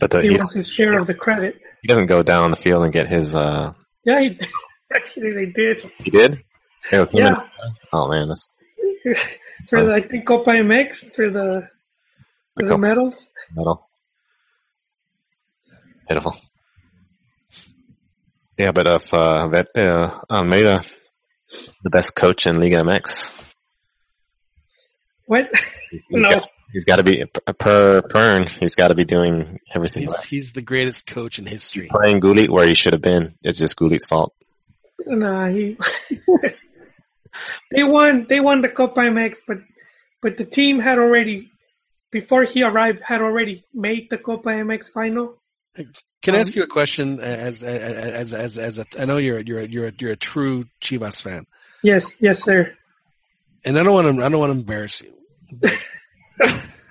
[0.00, 1.60] But the, He he, wants his share of the credit.
[1.82, 3.34] he doesn't go down the field and get his.
[3.34, 3.72] uh
[4.04, 4.38] Yeah, he,
[4.94, 5.90] actually they did.
[5.98, 6.42] He did.
[6.92, 7.12] It was.
[7.14, 7.34] Yeah.
[7.92, 8.50] Oh man, that's
[9.70, 11.68] for the I think Copa MX for the
[12.56, 12.78] for the Copa.
[12.78, 13.26] medals.
[13.54, 13.88] Medal.
[16.08, 16.36] Pitiful.
[18.58, 20.84] Yeah, but if uh, Vet, uh, Almeyda,
[21.82, 23.30] the best coach in Liga MX,
[25.26, 25.48] What?
[25.90, 26.28] he's, he's No.
[26.30, 27.24] got He's got to be
[27.58, 28.48] per Pern.
[28.48, 30.02] He's got to be doing everything.
[30.02, 30.24] He's, right.
[30.24, 31.88] he's the greatest coach in history.
[31.90, 33.34] Playing Gullit where he should have been.
[33.42, 34.34] It's just Gullit's fault.
[35.06, 35.76] Nah, he.
[37.70, 38.26] they won.
[38.28, 39.58] They won the Copa MX, but
[40.22, 41.50] but the team had already,
[42.10, 45.40] before he arrived, had already made the Copa MX final.
[45.78, 45.84] Uh,
[46.22, 47.20] can I Um, ask you a question?
[47.20, 50.12] Uh, as uh, as as as a, I know you're you're a, you're a, you're
[50.12, 51.46] a true Chivas fan,
[51.82, 52.74] Yes, yes, sir.
[53.64, 55.12] and I don't want to I don't want to embarrass you.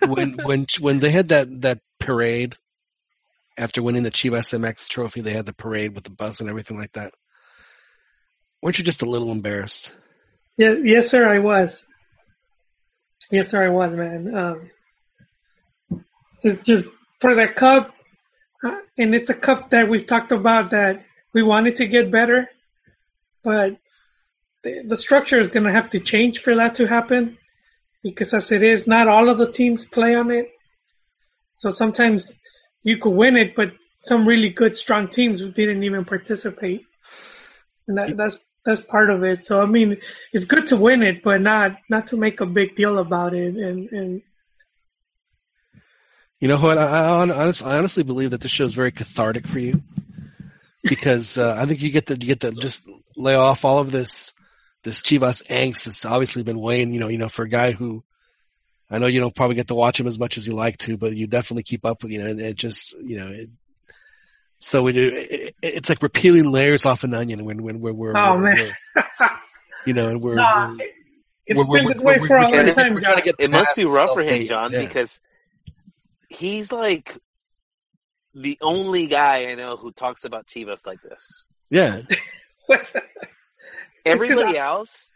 [0.07, 2.55] When when when they had that that parade
[3.57, 6.77] after winning the Chivas MX trophy, they had the parade with the bus and everything
[6.77, 7.13] like that.
[8.61, 9.91] Weren't you just a little embarrassed?
[10.57, 11.27] Yeah, yes, sir.
[11.27, 11.83] I was.
[13.31, 13.65] Yes, sir.
[13.65, 14.35] I was, man.
[14.35, 16.03] Um,
[16.43, 17.95] it's just for the cup,
[18.63, 21.03] uh, and it's a cup that we've talked about that
[21.33, 22.49] we wanted to get better,
[23.43, 23.77] but
[24.63, 27.37] the, the structure is going to have to change for that to happen,
[28.05, 30.51] because as it is, not all of the teams play on it.
[31.55, 32.31] So sometimes
[32.83, 33.71] you could win it, but
[34.01, 36.85] some really good, strong teams didn't even participate,
[37.87, 39.43] and that, that's that's part of it.
[39.43, 39.97] So I mean,
[40.31, 43.55] it's good to win it, but not not to make a big deal about it.
[43.55, 44.21] And and
[46.39, 46.77] You know what?
[46.77, 49.81] I, I, I honestly believe that this show is very cathartic for you
[50.83, 52.83] because uh, I think you get to you get to just
[53.15, 54.31] lay off all of this
[54.85, 56.93] this Chivas angst that's obviously been weighing.
[56.93, 58.03] You know, you know, for a guy who
[58.89, 60.95] I know you don't probably get to watch him as much as you like to,
[60.95, 62.11] but you definitely keep up with.
[62.13, 63.27] You know, and it just you know.
[63.31, 63.49] It,
[64.59, 65.09] so we do.
[65.09, 68.37] It, it- it's like we're peeling layers off an onion when when we're, we're, oh
[68.39, 69.29] we're- man, we're-
[69.85, 70.85] you know, and we're, Nah, we're
[71.45, 72.93] it's we're- been we're- this way we're- for a we're long trying to get- time.
[72.93, 73.35] we're trying to John.
[73.39, 74.45] It must be rough for him.
[74.45, 74.79] John, Yeah.
[74.81, 75.19] because
[76.29, 77.15] he's like
[78.33, 81.45] the only guy I know who talks about Chivas like this.
[81.69, 82.01] yeah.
[84.13, 85.11] Everybody else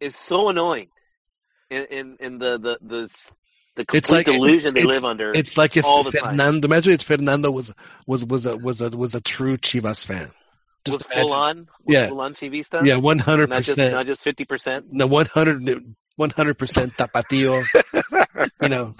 [0.00, 0.88] is so annoying
[1.70, 3.08] in in, in the the the
[3.76, 5.32] the complete It's like delusion they live under.
[5.32, 6.36] It's like if all the time.
[6.36, 7.72] Fernando, imagine if Fernando was
[8.06, 10.30] was was a was a was a true Chivas fan.
[10.86, 12.08] was full on, was Yeah.
[12.08, 12.84] full on TV stuff.
[12.84, 13.94] Yeah, one hundred percent.
[13.94, 14.86] not just fifty percent.
[14.92, 17.64] No, 100 percent tapatío.
[18.62, 18.94] you know,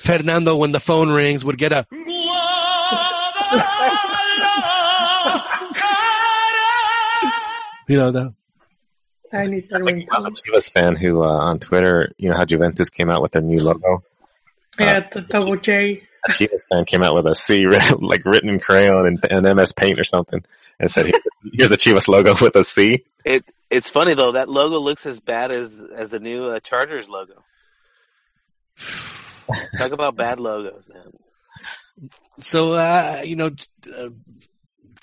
[0.00, 1.86] Fernando when the phone rings would get a
[7.88, 8.34] you know the
[9.32, 10.30] I need that I was a.
[10.30, 13.58] Chivas fan who uh, on Twitter, you know how Juventus came out with their new
[13.58, 14.04] logo.
[14.78, 16.02] Yeah, the double J.
[16.26, 19.56] A Chivas fan came out with a C, writ- like written in crayon and, and
[19.56, 20.44] MS Paint or something,
[20.78, 24.48] and said, "Here's, here's the Chivas logo with a C." It it's funny though that
[24.48, 27.42] logo looks as bad as as the new uh, Chargers logo.
[29.78, 32.10] Talk about bad logos, man.
[32.40, 33.50] So, uh, you know,
[33.94, 34.08] uh,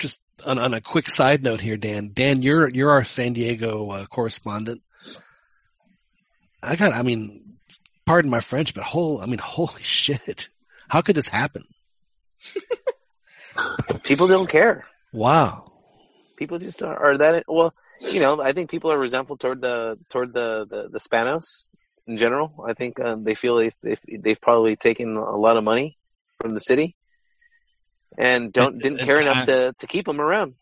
[0.02, 2.12] just on, on a quick side note here, Dan.
[2.14, 4.82] Dan, you're you're our San Diego uh, correspondent.
[6.62, 7.58] I got, I mean,
[8.06, 10.50] pardon my French, but whole, I mean, holy shit!
[10.90, 11.66] How could this happen?
[14.04, 14.86] People don't care.
[15.14, 15.72] Wow.
[16.38, 17.74] People just are, are that well.
[18.00, 21.70] You know, I think people are resentful toward the toward the the, the Spanos
[22.08, 22.66] in general.
[22.68, 26.00] I think um, they feel they've, they've they've probably taken a lot of money
[26.40, 26.96] from the city
[28.18, 30.56] and don't didn't care enough to to keep them around.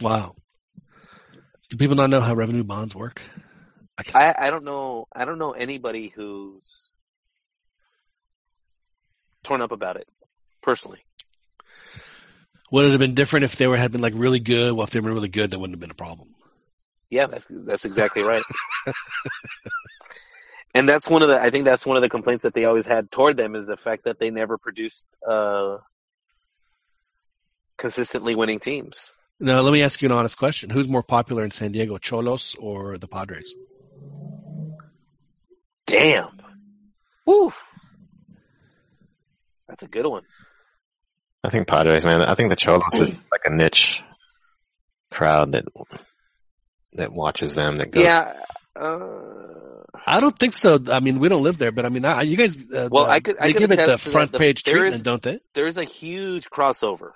[0.00, 0.36] Wow.
[1.68, 3.20] Do people not know how revenue bonds work?
[3.98, 4.02] I.
[4.14, 6.90] I I don't know I don't know anybody who's
[9.44, 10.08] torn up about it
[10.62, 11.04] personally.
[12.70, 14.72] Would it have been different if they were had been like really good?
[14.72, 16.34] Well, if they were really good, that wouldn't have been a problem.
[17.10, 18.42] Yeah, that's that's exactly right.
[20.74, 22.86] and that's one of the I think that's one of the complaints that they always
[22.86, 25.78] had toward them is the fact that they never produced uh
[27.78, 29.16] consistently winning teams.
[29.40, 32.56] Now, let me ask you an honest question: Who's more popular in San Diego, Xolos
[32.58, 33.54] or the Padres?
[35.86, 36.40] Damn.
[37.24, 37.52] Woo.
[39.68, 40.24] That's a good one.
[41.44, 42.22] I think Padres, man.
[42.22, 44.02] I think the Xolos is like a niche
[45.10, 45.64] crowd that
[46.94, 47.76] that watches them.
[47.76, 48.04] That goes.
[48.04, 48.32] Yeah.
[48.74, 50.78] Uh, I don't think so.
[50.90, 52.56] I mean, we don't live there, but I mean, I, you guys.
[52.56, 54.12] Uh, well, the- I could I they could give it the attest to that.
[54.12, 55.40] front The- page there treatment, is- don't they?
[55.54, 57.12] there's a huge crossover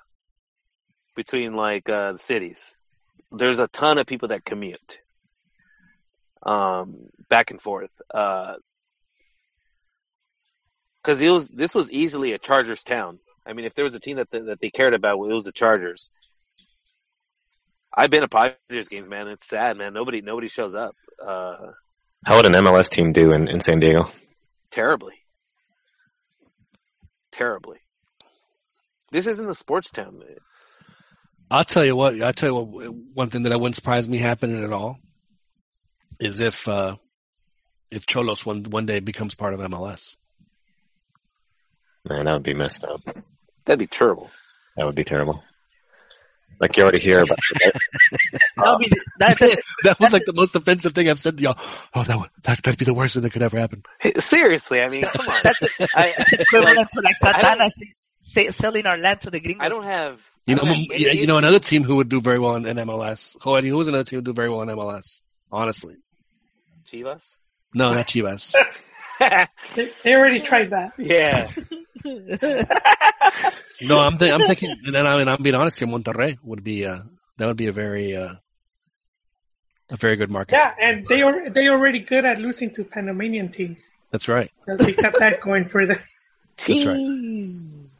[1.16, 2.78] between like uh, the cities.
[3.30, 5.00] There's a ton of people that commute
[6.44, 7.90] um, back and forth.
[11.02, 13.18] Because it was this was easily a Chargers town.
[13.46, 15.52] I mean, if there was a team that that they cared about, it was the
[15.52, 16.10] Chargers.
[17.94, 19.28] I've been to Padres games, man.
[19.28, 19.92] It's sad, man.
[19.92, 20.94] Nobody nobody shows up.
[21.24, 21.72] Uh,
[22.24, 24.10] How would an MLS team do in, in San Diego?
[24.70, 25.14] terribly,
[27.30, 27.78] terribly.
[29.10, 30.22] This isn't a sports town.
[31.50, 32.20] I'll tell you what.
[32.22, 32.94] I'll tell you what.
[33.14, 34.98] One thing that wouldn't surprise me happening at all
[36.18, 36.96] is if uh,
[37.90, 40.16] if Xolos one one day becomes part of MLS.
[42.08, 43.02] Man, that would be messed up.
[43.64, 44.30] That'd be terrible.
[44.76, 45.42] That would be terrible.
[46.60, 47.38] Like you already hear about.
[48.56, 51.58] That'll be that, that, that was like the most offensive thing I've said to y'all.
[51.94, 53.82] Oh, that would that, that'd be the worst thing that could ever happen.
[54.18, 55.40] Seriously, I mean, come on.
[55.42, 55.62] that's
[55.94, 57.70] I, equivalent to like Santa Anna
[58.22, 59.64] say, selling our land to the gringos.
[59.64, 60.22] I don't have.
[60.46, 62.66] You know, have any you, you know another team who would do very well in,
[62.66, 63.36] in MLS.
[63.42, 65.20] Joel, who was another team who would do very well in MLS?
[65.50, 65.96] Honestly,
[66.84, 67.36] Chivas.
[67.74, 68.54] no, not Chivas.
[69.74, 70.92] They, they already tried that.
[70.98, 71.50] yeah.
[73.80, 75.88] No, I'm th- I'm thinking, and I mean, I'm being honest here.
[75.88, 76.98] Monterrey would be uh,
[77.38, 78.34] that would be a very uh,
[79.90, 80.54] a very good market.
[80.54, 83.82] Yeah, and they are they already good at losing to Panamanian teams.
[84.10, 84.50] That's right.
[84.66, 85.98] So they kept that going for them.
[86.58, 86.96] That's right.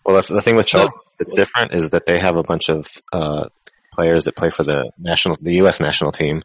[0.05, 2.69] Well, the, the thing with So- Chelsea that's different is that they have a bunch
[2.69, 3.49] of uh,
[3.93, 5.81] players that play for the national, the U.S.
[5.81, 6.43] national team,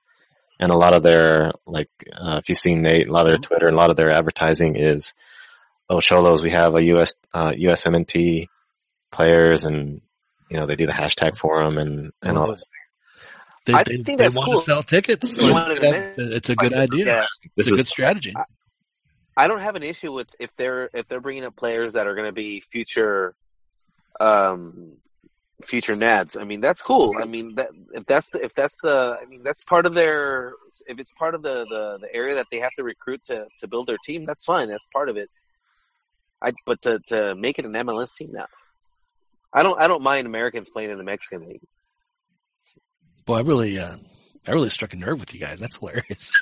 [0.59, 3.37] and a lot of their like, uh, if you've seen Nate, a lot of their
[3.37, 5.13] Twitter, and a lot of their advertising is,
[5.89, 7.13] "Oh, Xolos, we have a U.S.
[7.33, 8.47] Uh, USMNT
[9.11, 10.01] players, and
[10.49, 12.63] you know they do the hashtag for them and and all this."
[13.65, 14.57] They, I they, think they want cool.
[14.59, 15.37] to sell tickets.
[15.37, 17.05] You wanted to it's a good Like, idea.
[17.05, 17.25] yeah.
[17.57, 18.33] This It's a is good strategy.
[19.35, 22.15] I don't have an issue with if they're if they're bringing up players that are
[22.15, 23.35] going to be future,
[24.19, 24.93] um,
[25.63, 26.39] future Nads.
[26.39, 27.15] I mean, that's cool.
[27.19, 30.53] I mean, that if that's the if that's the I mean that's part of their
[30.87, 33.67] if it's part of the the, the area that they have to recruit to to
[33.67, 34.25] build their team.
[34.25, 34.69] That's fine.
[34.69, 35.29] That's part of it.
[36.41, 38.47] I but to to make it an MLS team now.
[39.53, 41.61] I don't I don't mind Americans playing in the Mexican league.
[43.25, 43.97] Boy, I really, uh,
[44.47, 45.59] I really struck a nerve with you guys.
[45.59, 46.31] That's hilarious.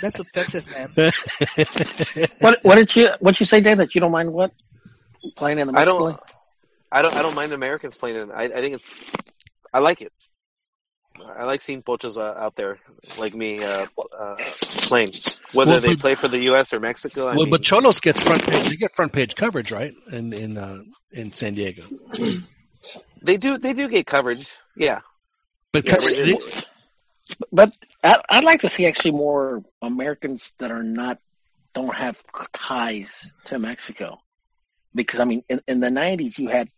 [0.00, 0.92] That's offensive, man.
[2.40, 3.78] What what did you what you say, Dave?
[3.78, 4.52] That you don't mind what
[5.36, 6.18] playing in the I Mexican don't League?
[6.94, 8.30] I don't I don't mind Americans playing in.
[8.30, 9.12] I I think it's
[9.72, 10.12] I like it.
[11.40, 12.78] I like seeing pochos uh, out there
[13.18, 13.86] like me uh,
[14.18, 14.36] uh,
[14.88, 15.12] playing,
[15.52, 16.72] whether Well, they but- play for the U.S.
[16.72, 17.22] or Mexico.
[17.22, 18.68] I well, mean, but Xolos gets front page.
[18.68, 19.92] They get front page coverage, right?
[20.12, 20.78] In in uh,
[21.12, 21.84] in San Diego.
[23.22, 24.50] they do they do get coverage.
[24.76, 25.00] Yeah,
[25.72, 26.38] But Yeah, co- they-
[27.52, 31.18] But I, I'd like to see actually more Americans that are not
[31.74, 32.16] don't have
[32.52, 34.18] ties to Mexico,
[34.94, 36.68] because I mean, in, in the '90s you had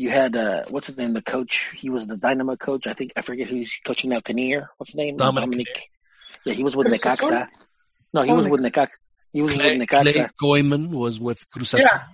[0.00, 1.72] you had uh, what's his name, the coach.
[1.76, 2.86] He was the Dynamo coach.
[2.86, 4.20] I think I forget who's coaching now.
[4.20, 4.70] Kinnear.
[4.78, 5.18] What's his name?
[5.18, 5.90] Dominic
[6.46, 7.48] Yeah, he was with Chris Necaxa.
[8.14, 8.96] No, he was with Necaxa.
[9.34, 10.30] He was Clay, with Clay Necaxa.
[10.42, 11.80] Goyman was with Cruz Azul.
[11.80, 12.04] Yeah,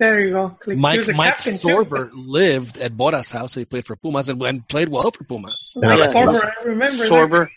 [0.00, 0.58] there you go.
[0.66, 1.68] He Mike Mike captain, too.
[1.68, 3.54] Sorber lived at Bora's house.
[3.54, 5.74] He played for Pumas and, and played well for Pumas.
[5.76, 7.10] Yeah, Yeah, Sorber, I remember that.
[7.12, 7.48] Sorber,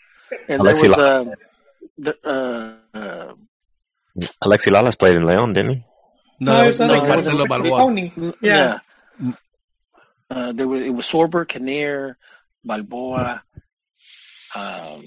[0.48, 1.34] and Alexi there was La- uh,
[1.98, 3.34] the uh, uh,
[4.44, 5.84] Alexi Lalas played in Leon, didn't he?
[6.38, 8.12] No, No, that it was was like no, Marcelo it Balboa.
[8.16, 8.32] Yeah.
[8.40, 8.78] yeah.
[10.32, 12.16] Uh, there was it was Sorber, Kinnear,
[12.64, 13.42] Balboa.
[14.54, 15.02] Um,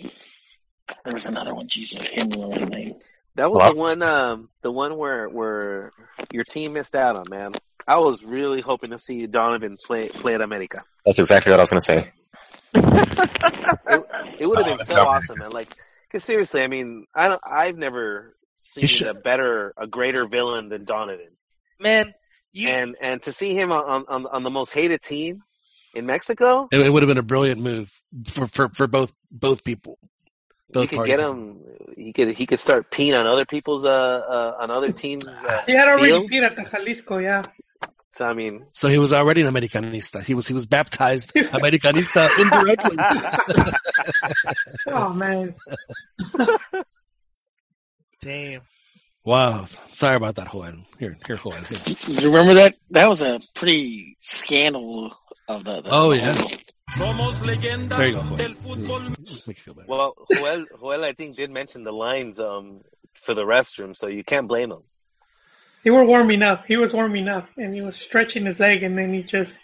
[1.03, 1.68] there was another one.
[1.68, 2.95] Jesus, I can't remember the name.
[3.35, 5.91] that was Well, the one um the one where where
[6.31, 7.30] your team missed out on.
[7.30, 7.53] Man,
[7.88, 10.84] I was really hoping to see Donovan play play at America.
[11.06, 12.11] That's exactly what I was going to say.
[13.88, 14.02] It,
[14.39, 15.52] it would have Oh, been so awesome, man.
[15.52, 15.69] Like,
[16.11, 20.85] cause seriously, I mean, I don't, I've never seen a better, a greater villain than
[20.85, 21.30] Donovan.
[21.80, 22.14] Man,
[22.56, 25.44] you and and to see him on on, on the most hated team
[25.94, 27.91] in Mexico, It, it would have been a brilliant move
[28.27, 29.98] for, for, for both both people.
[30.73, 31.15] you could parties.
[31.15, 31.60] get him.
[31.98, 35.26] He could he could start peeing on other people's uh, uh on other teams.
[35.27, 36.30] Uh, He had already fields.
[36.30, 37.44] beat at the Jalisco, yeah.
[38.11, 40.23] So I mean, So he was already an Americanista.
[40.23, 42.98] He was he was baptized Americanista indirectly.
[44.88, 45.56] Oh man.
[48.22, 48.61] damn.
[49.26, 49.65] Wow.
[49.93, 50.73] Sorry about that, Joel.
[50.99, 51.52] Here, here, Joel.
[51.52, 51.95] Here.
[52.07, 52.76] You remember that?
[52.91, 55.15] That was a pretty scandal
[55.47, 55.81] of the.
[55.81, 56.34] the Oh, yeah.
[56.97, 58.23] There you go,
[58.77, 59.10] Joel.
[59.10, 59.88] Make you feel better.
[59.88, 62.81] well, Joel, Joel I think did mention the lines um
[63.23, 64.84] for the restroom, so you can't blame him.
[65.84, 66.65] They were warming up.
[66.68, 69.57] He was warming up and he was stretching his leg and then he just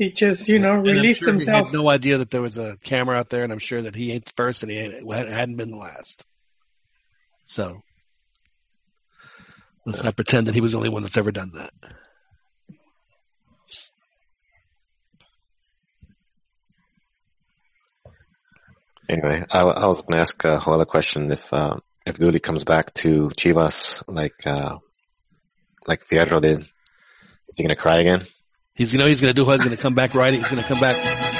[0.00, 1.58] he just, you know, And I'm released sure himself.
[1.58, 3.94] He had no idea that there was a camera out there, and I'm sure that
[3.94, 6.24] he ain't the first and he ain't, hadn't been the last.
[7.50, 7.82] So
[9.84, 11.72] let's not pretend that he was the only one that's ever done that.
[19.08, 21.32] Anyway, I, I was going to ask a whole other question.
[21.32, 24.76] If uh, if Gulli comes back to Chivas like uh,
[25.88, 28.20] like Fierro did, is he going to cry again?
[28.74, 30.38] He's you know he's going to do what he's going to come back riding.
[30.38, 31.39] He's going to come back.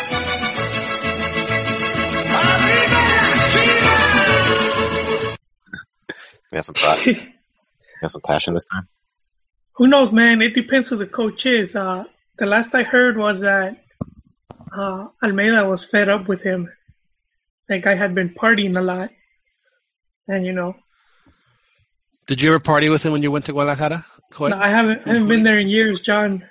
[6.52, 7.06] You have some pride.
[7.06, 7.16] you
[8.02, 8.88] have some passion this time.
[9.74, 10.42] Who knows, man?
[10.42, 11.74] It depends who the coach is.
[11.74, 12.04] Uh,
[12.38, 13.76] the last I heard was that
[14.72, 16.70] uh, Almeyda was fed up with him,
[17.68, 19.10] that guy had been partying a lot,
[20.28, 20.76] and you know,
[22.26, 24.04] Did you ever party with him when you went to Guadalajara?
[24.32, 24.48] Hoy?
[24.48, 26.44] no, I haven't I haven't been there in years, John.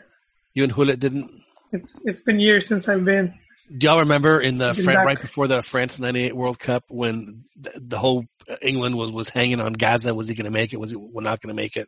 [0.54, 1.32] You and Hulet didn't.
[1.72, 3.34] It's it's been years since I've been.
[3.78, 7.72] Do y'all remember in the Fran- right before the France '98 World Cup when the,
[7.76, 8.26] the whole
[8.62, 10.14] England was was hanging on Gazza?
[10.16, 10.78] Was he going to make it?
[10.80, 11.88] Was he not going to make it?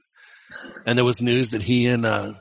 [0.85, 2.33] And there was news that he and uh,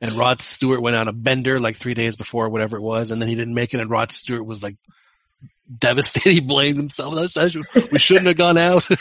[0.00, 3.20] and Rod Stewart went on a bender like three days before, whatever it was, and
[3.20, 3.80] then he didn't make it.
[3.80, 4.76] And Rod Stewart was like
[5.78, 6.30] devastated.
[6.34, 7.14] He blamed himself.
[7.14, 8.88] That's- that's- We shouldn't have gone out.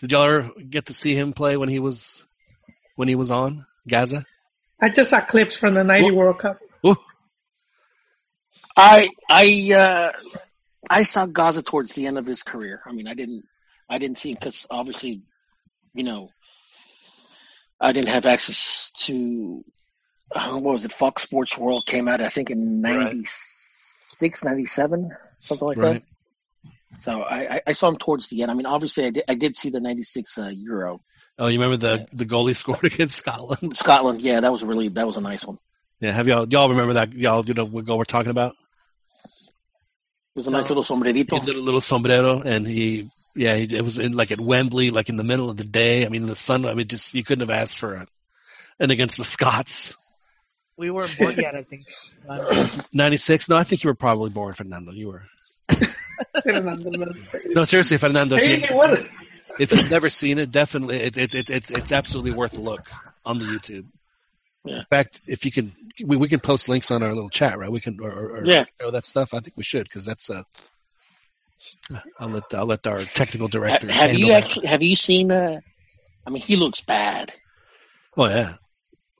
[0.00, 2.24] Did y'all ever get to see him play when he was
[2.96, 4.24] when he was on Gazza?
[4.80, 6.58] I just saw clips from the '90 World Cup.
[6.86, 6.96] Ooh.
[8.76, 10.12] I I uh,
[10.90, 12.82] I saw Gazza towards the end of his career.
[12.86, 13.44] I mean, I didn't
[13.88, 15.22] I didn't see him because obviously,
[15.94, 16.28] you know,
[17.80, 19.64] I didn't have access to
[20.34, 20.92] uh, what was it?
[20.92, 23.04] Fox Sports World came out I think in Right.
[23.12, 25.10] 96, 97,
[25.40, 26.02] something like Right.
[26.02, 27.00] that.
[27.00, 28.50] So I, I- I saw him towards the end.
[28.50, 31.00] I mean, obviously, I did, I did see the '96 uh, Euro.
[31.38, 33.76] Oh, you remember the the goalie scored against Scotland?
[33.76, 35.58] Scotland, yeah, that was a really that was a nice one.
[36.00, 37.12] Yeah, have y'all y'all remember that?
[37.12, 38.52] Y'all you know what goal we're talking about?
[40.34, 41.38] It was a nice little sombrerito.
[41.38, 44.90] He did a little sombrero, and he yeah, he, it was in like at Wembley,
[44.90, 46.04] like in the middle of the day.
[46.04, 46.66] I mean, the sun.
[46.66, 48.08] I mean, just you couldn't have asked for it.
[48.80, 49.94] And against the Scots,
[50.76, 51.86] We weren't born yet, I think.
[52.92, 53.48] Ninety six.
[53.48, 54.92] No, I think you were probably born, Fernando.
[54.92, 55.22] You were.
[56.46, 56.76] No.
[57.46, 58.36] No, seriously, Fernando.
[58.36, 59.04] Hey, you, hey, what?
[59.58, 62.88] If you've never seen it, definitely it, it, it, it's it's absolutely worth a look
[63.24, 63.86] on the YouTube.
[64.64, 64.78] Yeah.
[64.78, 65.72] In fact, if you can,
[66.04, 67.70] we, we can post links on our little chat, right?
[67.70, 68.64] We can or, or, or Yeah.
[68.80, 69.34] show that stuff.
[69.34, 70.42] I think we should because that's uh.
[72.18, 73.86] I'll let I'll let our technical director.
[73.90, 74.44] have handle you that.
[74.44, 75.30] actually have you seen?
[75.32, 75.58] Uh,
[76.26, 77.32] I mean, he looks bad.
[78.16, 78.56] Oh yeah.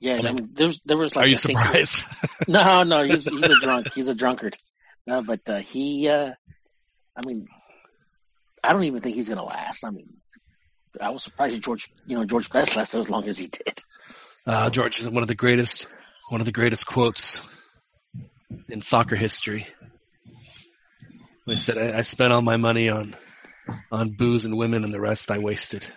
[0.01, 2.03] Yeah, I I mean, mean, there's there was like Are you surprised?
[2.47, 3.93] No, no, he's he's a drunk.
[3.93, 4.55] He's a drunkard.
[5.07, 6.31] No, but uh, he, uh,
[7.15, 7.47] I mean,
[8.63, 9.83] I don't even think he's gonna last.
[9.83, 10.09] I mean,
[11.01, 13.83] I was surprised that George, you know, George Best lasted as long as he did.
[14.45, 15.87] Uh, George is one of the greatest,
[16.29, 17.41] one of the greatest quotes
[18.69, 19.67] in soccer history.
[21.45, 23.15] He said, I, "I spent all my money on
[23.91, 25.87] on booze and women, and the rest I wasted."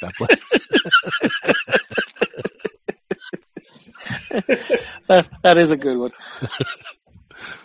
[0.00, 0.40] God bless.
[5.08, 6.10] that, that is a good one.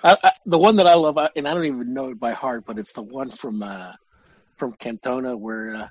[0.03, 2.65] I, I, the one that I love, and I don't even know it by heart,
[2.65, 3.93] but it's the one from uh,
[4.57, 5.87] from Cantona where uh,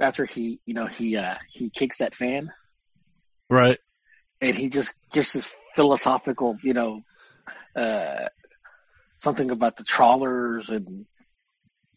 [0.00, 2.50] after he, you know, he uh, he kicks that fan
[3.48, 3.78] right.
[4.40, 7.02] and he just gives this philosophical, you know,
[7.76, 8.26] uh,
[9.16, 11.06] something about the trawlers and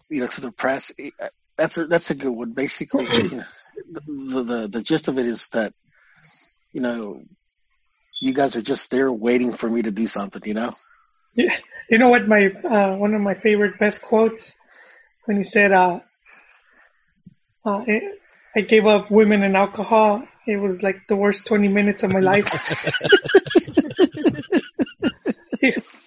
[0.09, 0.91] you know to the press.
[0.99, 2.53] Uh, That's a that's a good one.
[2.53, 3.43] Basically, you know,
[3.91, 5.73] the, the the gist of it is that
[6.71, 7.21] you know
[8.19, 10.41] you guys are just there waiting for me to do something.
[10.45, 10.71] You know.
[11.35, 11.55] Yeah.
[11.89, 12.27] You know what?
[12.27, 14.51] My uh, one of my favorite best quotes
[15.25, 15.99] when he said, uh,
[17.65, 18.11] uh, I-
[18.55, 20.23] "I gave up women and alcohol.
[20.45, 22.45] It was like the worst twenty minutes of my life."
[25.61, 26.01] This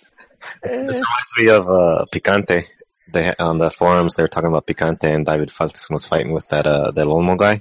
[0.62, 2.66] reminds me of uh, Picante.
[3.12, 6.48] They on the forums they were talking about Picante and David Faitelson was fighting with
[6.48, 7.52] that uh that Olmo guy,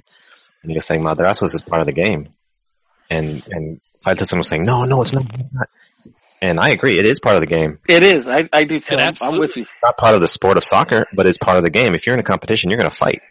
[0.62, 2.28] and he was saying Madrazos is part of the game,
[3.08, 5.68] and and Faitelson was saying no no it's not, it's not.
[6.42, 7.78] and I agree it is part of the game.
[7.88, 8.26] It is.
[8.28, 8.96] I I do too.
[8.96, 9.62] It I'm, I'm with you.
[9.62, 11.94] It's not part of the sport of soccer, but it's part of the game.
[11.94, 13.22] If you're in a competition, you're going to fight.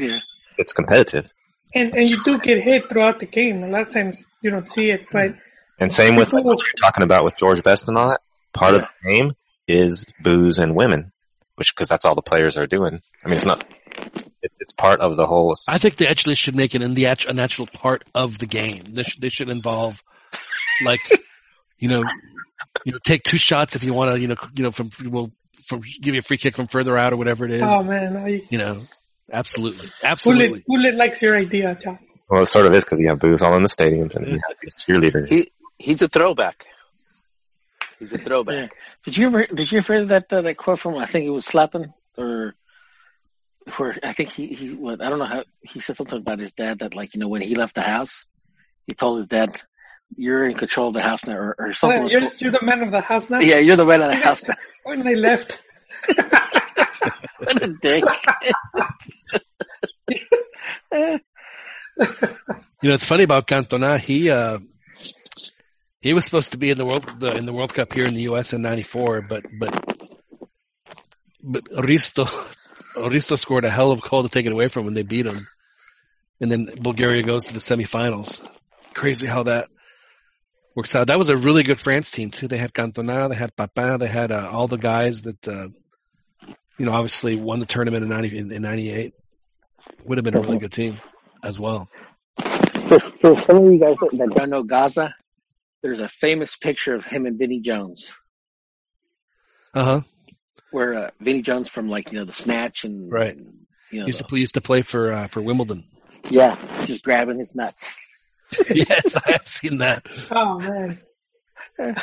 [0.00, 0.18] Yeah.
[0.58, 1.32] It's competitive,
[1.74, 3.62] and and you do get hit throughout the game.
[3.62, 5.32] A lot of times you don't see it, but
[5.78, 8.20] and same with like, what you're talking about with George Best and all that.
[8.52, 9.32] Part of the game
[9.66, 11.12] is booze and women,
[11.54, 13.00] which because that's all the players are doing.
[13.24, 13.64] I mean, it's not.
[14.42, 15.54] It, it's part of the whole.
[15.68, 18.46] I think they actually should make it in the act- a natural part of the
[18.46, 18.82] game.
[18.90, 20.02] They should, they should involve,
[20.82, 21.00] like,
[21.78, 22.02] you know,
[22.84, 25.32] you know, take two shots if you want to, you know, you know, from will
[25.66, 27.62] from give you a free kick from further out or whatever it is.
[27.64, 28.82] oh man, I, You know,
[29.32, 30.64] absolutely, Bullet absolutely.
[30.66, 31.98] Bullet likes your idea, John.
[32.28, 34.40] Well, it sort of is because you have booze all in the stadiums and you
[34.46, 35.28] have these cheerleaders.
[35.28, 36.66] He he's a throwback.
[37.98, 38.72] He's a throwback.
[39.04, 41.30] Did you ever did you ever hear that uh, that quote from I think it
[41.30, 42.54] was Zlatan or
[43.76, 46.52] where I think he he what I don't know how he said something about his
[46.52, 48.26] dad that like you know when he left the house
[48.86, 49.60] he told his dad
[50.16, 52.04] you're in control of the house now or, or something.
[52.04, 53.40] Oh, you're, you're the man of the house now.
[53.40, 54.56] yeah, you're the man of the house now.
[54.82, 55.52] When they left,
[57.38, 58.04] what a dick.
[62.82, 64.00] You know, it's funny about Cantona.
[64.00, 64.58] He uh,
[66.00, 68.14] he was supposed to be in the world the, in the World Cup here in
[68.14, 68.54] the U.S.
[68.54, 69.84] in '94, but but
[71.42, 72.26] but Hristo
[72.96, 74.94] Hristo scored a hell of a call to take it away from him.
[74.94, 75.46] They beat him,
[76.40, 78.46] and then Bulgaria goes to the semifinals.
[78.94, 79.68] Crazy how that
[80.74, 81.08] works out.
[81.08, 82.48] That was a really good France team too.
[82.48, 85.68] They had Cantona, they had Papin, they had uh, all the guys that uh,
[86.80, 89.12] you know obviously won the tournament in ninety in, in '98.
[90.06, 90.98] Would have been a really good team
[91.44, 91.90] as well.
[92.88, 95.14] For, for some of you guys that, that don't know Gazza,
[95.82, 98.10] there's a famous picture of him and Vinnie Jones,
[99.74, 100.00] Uh huh.
[100.70, 103.36] where uh, Vinnie Jones from like you know the snatch and Right.
[103.90, 105.84] you know Used to the- play, used to play for uh, for Wimbledon.
[106.30, 108.00] yeah, just grabbing his nuts.
[108.70, 110.06] yes, I have seen that.
[110.30, 110.96] Oh man.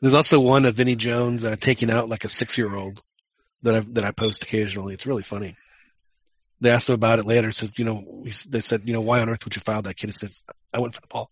[0.00, 3.02] There's also one of Vinnie Jones uh, taking out like a six year old
[3.62, 4.94] that I that I post occasionally.
[4.94, 5.54] It's really funny.
[6.60, 7.48] They asked him about it later.
[7.48, 9.96] And said, you know, they said, you know, why on earth would you foul that
[9.96, 10.10] kid?
[10.10, 11.30] He says, I went for the ball.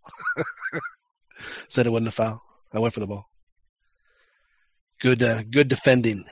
[1.69, 2.43] said it wasn't a foul.
[2.73, 3.29] I went for the ball.
[5.01, 6.25] Good, uh, good defending.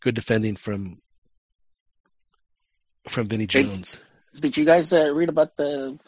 [0.00, 1.00] Good defending from
[3.08, 3.98] from Vinnie Jones.
[4.38, 5.98] Did you guys uh, read about the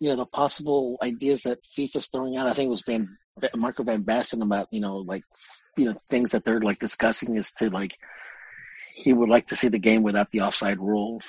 [0.00, 2.46] you know the possible ideas that FIFA's throwing out?
[2.46, 3.16] I think it was Van
[3.56, 5.24] Marco Van Basten about you know like
[5.76, 7.92] you know things that they're like discussing is to like
[8.94, 11.24] he would like to see the game without the offside rules.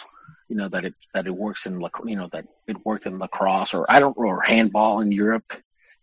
[0.50, 3.74] You know that it that it works in you know that it worked in lacrosse
[3.74, 5.54] or I don't or handball in Europe.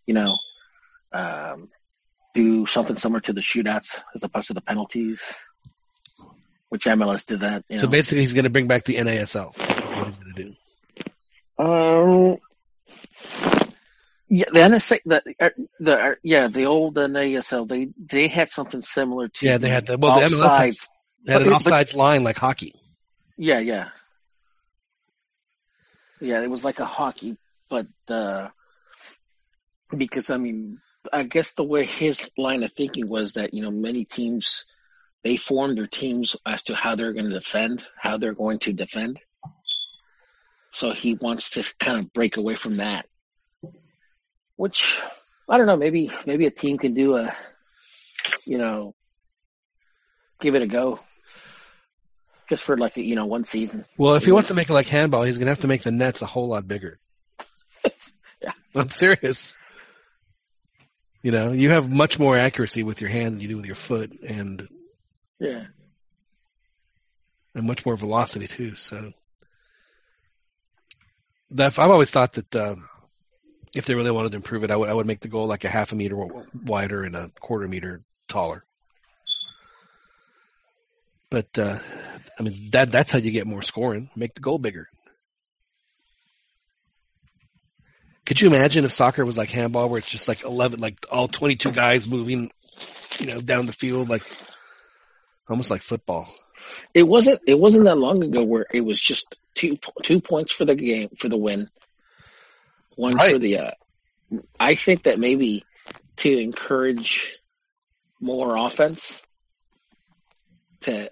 [0.07, 0.35] You know,
[1.13, 1.69] um,
[2.35, 5.37] do something similar to the shootouts as opposed to the penalties.
[6.71, 7.65] Which MLS did that.
[7.69, 7.93] You So know.
[7.93, 9.55] basically, he's going to bring back the NASL.
[9.97, 10.55] What he's going to do.
[11.63, 12.39] Um,
[14.35, 18.81] yeah, the NSA, the, uh, the uh, yeah, the old NASL, they they had something
[18.81, 20.75] similar to Yeah, they had the well, the MLS had,
[21.27, 22.75] they had an But- but- offsides line like hockey.
[23.37, 23.91] Yeah, yeah,
[26.19, 26.41] yeah.
[26.41, 27.37] It was like a hockey,
[27.69, 28.49] but uh,
[29.95, 30.79] because I mean,
[31.13, 34.65] I guess the way his line of thinking was that you know many teams
[35.25, 38.73] they form their teams as to how they're going to defend, how they're going to
[38.73, 39.21] defend.
[40.71, 43.07] So he wants to kind of break away from that,
[44.63, 45.03] which
[45.49, 45.77] I don't know.
[45.77, 47.35] Maybe maybe a team can do a,
[48.47, 48.95] you know,
[50.41, 51.01] give it a go,
[52.49, 53.85] just for like you know one season.
[53.99, 55.83] Well, if he wants to make it like handball, he's going to have to make
[55.83, 57.01] the nets a whole lot bigger.
[58.41, 58.51] Yeah.
[58.75, 59.57] I'm serious.
[61.23, 63.77] You know, you have much more accuracy with your hand than you do with your
[63.77, 64.69] foot, and
[65.39, 65.67] Yeah.
[67.55, 68.75] and much more velocity too.
[68.75, 69.13] So
[71.51, 72.89] that I've always thought that um,
[73.75, 75.65] if they really wanted to improve it, I would I would make the goal like
[75.65, 76.17] a half a meter
[76.65, 78.65] wider and a quarter meter taller.
[81.31, 81.79] But uh,
[82.39, 84.11] I mean that that's how you get more scoring.
[84.15, 84.89] Make the goal bigger.
[88.25, 91.27] Could you imagine if soccer was like handball, where it's just like eleven, like all
[91.27, 92.51] twenty-two guys moving,
[93.19, 94.23] you know, down the field, like
[95.49, 96.33] almost like football?
[96.95, 97.41] It wasn't.
[97.47, 101.09] It wasn't that long ago where it was just two two points for the game
[101.19, 101.69] for the win,
[102.97, 103.59] one for the.
[103.59, 103.71] Uh,
[104.59, 105.65] I think that maybe
[106.17, 107.39] to encourage
[108.21, 109.23] more offense,
[110.83, 111.11] to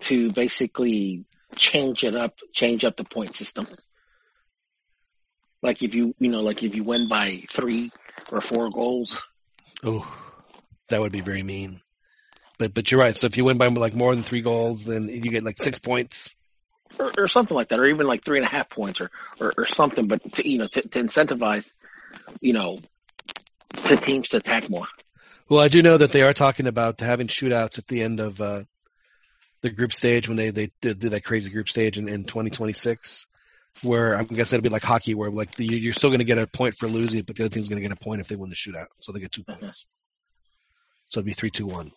[0.00, 1.24] to basically
[1.56, 3.66] change it up, change up the point system.
[5.62, 7.90] Like if you you know like if you win by three
[8.30, 9.22] or four goals,
[9.82, 10.06] Oh,
[10.88, 11.80] that would be very mean.
[12.58, 13.16] But but you're right.
[13.16, 15.78] So if you win by like more than three goals, then you get like six
[15.78, 16.34] points.
[16.98, 19.10] Or, or something like that, or even like three and a half points, or
[19.40, 20.08] or, or something.
[20.08, 21.72] But to, you know, to, to incentivize,
[22.40, 22.78] you know,
[23.88, 24.86] the teams to attack more.
[25.48, 28.40] Well, I do know that they are talking about having shootouts at the end of
[28.40, 28.62] uh,
[29.62, 33.26] the group stage when they they do that crazy group stage in, in 2026.
[33.82, 36.38] Where I guess it'll be like hockey, where like the, you're still going to get
[36.38, 38.34] a point for losing, but the other team's going to get a point if they
[38.34, 39.86] win the shootout, so they get two points.
[41.06, 41.90] So it'd be three, two, one.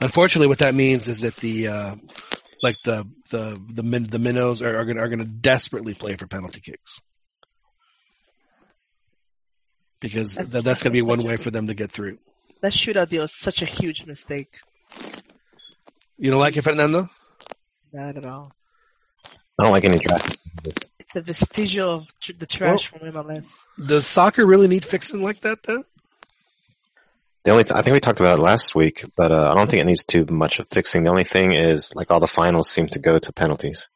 [0.00, 1.96] Unfortunately, what that means is that the uh,
[2.62, 6.16] like the the the min, the minnows are, are going are going to desperately play
[6.16, 7.00] for penalty kicks
[10.00, 12.18] because That's- th- that's going to be one way for them to get through.
[12.62, 14.48] That shootout deal is such a huge mistake.
[16.18, 17.08] You don't like it, Fernando?
[17.92, 18.52] Not at all.
[19.58, 20.28] I don't like any trash.
[20.64, 23.58] It's a vestigial of tr- the trash from MLS.
[23.86, 25.82] Does soccer really need fixing like that, though?
[27.44, 29.70] The only th- I think we talked about it last week, but uh, I don't
[29.70, 31.04] think it needs too much of fixing.
[31.04, 33.88] The only thing is like all the finals seem to go to penalties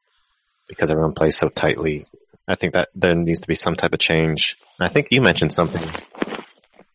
[0.66, 2.06] because everyone plays so tightly.
[2.48, 4.56] I think that there needs to be some type of change.
[4.78, 5.82] And I think you mentioned something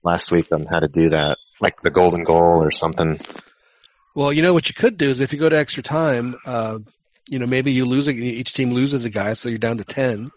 [0.04, 3.20] last week on how to do that, like the golden goal or something.
[4.16, 6.80] Well, you know what you could do is if you go to extra time, uh,
[7.28, 9.84] you know, maybe you lose a, each team loses a guy, so you're down to
[9.84, 10.32] ten.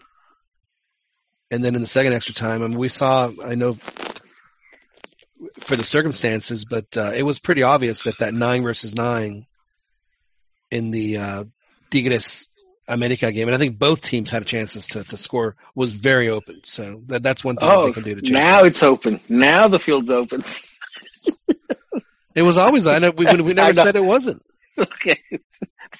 [1.49, 3.75] And then in the second extra time, I mean, we saw, I know,
[5.61, 9.45] for the circumstances, but uh, it was pretty obvious that that nine versus nine
[10.71, 11.43] in the uh,
[11.91, 12.47] Tigres
[12.87, 15.55] America game, and I think both teams had chances to, to score.
[15.75, 18.31] Was very open, so that, that's one thing that Oh, they can do to change.
[18.31, 19.19] now it's open.
[19.29, 20.43] Now the field's open.
[22.35, 22.87] It was always.
[22.87, 23.83] I know we, we never know.
[23.83, 24.41] said it wasn't.
[24.77, 25.19] okay,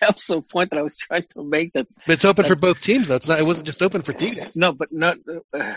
[0.02, 1.74] that was the point that I was trying to make.
[1.74, 3.08] That But it's open for both teams.
[3.08, 3.16] though.
[3.16, 3.40] It's not.
[3.40, 5.18] It wasn't just open for Tigres, no, but not.
[5.54, 5.76] Uh,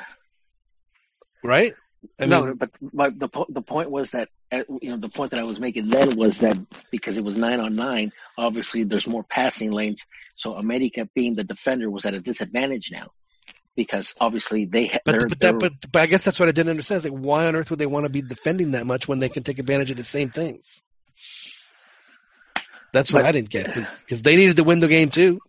[1.45, 1.75] right?
[2.19, 5.31] I no, mean, but my, the the point was that uh, you know the point
[5.33, 6.59] that I was making then was that
[6.91, 10.07] because it was nine on nine, obviously there's more passing lanes.
[10.35, 13.09] So America being the defender was at a disadvantage now
[13.77, 16.71] because obviously they ha- but but, that, but but I guess that's what I didn't
[16.71, 17.05] understand.
[17.05, 19.29] It's like why on earth would they want to be defending that much when they
[19.29, 20.83] can take advantage of the same things?
[22.93, 25.41] That's what But- I didn't get because they needed to win the game too.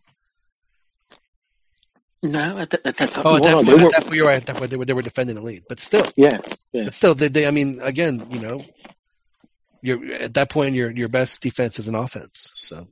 [2.31, 3.23] No at, the, at that time.
[3.25, 4.37] Oh, at that, point, they were, at that point, you're right.
[4.37, 6.29] At that point, they were they were defending the lead, but still, yeah,
[6.71, 6.85] yeah.
[6.85, 8.65] but still, they, they I mean, again, you know,
[9.81, 12.51] you're at that point, your your best defense is an offense.
[12.55, 12.87] So,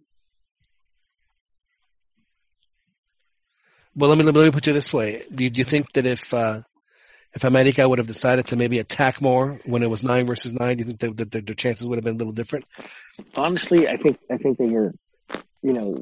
[3.96, 6.06] well, let me let me put you this way: Do you, do you think that
[6.06, 6.62] if uh,
[7.34, 10.78] if America would have decided to maybe attack more when it was nine versus nine,
[10.78, 12.66] do you think that, that, that their chances would have been a little different?
[13.36, 14.94] honestly, I think I think they were,
[15.62, 16.02] you know,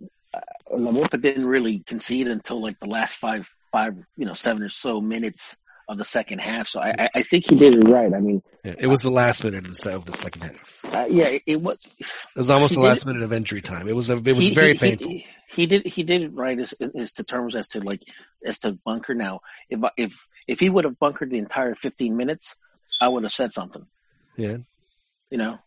[0.72, 4.70] La Volpe didn't really concede until like the last five five you know seven or
[4.70, 5.58] so minutes
[5.90, 6.68] of the second half.
[6.68, 8.14] So I I- think he did it right.
[8.14, 10.74] I mean, Yeah, it was the last minute of the, of the second half.
[10.86, 11.94] uh, yeah, it, it was.
[12.00, 12.08] It
[12.38, 13.88] was almost the last minute of injury time.
[13.90, 15.08] It was a, it was he- very he- painful.
[15.10, 18.02] He, he did he did it right as as to terms as to like
[18.46, 19.14] as to bunker.
[19.14, 22.56] Now, if if if he would have bunkered the entire fifteen minutes,
[23.02, 23.86] I would have said something.
[24.38, 24.58] yeah.
[25.30, 25.60] You know,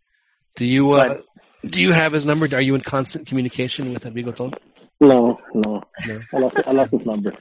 [0.54, 1.20] Do you uh,
[1.68, 2.46] do you have his number?
[2.54, 4.54] Are you in constant communication with Ton?
[5.00, 6.20] No, no, No.
[6.32, 7.32] I lost I lost his number.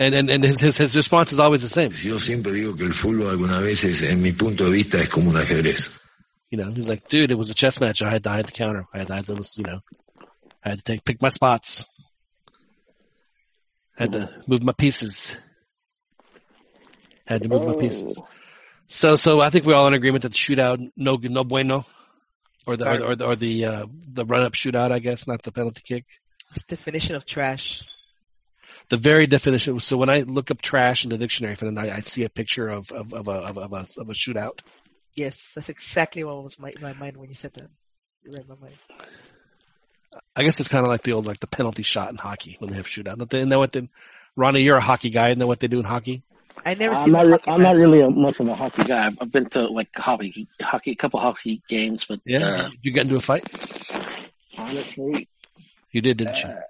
[0.00, 1.90] And and, and his, his his response is always the same.
[1.90, 5.30] Yo siempre digo que el fútbol algunas veces, en mi punto de vista, es como
[5.30, 5.90] un ajedrez.
[6.50, 8.00] You know, he's like, dude, it was a chess match.
[8.00, 8.86] I had to, I had to counter.
[8.94, 9.80] I had, I had to, was, you know,
[10.64, 11.84] I had to take pick my spots.
[13.98, 15.36] I Had to move my pieces.
[17.28, 18.14] I Had to move my pieces.
[18.16, 18.28] Oh.
[18.86, 21.84] So, so I think we're all in agreement that the shootout, no, no bueno,
[22.68, 25.26] or the, or the, or the, or the, uh, the run up shootout, I guess,
[25.26, 26.04] not the penalty kick.
[26.54, 27.82] It's definition of trash.
[28.90, 29.80] The very definition.
[29.80, 32.30] So when I look up trash in the dictionary, for the I, I see a
[32.30, 34.60] picture of, of, of a, of, a, of a, of a shootout.
[35.14, 37.68] Yes, that's exactly what was my my mind when you said that.
[38.24, 38.76] You read my mind.
[40.34, 42.70] I guess it's kind of like the old, like the penalty shot in hockey when
[42.70, 43.20] they have shootout.
[43.34, 43.88] Isn't that what they,
[44.36, 45.30] Ronnie, you're a hockey guy.
[45.30, 46.22] and then what they do in hockey?
[46.64, 47.26] I never I'm seen not.
[47.26, 49.06] Re- I'm not really a, much of a hockey guy.
[49.06, 52.46] I've, I've been to like hockey, hockey, a couple hockey games, but Yeah.
[52.66, 53.44] uh, you got into a fight?
[54.56, 55.28] honestly,
[55.92, 56.48] You did, didn't you?
[56.48, 56.60] uh,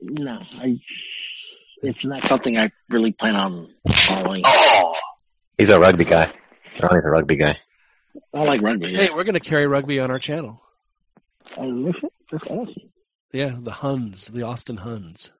[0.00, 0.42] no.
[0.58, 0.78] I.
[1.82, 4.42] It's not something I really plan on following.
[5.58, 6.32] He's a rugby guy.
[6.82, 7.58] Ronnie's a rugby guy.
[8.34, 8.88] I like rugby.
[8.90, 8.98] Yeah.
[8.98, 10.62] Hey, we're going to carry rugby on our channel.
[11.56, 12.90] Oh, listen, that's awesome.
[13.32, 15.30] Yeah, the Huns, the Austin Huns.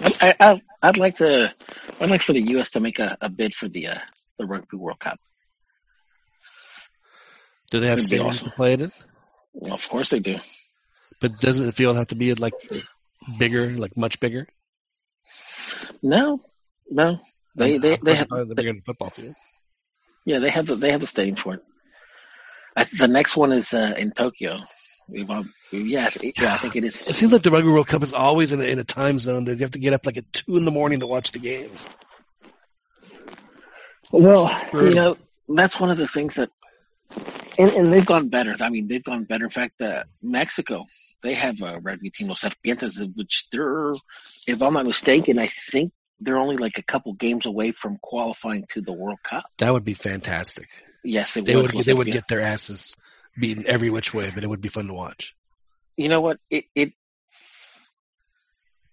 [0.00, 1.54] I, I, I'd like to.
[2.00, 2.70] I'd like for the U.S.
[2.70, 3.98] to make a, a bid for the uh,
[4.38, 5.18] the Rugby World Cup.
[7.70, 8.50] Do they have It'd stadiums awesome.
[8.50, 8.92] to play it in?
[9.52, 10.38] Well, of course they do.
[11.20, 12.54] But doesn't the field have to be like
[13.38, 14.46] bigger, like much bigger?
[16.02, 16.42] No,
[16.90, 17.18] no.
[17.54, 19.34] They they they have the bigger than the football field.
[20.24, 21.62] yeah they have the they have the stadium for it.
[22.76, 24.60] I, the next one is uh, in Tokyo.
[25.08, 25.28] We've,
[25.72, 27.06] yeah, I think- yeah, I think it is.
[27.06, 29.44] It seems like the Rugby World Cup is always in a, in a time zone
[29.44, 31.38] that you have to get up like at two in the morning to watch the
[31.38, 31.86] games.
[34.12, 34.88] Well, Brutal.
[34.88, 35.16] you know,
[35.48, 36.50] that's one of the things that,
[37.58, 38.56] and, and they've gone better.
[38.60, 39.44] I mean, they've gone better.
[39.44, 40.86] In fact, uh, Mexico,
[41.22, 43.90] they have a rugby team, Los Serpientes, which they're,
[44.46, 48.66] if I'm not mistaken, I think they're only like a couple games away from qualifying
[48.70, 49.44] to the World Cup.
[49.58, 50.68] That would be fantastic.
[51.04, 51.72] Yes, they, They would.
[51.72, 52.94] would they would get their asses
[53.38, 55.34] beaten every which way, but it would be fun to watch.
[55.96, 56.38] You know what?
[56.48, 56.92] It it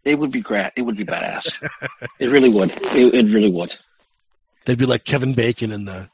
[0.04, 0.72] it would be great.
[0.76, 1.52] It would be badass.
[2.20, 2.72] it really would.
[2.72, 3.76] It, it really would.
[4.66, 6.10] They'd be like Kevin Bacon in the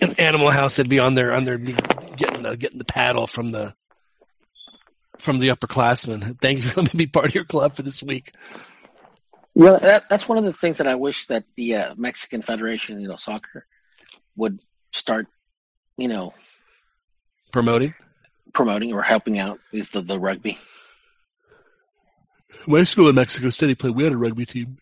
[0.00, 0.76] in Animal House.
[0.76, 3.74] They'd be on their on their getting the getting the paddle from the
[5.18, 6.40] from the upperclassmen.
[6.40, 8.32] Thank you for letting me be part of your club for this week.
[9.54, 13.00] Well, that, that's one of the things that I wish that the uh, Mexican Federation,
[13.00, 13.66] you know, soccer,
[14.34, 14.60] would
[14.92, 15.26] start,
[15.98, 16.32] you know,
[17.52, 17.94] Promoting.
[18.52, 20.58] Promoting or helping out is the the rugby.
[22.66, 23.94] My school in Mexico City played.
[23.96, 24.78] We had a rugby team.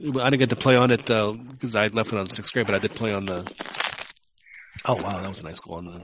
[0.00, 2.74] I didn't get to play on it because I left it on sixth grade, but
[2.74, 3.52] I did play on the.
[4.86, 6.02] Oh wow, that was a nice goal on the.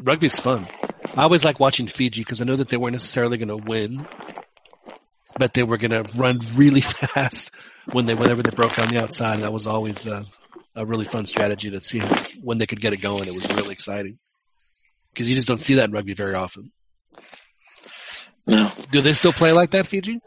[0.00, 0.68] Rugby's fun.
[1.16, 4.06] I always like watching Fiji because I know that they weren't necessarily going to win,
[5.38, 7.50] but they were going to run really fast
[7.92, 9.42] when they whenever they broke on the outside.
[9.42, 10.24] That was always uh,
[10.76, 12.00] a really fun strategy to see
[12.42, 13.26] when they could get it going.
[13.26, 14.18] It was really exciting
[15.12, 16.70] because you just don't see that in rugby very often.
[18.46, 18.70] No.
[18.92, 20.20] Do they still play like that, Fiji?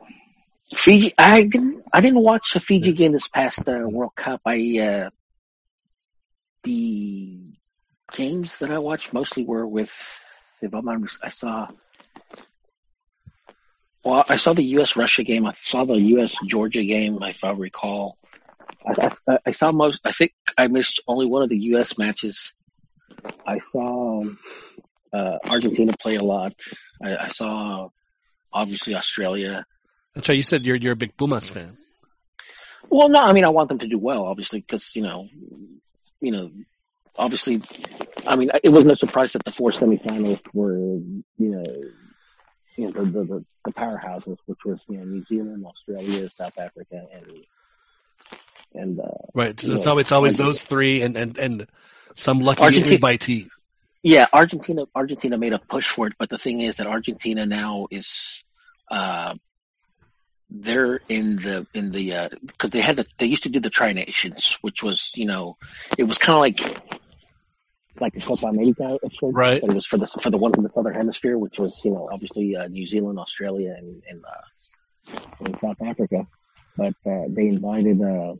[0.73, 4.41] Fiji, I didn't, I didn't watch the Fiji game this past uh, World Cup.
[4.45, 5.09] I, uh,
[6.63, 7.39] the
[8.11, 9.89] games that I watched mostly were with,
[10.61, 11.67] if I'm honest, I saw,
[14.03, 14.95] well, I saw the U.S.
[14.95, 15.47] Russia game.
[15.47, 16.33] I saw the U.S.
[16.45, 18.17] Georgia game, if I recall.
[18.97, 21.97] I, I, I saw most, I think I missed only one of the U.S.
[21.97, 22.53] matches.
[23.45, 24.23] I saw,
[25.13, 26.53] uh, Argentina play a lot.
[27.03, 27.89] I, I saw,
[28.53, 29.65] obviously, Australia.
[30.15, 30.35] That's right.
[30.35, 31.77] You said you're you're a big Pumas fan.
[32.89, 35.27] Well, no, I mean, I want them to do well, obviously, because you know,
[36.21, 36.51] you know,
[37.15, 37.61] obviously,
[38.25, 41.63] I mean, it wasn't a surprise that the four semifinals were, you know,
[42.77, 46.57] you know, the the, the, the powerhouses, which was you know New Zealand, Australia, South
[46.57, 47.25] Africa, and
[48.73, 49.59] and uh, Right.
[49.59, 51.67] So it's know, always it's always those three and and and
[52.15, 53.49] some lucky Argentina- invitee.
[54.01, 54.85] Yeah, Argentina.
[54.95, 58.45] Argentina made a push for it, but the thing is that Argentina now is,
[58.89, 59.35] uh,
[60.49, 63.91] they're in the in the because they had the they used to do the Tri
[63.91, 65.57] Nations, which was you know
[65.97, 66.81] it was kind of like
[67.99, 69.59] like the Copa America, of sorts, Right.
[69.61, 71.91] But it was for the for the one from the southern hemisphere, which was you
[71.91, 76.25] know obviously uh, New Zealand, Australia, and and, uh, and South Africa.
[76.77, 78.35] But uh, they invited uh,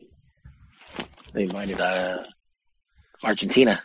[1.34, 2.23] they invited uh,
[3.23, 3.81] Argentina.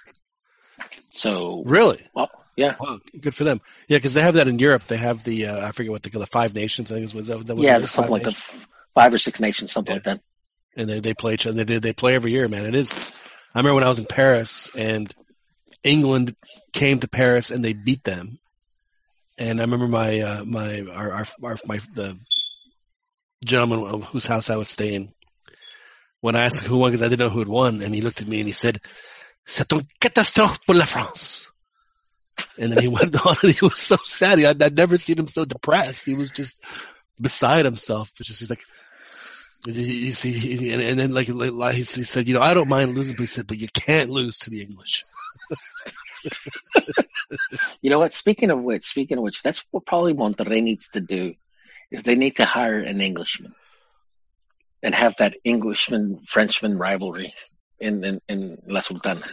[1.11, 2.05] So Really?
[2.15, 3.61] well, yeah, Wow, good for them.
[3.89, 4.87] Yeah, because they have that in Europe.
[4.87, 6.91] They have the uh, I forget what they call the Five Nations.
[6.91, 8.55] I think is was that, that was yeah, something like the Nations?
[8.55, 10.21] f- five or six nations, something like that.
[10.77, 11.65] and they they play each other.
[11.65, 12.65] They they play every year, man.
[12.66, 12.93] It is.
[13.55, 15.12] I remember when I was in Paris and
[15.83, 16.35] England
[16.73, 18.39] came to Paris and they beat them.
[19.39, 22.16] And I remember my uh, my our, our our my the
[23.45, 25.12] gentleman of whose house I was staying.
[26.25, 28.23] When I asked who won, because I didn't know who had won, and he looked
[28.23, 28.81] at me and he said,
[29.45, 31.47] "C'est une catastrophe pour la France."
[32.59, 34.43] And then he went on, and he was so sad.
[34.43, 36.07] I'd, I'd never seen him so depressed.
[36.07, 36.57] He was just
[37.21, 38.11] beside himself.
[38.23, 38.63] Just he's like,
[39.67, 43.17] he, he, and, and then like, like he said, you know, I don't mind losing,
[43.17, 45.05] but he said, but you can't lose to the English.
[47.83, 48.15] You know what?
[48.15, 51.35] Speaking of which, speaking of which, that's what probably Monterrey needs to do
[51.91, 53.55] is they need to hire an Englishman
[54.85, 57.35] and have that Englishman Frenchman rivalry
[57.81, 59.27] in in, in La Sultana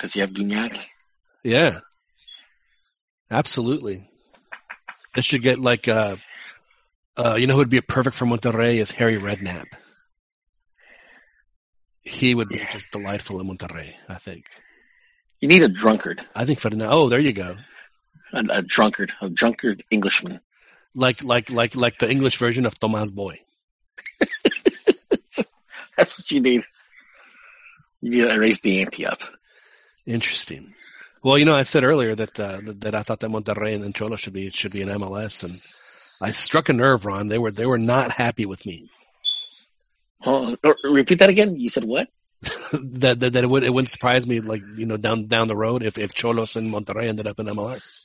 [0.00, 0.78] because you have Gignac.
[1.44, 1.80] Yeah,
[3.30, 4.08] absolutely.
[5.14, 6.16] They should get like, uh,
[7.16, 9.66] uh, you know, who would be perfect for Monterrey is Harry Redknapp.
[12.02, 14.46] He would be just delightful in Monterrey, I think.
[15.40, 16.90] You need a drunkard, I think Ferdinand.
[16.92, 17.56] Oh, there you go.
[18.32, 20.40] a, a drunkard, a drunkard Englishman.
[20.94, 23.40] Like, like, like, like the English version of Thomas Boy.
[25.96, 26.62] That's what you need.
[28.00, 29.20] You need to raise the ante up.
[30.06, 30.74] Interesting.
[31.22, 34.18] Well, you know, I said earlier that uh, that, I thought that Monterrey and Xolo
[34.18, 35.60] should be should be an MLS, and
[36.20, 37.28] I struck a nerve, Ron.
[37.28, 38.90] They were they were not happy with me.
[40.24, 41.56] On, uh, repeat that again.
[41.56, 42.08] You said what?
[42.72, 45.56] that, that that it would it wouldn't surprise me, like you know, down down the
[45.56, 48.04] road if if Xolos and Monterrey ended up in MLS.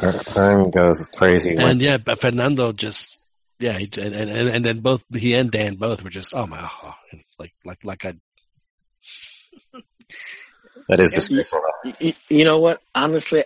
[0.00, 1.56] Hearn goes crazy.
[1.56, 3.16] when- And yeah, but Fernando just
[3.58, 6.68] yeah, he, and, and and then both he and Dan both were just oh my,
[6.84, 6.94] oh,
[7.38, 8.14] like like like I
[10.88, 11.60] that is disgraceful.
[11.98, 12.80] You, you know what?
[12.94, 13.44] Honestly,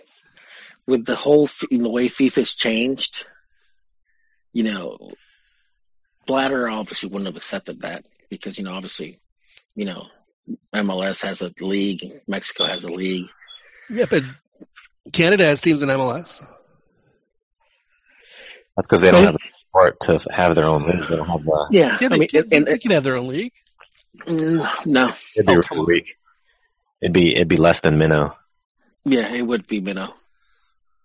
[0.87, 3.25] with the whole f- the way FIFA's changed,
[4.53, 4.97] you know,
[6.25, 9.17] Blatter obviously wouldn't have accepted that because you know, obviously,
[9.75, 10.07] you know,
[10.73, 13.27] MLS has a league, Mexico has a league.
[13.89, 14.23] yeah, but
[15.11, 16.41] Canada has teams in MLS.
[18.75, 21.03] That's because they don't have the support to have their own league.
[21.07, 21.67] They don't have the.
[21.71, 23.51] Yeah, Yeah, I they, mean, can, and, they can have their own league.
[24.27, 26.15] Mm, no, It'd be Oh, really weak.
[27.01, 28.35] It'd be it'd be less than minnow.
[29.05, 30.13] yeah, it would be minnow.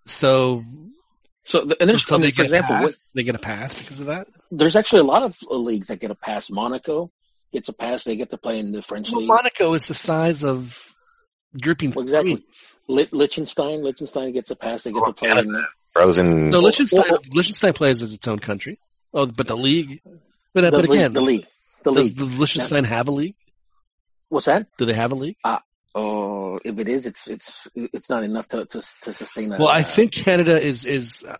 [0.05, 0.63] So,
[1.43, 2.83] So, the, and there's, so I mean, for example, pass.
[2.83, 4.27] what, they get a pass because of that.
[4.51, 6.49] there's actually a lot of leagues that get a pass.
[6.49, 7.11] Monaco
[7.51, 9.27] gets a pass; they get to play in the French Well, league.
[9.27, 10.77] Monaco is the size of
[11.53, 12.35] European Well, exactly.
[12.37, 12.73] Queens.
[12.87, 15.65] Lit- Liechtenstein, Liechtenstein gets a pass; they get to play in.
[15.93, 16.49] Frozen.
[16.49, 18.77] No, Liechtenstein, well- Liechtenstein plays as its own country.
[19.13, 20.01] Oh, but the league.
[20.53, 21.45] But, uh, The, but league, again, the league,
[21.83, 22.17] the does, league.
[22.17, 23.35] does Liechtenstein have a league?
[24.29, 24.67] What's that?
[24.77, 25.37] Do they have a league?
[25.95, 29.51] Oh, if it is, it's it's it's not enough to to, to sustain.
[29.53, 31.23] A, Well, I think Canada is is.
[31.27, 31.35] uh,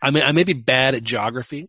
[0.00, 1.68] I mean, I may be bad at geography,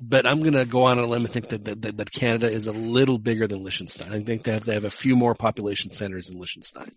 [0.00, 2.66] but I'm going to go on a limb and think that, that that Canada is
[2.66, 4.12] a little bigger than Liechtenstein.
[4.12, 6.90] I think they have they have a few more population centers than Liechtenstein.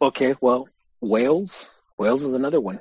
[0.00, 0.68] Okay, well,
[1.00, 2.80] Wales, Wales is another one.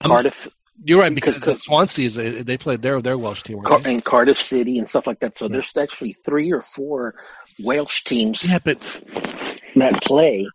[0.00, 0.48] I'm- Cardiff,
[0.84, 4.04] You're right because, because Swansea is a, they played their their Welsh team, Car- and
[4.04, 5.38] Cardiff City and stuff like that.
[5.38, 5.52] So yeah.
[5.52, 7.14] there's actually three or four
[7.62, 8.80] Welsh teams yeah, but...
[9.76, 10.46] that play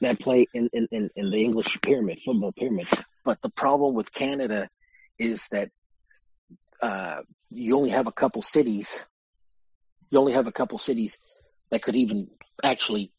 [0.00, 2.88] that play in, in, in, in the English pyramid, football pyramid.
[3.24, 4.68] But the problem with Canada
[5.18, 5.70] is that
[6.82, 7.20] uh,
[7.50, 9.06] you only have a couple cities.
[10.10, 11.18] You only have a couple cities
[11.70, 12.28] that could even
[12.62, 13.10] actually,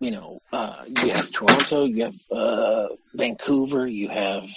[0.00, 4.48] you know, uh, you have Toronto, you have uh, Vancouver, you have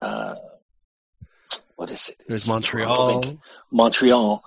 [0.00, 0.36] uh,
[1.76, 2.24] what is it?
[2.26, 3.22] There's Montreal.
[3.70, 4.42] Montreal.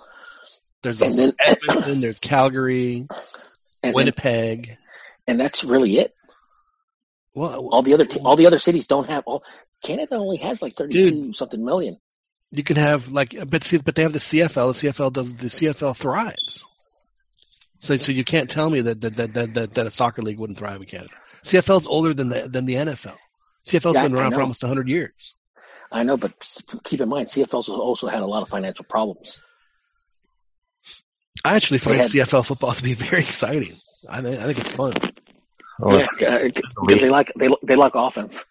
[0.83, 2.01] There's also then, Edmonton.
[2.01, 3.07] There's Calgary,
[3.83, 4.77] Winnipeg, then,
[5.27, 6.13] and that's really it.
[7.33, 9.43] Well, all the other all the other cities don't have all.
[9.83, 11.97] Canada only has like thirty two something million.
[12.51, 14.79] You can have like, uh, but see, but they have the CFL.
[14.79, 16.65] The CFL does the CFL thrives.
[17.79, 20.59] So, so you can't tell me that that that that, that a soccer league wouldn't
[20.59, 21.13] thrive in Canada.
[21.45, 23.15] CFL is older than the than the NFL.
[23.65, 25.35] CFL's yeah, been around for almost hundred years.
[25.91, 26.33] I know, but
[26.83, 29.41] keep in mind, CFL's also had a lot of financial problems.
[31.43, 33.75] I actually find had, CFL football to be very exciting.
[34.09, 34.93] I I think it's fun.
[35.87, 36.05] Yeah,
[36.43, 38.45] because they like they they like offense.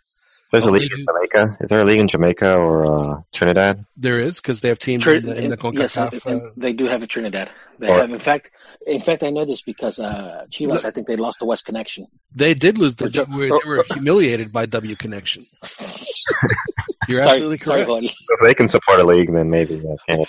[0.51, 1.59] There's a league in Jamaica.
[1.61, 3.85] Is there a league in Jamaica or uh, Trinidad?
[3.97, 6.13] There is because they have teams Tr- in the, in the CONCACAF.
[6.13, 7.53] Yes, uh, they do have a Trinidad.
[7.79, 8.51] They or, have, in fact,
[8.85, 10.85] in fact, I know this because uh, Chivas.
[10.85, 12.09] I think they lost the West Connection.
[12.35, 12.97] They did lose.
[12.97, 15.47] The, they, were, they were humiliated by W Connection.
[17.09, 17.89] You're sorry, absolutely correct.
[17.89, 19.83] Sorry, if they can support a league, then maybe.
[20.09, 20.25] Uh,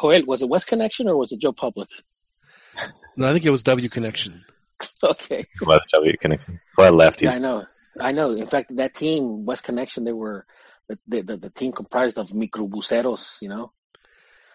[0.00, 1.88] Joel, was it West Connection or was it Joe Public?
[3.16, 4.44] No, I think it was W Connection.
[5.02, 5.40] okay.
[5.40, 6.60] It was W Connection.
[6.76, 7.22] Well, left.
[7.22, 7.64] Yeah, I know.
[8.00, 8.32] I know.
[8.32, 10.46] In fact, that team, West Connection, they were
[10.88, 13.72] the the, the team comprised of microbuseros, you know,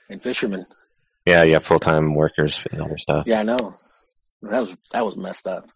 [0.10, 0.66] and fishermen.
[1.26, 3.28] Yeah, yeah, full time workers and other stuff.
[3.28, 3.76] Yeah, I know.
[4.44, 5.70] That was that was messed up.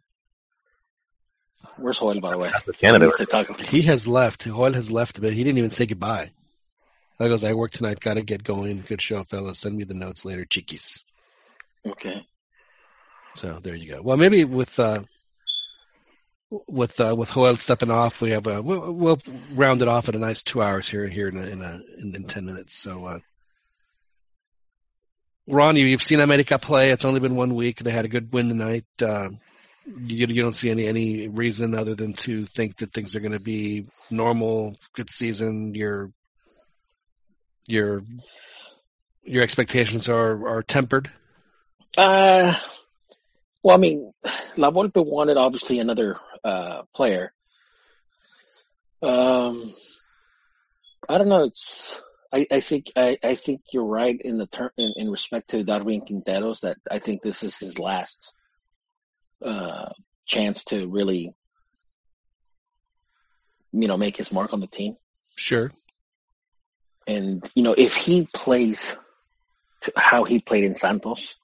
[1.78, 2.52] Where's Hoyle, by the way?
[2.80, 3.12] Canada.
[3.68, 4.44] He has left.
[4.44, 6.32] Hoyle has left, but he didn't even say goodbye.
[7.18, 8.00] That goes, I work tonight.
[8.00, 8.82] Got to get going.
[8.82, 9.60] Good show, fellas.
[9.60, 11.06] Send me the notes later, chiquis.
[11.86, 12.26] Okay.
[13.36, 14.02] So there you go.
[14.02, 15.04] Well, maybe with uh,
[16.68, 19.22] with uh, with Joel stepping off, we have a we'll, we'll
[19.54, 22.24] round it off at a nice two hours here here in a, in, a, in,
[22.26, 22.78] ten minutes.
[22.78, 23.20] So, uh,
[25.48, 26.92] Ron, you, you've seen America play.
[26.92, 27.80] It's only been one week.
[27.80, 28.86] They had a good win tonight.
[29.02, 29.30] Uh,
[29.86, 33.32] you, you don't see any any reason other than to think that things are going
[33.32, 35.74] to be normal, good season.
[35.74, 36.12] Your
[37.66, 38.04] your
[39.24, 41.10] your expectations are are tempered.
[41.98, 42.56] Uh,
[43.64, 44.14] well, I mean,
[44.58, 47.34] La Volpe wanted obviously another uh, player.
[49.02, 49.72] Um,
[51.08, 51.46] I don't know.
[51.46, 52.02] It's
[52.34, 55.64] I, I think I, I think you're right in the term in, in respect to
[55.64, 58.34] Darwin Quinteros that I think this is his last
[59.44, 59.90] uh,
[60.26, 61.34] chance to really
[63.74, 64.96] you know make his mark on the team.
[65.36, 65.72] Sure.
[67.08, 68.96] And you know if he plays
[69.96, 71.36] how he played in Santos,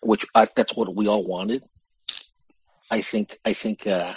[0.00, 1.64] which I, that's what we all wanted.
[2.90, 4.14] I think I think uh,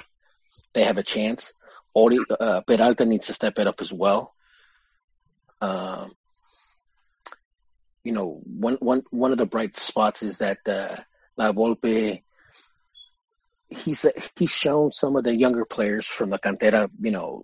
[0.74, 1.54] they have a chance.
[1.94, 4.34] Ori, uh, Peralta needs to step it up as well.
[5.60, 6.14] Um,
[8.04, 10.96] you know, one one one of the bright spots is that uh,
[11.38, 12.24] La Volpe.
[13.70, 14.06] He's
[14.38, 16.90] he's shown some of the younger players from the cantera.
[17.00, 17.44] You know,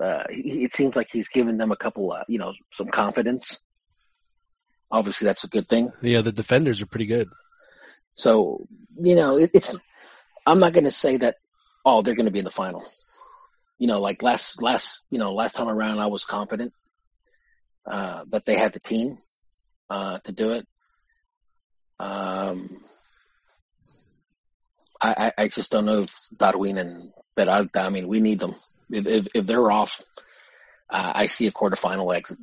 [0.00, 3.60] uh, it seems like he's given them a couple, you know, some confidence.
[4.96, 5.92] Obviously, that's a good thing.
[6.00, 7.28] Yeah, the defenders are pretty good.
[8.14, 8.66] So
[8.98, 9.76] you know, it, it's
[10.46, 11.36] I'm not going to say that,
[11.84, 12.84] oh, they're going to be in the final.
[13.78, 16.72] You know, like last, last, you know, last time around, I was confident,
[17.84, 19.16] uh, that they had the team,
[19.90, 20.66] uh, to do it.
[21.98, 22.80] Um,
[25.00, 28.54] I, I, just don't know if Darwin and Peralta, I mean, we need them.
[28.90, 30.02] If, if, if they're off,
[30.90, 32.38] uh, I see a quarterfinal exit.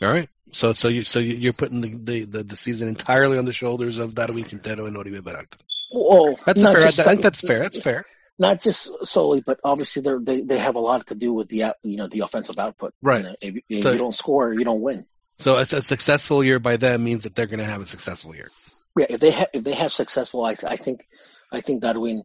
[0.00, 0.28] All right.
[0.52, 4.14] So, so you, so you're putting the, the, the, season entirely on the shoulders of
[4.14, 5.56] Darwin Quintero and Oribe Peralta.
[5.90, 6.76] Well, that's fair.
[6.76, 7.60] I think that's fair.
[7.60, 8.04] That's fair.
[8.38, 11.96] Not just solely, but obviously they they have a lot to do with the you
[11.96, 12.94] know the offensive output.
[13.02, 13.18] Right.
[13.18, 15.06] You know, if, if so, you don't score, you don't win.
[15.38, 18.34] So a, a successful year by them means that they're going to have a successful
[18.34, 18.50] year.
[18.98, 21.06] Yeah, if they have if they have successful, I, I think
[21.50, 22.24] I think Darwin,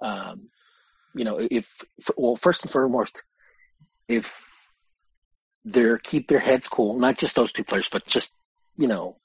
[0.00, 0.48] um,
[1.14, 1.82] you know, if
[2.16, 3.22] well, first and foremost,
[4.08, 4.59] if
[5.64, 8.32] they keep their heads cool, not just those two players, but just
[8.76, 9.16] you know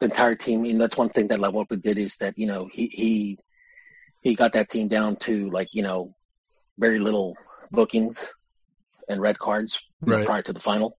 [0.00, 0.64] the entire team.
[0.64, 3.38] And that's one thing that La Volpe did is that you know he he
[4.20, 6.14] he got that team down to like you know
[6.78, 7.36] very little
[7.70, 8.32] bookings
[9.08, 10.24] and red cards right.
[10.24, 10.96] prior to the final.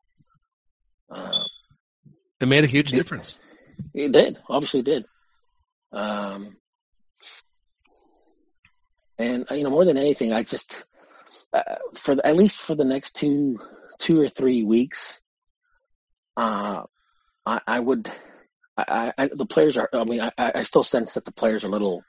[1.11, 1.43] Uh,
[2.41, 3.39] it made a huge it, difference.
[3.95, 5.05] It did, obviously did.
[5.93, 6.57] Um,
[9.19, 10.85] and you know, more than anything, I just
[11.53, 11.63] uh,
[11.95, 13.59] for the, at least for the next two
[14.03, 15.21] two or three weeks,
[16.37, 16.83] uh,
[17.47, 18.11] I, I would.
[18.77, 19.89] I, I, the players are.
[19.93, 22.03] I mean, I, I still sense that the players are a little.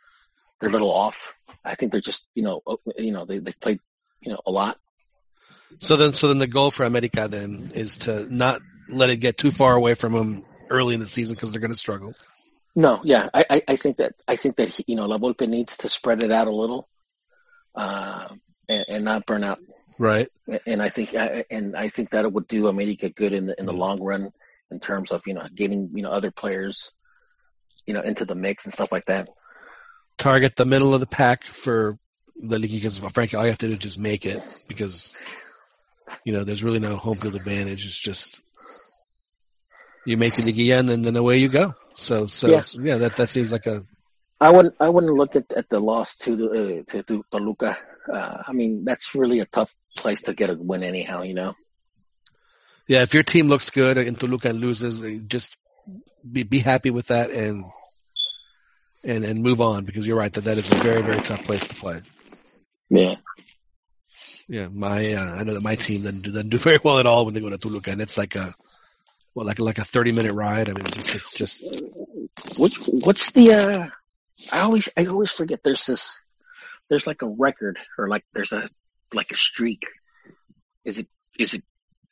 [0.60, 1.42] They're a little off.
[1.64, 2.62] I think they're just you know
[2.98, 3.80] you know they they played
[4.22, 4.78] you know a lot.
[5.80, 9.38] So then, so then the goal for America then is to not let it get
[9.38, 12.14] too far away from them early in the season because they're going to struggle.
[12.76, 15.48] No, yeah, I, I, I think that I think that he, you know La Volpe
[15.48, 16.88] needs to spread it out a little,
[17.76, 18.30] uh,
[18.70, 19.60] and, and not burn out.
[20.00, 20.28] Right.
[20.66, 23.66] And I think and I think that it would do America good in the in
[23.66, 24.32] the long run
[24.72, 26.94] in terms of you know getting you know other players,
[27.86, 29.30] you know, into the mix and stuff like that.
[30.18, 31.98] Target the middle of the pack for
[32.36, 35.16] the league because frankly, all you have to do is just make it because
[36.24, 37.86] you know there's really no home field advantage.
[37.86, 38.40] It's just
[40.06, 41.76] you make the liguilla and then, then away you go.
[41.96, 42.62] So so Yeah.
[42.62, 43.86] so, yeah, that that seems like a
[44.44, 47.78] I wouldn't I wouldn't look at, at the loss to the uh, to, to Toluca.
[48.12, 51.24] Uh, I mean that's really a tough place to get a win anyhow.
[51.24, 51.54] You know.
[52.88, 53.04] yeah.
[53.04, 55.56] If your team looks good and Toluca loses, just
[56.30, 57.64] be be happy with that and
[59.04, 61.66] and and move on because you're right that that is a very very tough place
[61.68, 62.02] to play.
[62.90, 63.16] Yeah.
[64.50, 67.06] Yeah, my uh, I know that my team doesn't do, doesn't do very well at
[67.06, 68.54] all when they go to Toluca, and it's like a
[69.36, 70.70] well, like like a thirty minute ride.
[70.70, 71.82] I mean, it's, it's just
[72.58, 73.88] Which what's the uh
[74.52, 76.22] I always I always forget there's this
[76.90, 78.70] there's like a record or like there's a
[79.14, 79.86] like a streak.
[80.86, 81.08] Is it
[81.40, 81.64] is it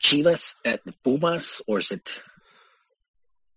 [0.01, 2.21] Chivas at Pumas or is it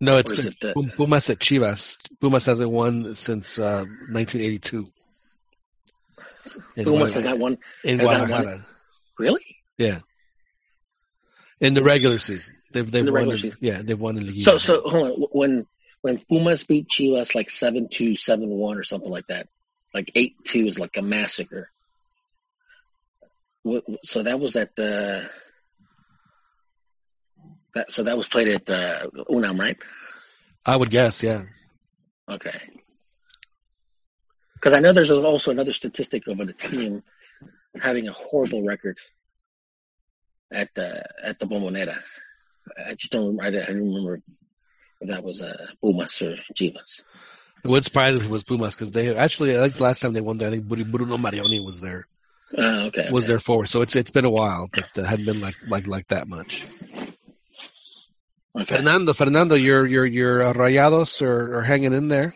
[0.00, 1.96] no, it's been it, Pum- Pumas at Chivas.
[2.20, 4.86] Pumas hasn't won since uh, 1982.
[6.76, 8.66] In Pumas has not won in has not won Guadalajara.
[9.18, 9.56] really?
[9.78, 10.00] Yeah,
[11.60, 13.30] in the regular season, they've they've the won.
[13.30, 13.58] in- season.
[13.60, 14.40] Yeah, they've won in the year.
[14.40, 15.66] So so hold on when
[16.04, 19.48] when Pumas beat Chivas like seven two seven one or something like that,
[19.94, 21.70] like eight two is like a massacre.
[24.02, 25.30] So that was at the
[27.72, 29.78] that so that was played at uh, Unam, right?
[30.66, 31.22] I would guess.
[31.22, 31.44] Yeah,
[32.28, 32.58] Okay.
[34.52, 37.02] Because I know there's also another statistic of a team
[37.80, 38.98] having a horrible record
[40.52, 41.96] at the at the Bombonera.
[42.76, 43.40] I just don't.
[43.40, 44.20] I, I don't remember
[45.00, 47.04] that was uh, Pumas or Chivas.
[47.62, 50.00] it would surprise me if it was Pumas because they actually I think the last
[50.00, 52.06] time they won, I think Bru- Bruno Marioni was there.
[52.56, 53.10] Uh, okay.
[53.10, 53.32] was okay.
[53.32, 53.68] there forward.
[53.68, 56.64] So it's it's been a while, but it hadn't been like like like that much.
[58.56, 58.76] Okay.
[58.76, 62.34] Fernando, Fernando, your your your uh, Rayados are, are hanging in there.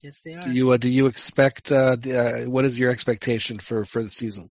[0.00, 0.40] Yes, they are.
[0.40, 4.02] Do you uh, do you expect uh, the, uh, what is your expectation for for
[4.02, 4.50] the season?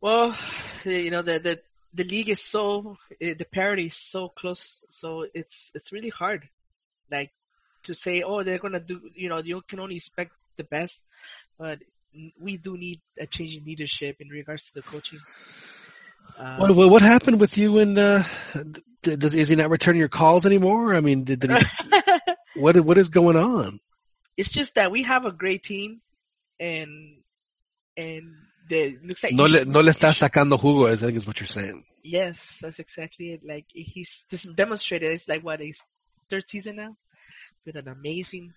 [0.00, 0.36] Well,
[0.84, 1.60] you know the the
[1.94, 6.48] the league is so eh, the parity is so close, so it's it's really hard,
[7.10, 7.32] like
[7.84, 9.00] to say, oh, they're gonna do.
[9.14, 11.02] You know, you can only expect the best,
[11.58, 11.78] but
[12.40, 15.20] we do need a change in leadership in regards to the coaching.
[16.38, 18.24] Um, What what, what happened with you and uh,
[19.02, 20.94] does is he not returning your calls anymore?
[20.94, 21.60] I mean, did, did he,
[22.56, 23.80] what what is going on?
[24.36, 26.00] it's just that we have a great team,
[26.58, 27.18] and
[27.96, 28.34] and
[28.68, 30.90] the looks like No le no le está sacando jugo.
[30.90, 31.84] I think is what you're saying.
[32.02, 33.40] Yes, that's exactly it.
[33.46, 35.10] Like he's just demonstrated.
[35.12, 35.82] It's like what his
[36.30, 36.96] third season now,
[37.64, 38.52] with an amazing.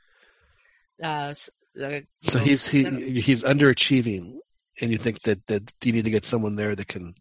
[1.01, 1.33] Uh,
[1.81, 2.99] uh, So know, he's he setup.
[2.99, 4.37] he's underachieving,
[4.81, 7.15] and you think that that you need to get someone there that can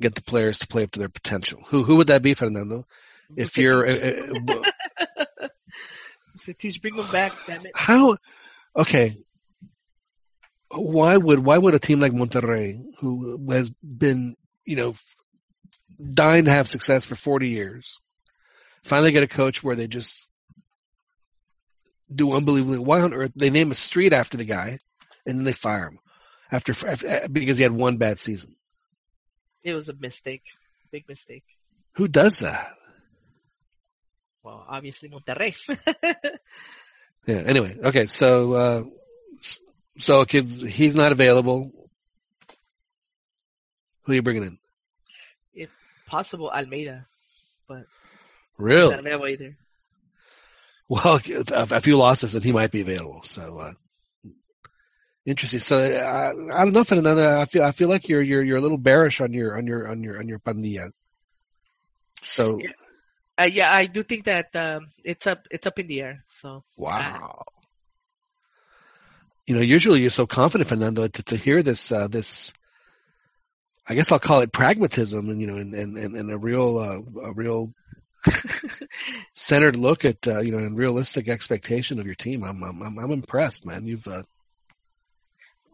[0.00, 1.60] get the players to play up to their potential.
[1.68, 2.86] Who who would that be, Fernando?
[3.36, 5.46] If you're uh, uh,
[6.82, 7.72] bring him back, damn it.
[7.74, 8.16] how
[8.74, 9.16] okay,
[10.70, 14.94] why would why would a team like Monterrey, who has been you know
[16.12, 18.00] dying to have success for forty years,
[18.82, 20.28] finally get a coach where they just
[22.12, 22.78] do unbelievably?
[22.78, 24.78] Why on earth they name a street after the guy,
[25.26, 25.98] and then they fire him
[26.50, 28.56] after, after because he had one bad season?
[29.62, 30.44] It was a mistake,
[30.90, 31.44] big mistake.
[31.96, 32.74] Who does that?
[34.42, 35.54] Well, obviously Monterrey.
[37.26, 37.42] Yeah.
[37.46, 38.06] Anyway, okay.
[38.06, 38.82] So, uh,
[40.00, 41.72] so he's not available.
[44.02, 44.58] Who are you bringing in?
[45.54, 45.70] if
[46.06, 47.06] possible, Almeyda,
[47.68, 47.84] but
[48.58, 48.90] Really?
[48.90, 49.56] not available either.
[50.88, 51.20] Well,
[51.52, 53.22] a, few losses and he might be available.
[53.22, 53.72] So, uh,
[55.24, 55.60] interesting.
[55.60, 57.40] So, uh, I don't know, Fernando.
[57.40, 59.86] I feel I feel like you're you're you're a little bearish on your on your
[59.86, 60.90] on your on your pandilla.
[62.22, 62.60] So,
[63.38, 66.24] Uh, yeah, I do think that um, it's up it's up in the air.
[66.32, 67.44] So wow.
[69.50, 72.52] You know, usually you're so confident, Fernando, to, to hear this uh, this.
[73.84, 77.20] I guess I'll call it pragmatism, and you know, and and, and, a real uh,
[77.22, 77.72] a real
[79.34, 82.44] centered look at uh, you know and realistic expectation of your team.
[82.44, 83.88] I'm I'm I'm, I'm impressed, man.
[83.88, 84.22] You've uh,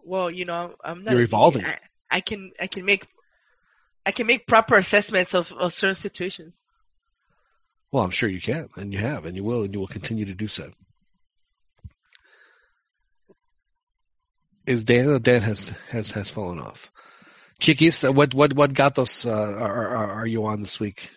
[0.06, 1.12] well, you know, I'm not.
[1.12, 1.66] You're evolving.
[1.66, 1.78] I,
[2.10, 3.06] I can I can make
[4.06, 6.62] I can make proper assessments of, of certain situations.
[7.92, 10.24] Well, I'm sure you can, and you have, and you will, and you will continue
[10.24, 10.70] to do so.
[14.66, 15.06] Is Dan?
[15.08, 16.90] oh, Dan has has has fallen off.
[17.60, 21.10] Chiquis, uh, what what what gatos uh, are, are are you on this week?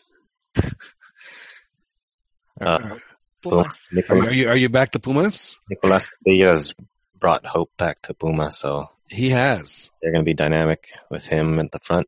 [2.62, 2.98] Uh,
[3.42, 3.80] Pumas.
[4.10, 5.58] Are you, are you are you back to Pumas?
[5.70, 6.74] Nicolas Diaz
[7.18, 9.90] brought hope back to Puma, so He has.
[10.02, 12.08] they're going to be dynamic with him at the front.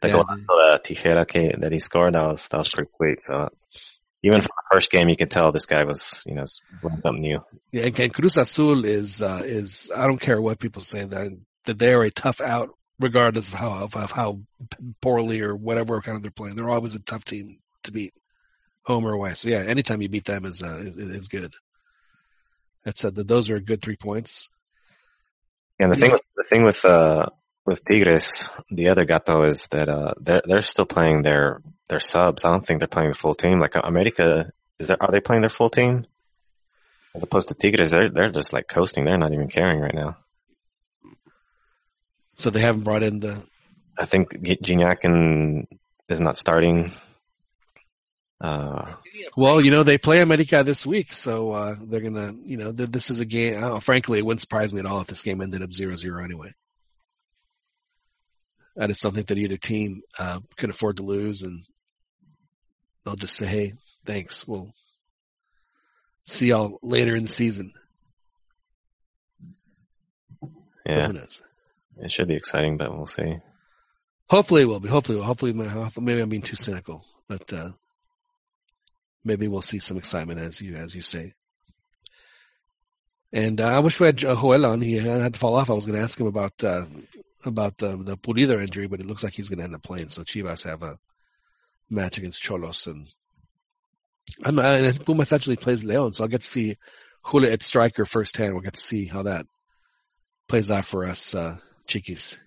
[0.00, 3.22] The Yeah, golazo de Tijera que, that he scored, that was, that was pretty quick.
[3.22, 3.48] So
[4.24, 6.44] even from the first game, you could tell this guy was, you know,
[6.80, 7.44] doing something new.
[7.72, 11.32] Yeah, and, and Cruz Azul is uh, is I don't care what people say that
[11.66, 14.40] that they are a tough out regardless of how of, of how
[15.02, 16.56] poorly or whatever kind of they're playing.
[16.56, 18.14] They're always a tough team to beat,
[18.84, 19.34] home or away.
[19.34, 21.54] So yeah, anytime you beat them is uh, is, is good.
[22.84, 24.48] That said, that those are good three points.
[25.78, 27.26] And the thing with, the thing with, uh,
[27.66, 32.44] with Tigres, the other gato is that, uh, they're, they're still playing their, their subs.
[32.44, 33.58] I don't think they're playing the full team.
[33.58, 36.06] Like America, is there, are they playing their full team?
[37.14, 39.04] As opposed to Tigres, they're, they're just like coasting.
[39.04, 40.16] They're not even caring right now.
[42.36, 43.44] So they haven't brought in the
[43.98, 45.66] I think Gignac and
[46.08, 46.92] is not starting.
[48.40, 48.94] Uh,
[49.36, 52.90] Well, you know, they play America this week, so uh, they're gonna, you know, th-
[52.90, 53.56] this is a game.
[53.56, 55.70] I don't know, frankly, it wouldn't surprise me at all if this game ended up
[55.70, 56.52] 0-0 anyway.
[58.78, 61.64] I just don't think that either team uh, can afford to lose, and
[63.04, 63.74] they'll just say, "Hey,
[64.04, 64.46] thanks.
[64.46, 64.72] We'll
[66.26, 67.72] see y'all later in the season."
[70.86, 71.40] yeah, Who knows?
[71.98, 73.38] it should be exciting, but we'll see.
[74.28, 74.88] Hopefully, it will be.
[74.88, 77.70] Hopefully, hopefully, maybe I'm being too cynical, but uh,
[79.24, 81.34] maybe we'll see some excitement as you as you say.
[83.32, 84.80] And uh, I wish we had uh, Joel on.
[84.80, 85.68] He had to fall off.
[85.68, 86.86] I was going to ask him about uh,
[87.44, 90.08] about the the Pulido injury, but it looks like he's going to end up playing.
[90.08, 90.98] So Chivas have a
[91.90, 93.08] match against Xolos, and
[94.44, 96.76] I'm and Pumas actually plays Leon, so I'll get to see
[97.22, 98.52] Julio at striker firsthand.
[98.52, 99.46] We'll get to see how that
[100.48, 101.56] plays out for us, uh,
[101.86, 102.38] Chiquis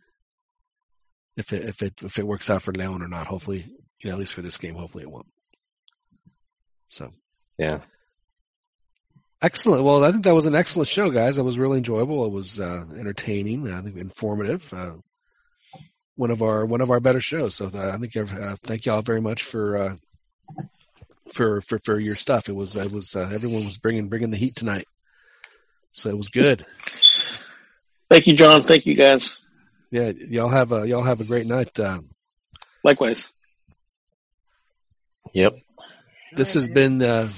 [1.38, 3.28] if it if it if it works out for Leon or not.
[3.28, 3.72] Hopefully,
[4.04, 5.28] you know, at least for this game, hopefully it won't.
[6.90, 7.12] So
[7.58, 7.82] Yeah.
[9.42, 9.84] Excellent.
[9.84, 11.38] Well, I think that was an excellent show, guys.
[11.38, 12.26] It was really enjoyable.
[12.26, 13.72] It was uh, entertaining.
[13.72, 14.74] I think informative.
[14.74, 14.94] Uh,
[16.16, 17.56] one of our one of our better shows.
[17.56, 19.96] So uh, I think uh, thank you all very much for uh,
[21.34, 22.50] for for for your stuff.
[22.50, 24.88] It was it was uh, everyone was bringing bringing the heat tonight.
[25.92, 26.66] So it was good.
[28.10, 28.64] Thank you, John.
[28.64, 29.38] Thank you, guys.
[29.92, 31.80] Yeah, y'all have a y'all have a great night.
[31.80, 32.00] Uh,
[32.84, 33.32] Likewise.
[35.34, 35.56] Yep.
[36.36, 37.30] this has been uh,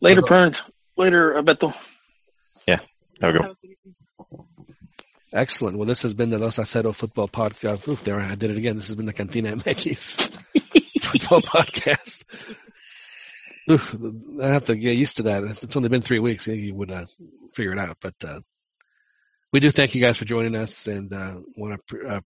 [0.00, 0.60] Later, Pern.
[0.98, 1.74] Later, Beto.
[3.20, 3.42] Have a good
[4.30, 4.46] one.
[5.32, 5.76] Excellent.
[5.76, 7.86] Well, this has been the Los Acero Football Podcast.
[7.88, 8.76] Oof, there I did it again.
[8.76, 10.30] This has been the Cantina MX
[11.02, 12.24] Football Podcast.
[13.70, 13.96] Oof,
[14.40, 15.44] I have to get used to that.
[15.44, 16.46] It's only been three weeks.
[16.46, 17.06] You would uh,
[17.54, 17.98] figure it out.
[18.00, 18.40] But uh,
[19.52, 22.20] we do thank you guys for joining us, and uh, want to uh,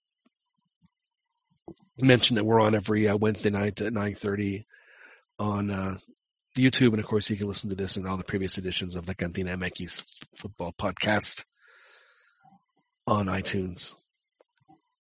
[1.99, 4.66] mention that we're on every uh, Wednesday night at nine thirty
[5.39, 5.99] on uh,
[6.59, 9.07] YouTube, and of course you can listen to this and all the previous editions of
[9.07, 10.05] the Cantina MX
[10.37, 11.45] Football Podcast
[13.07, 13.95] on iTunes.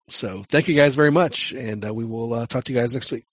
[0.08, 2.92] So thank you guys very much, and uh, we will uh, talk to you guys
[2.92, 3.26] next week.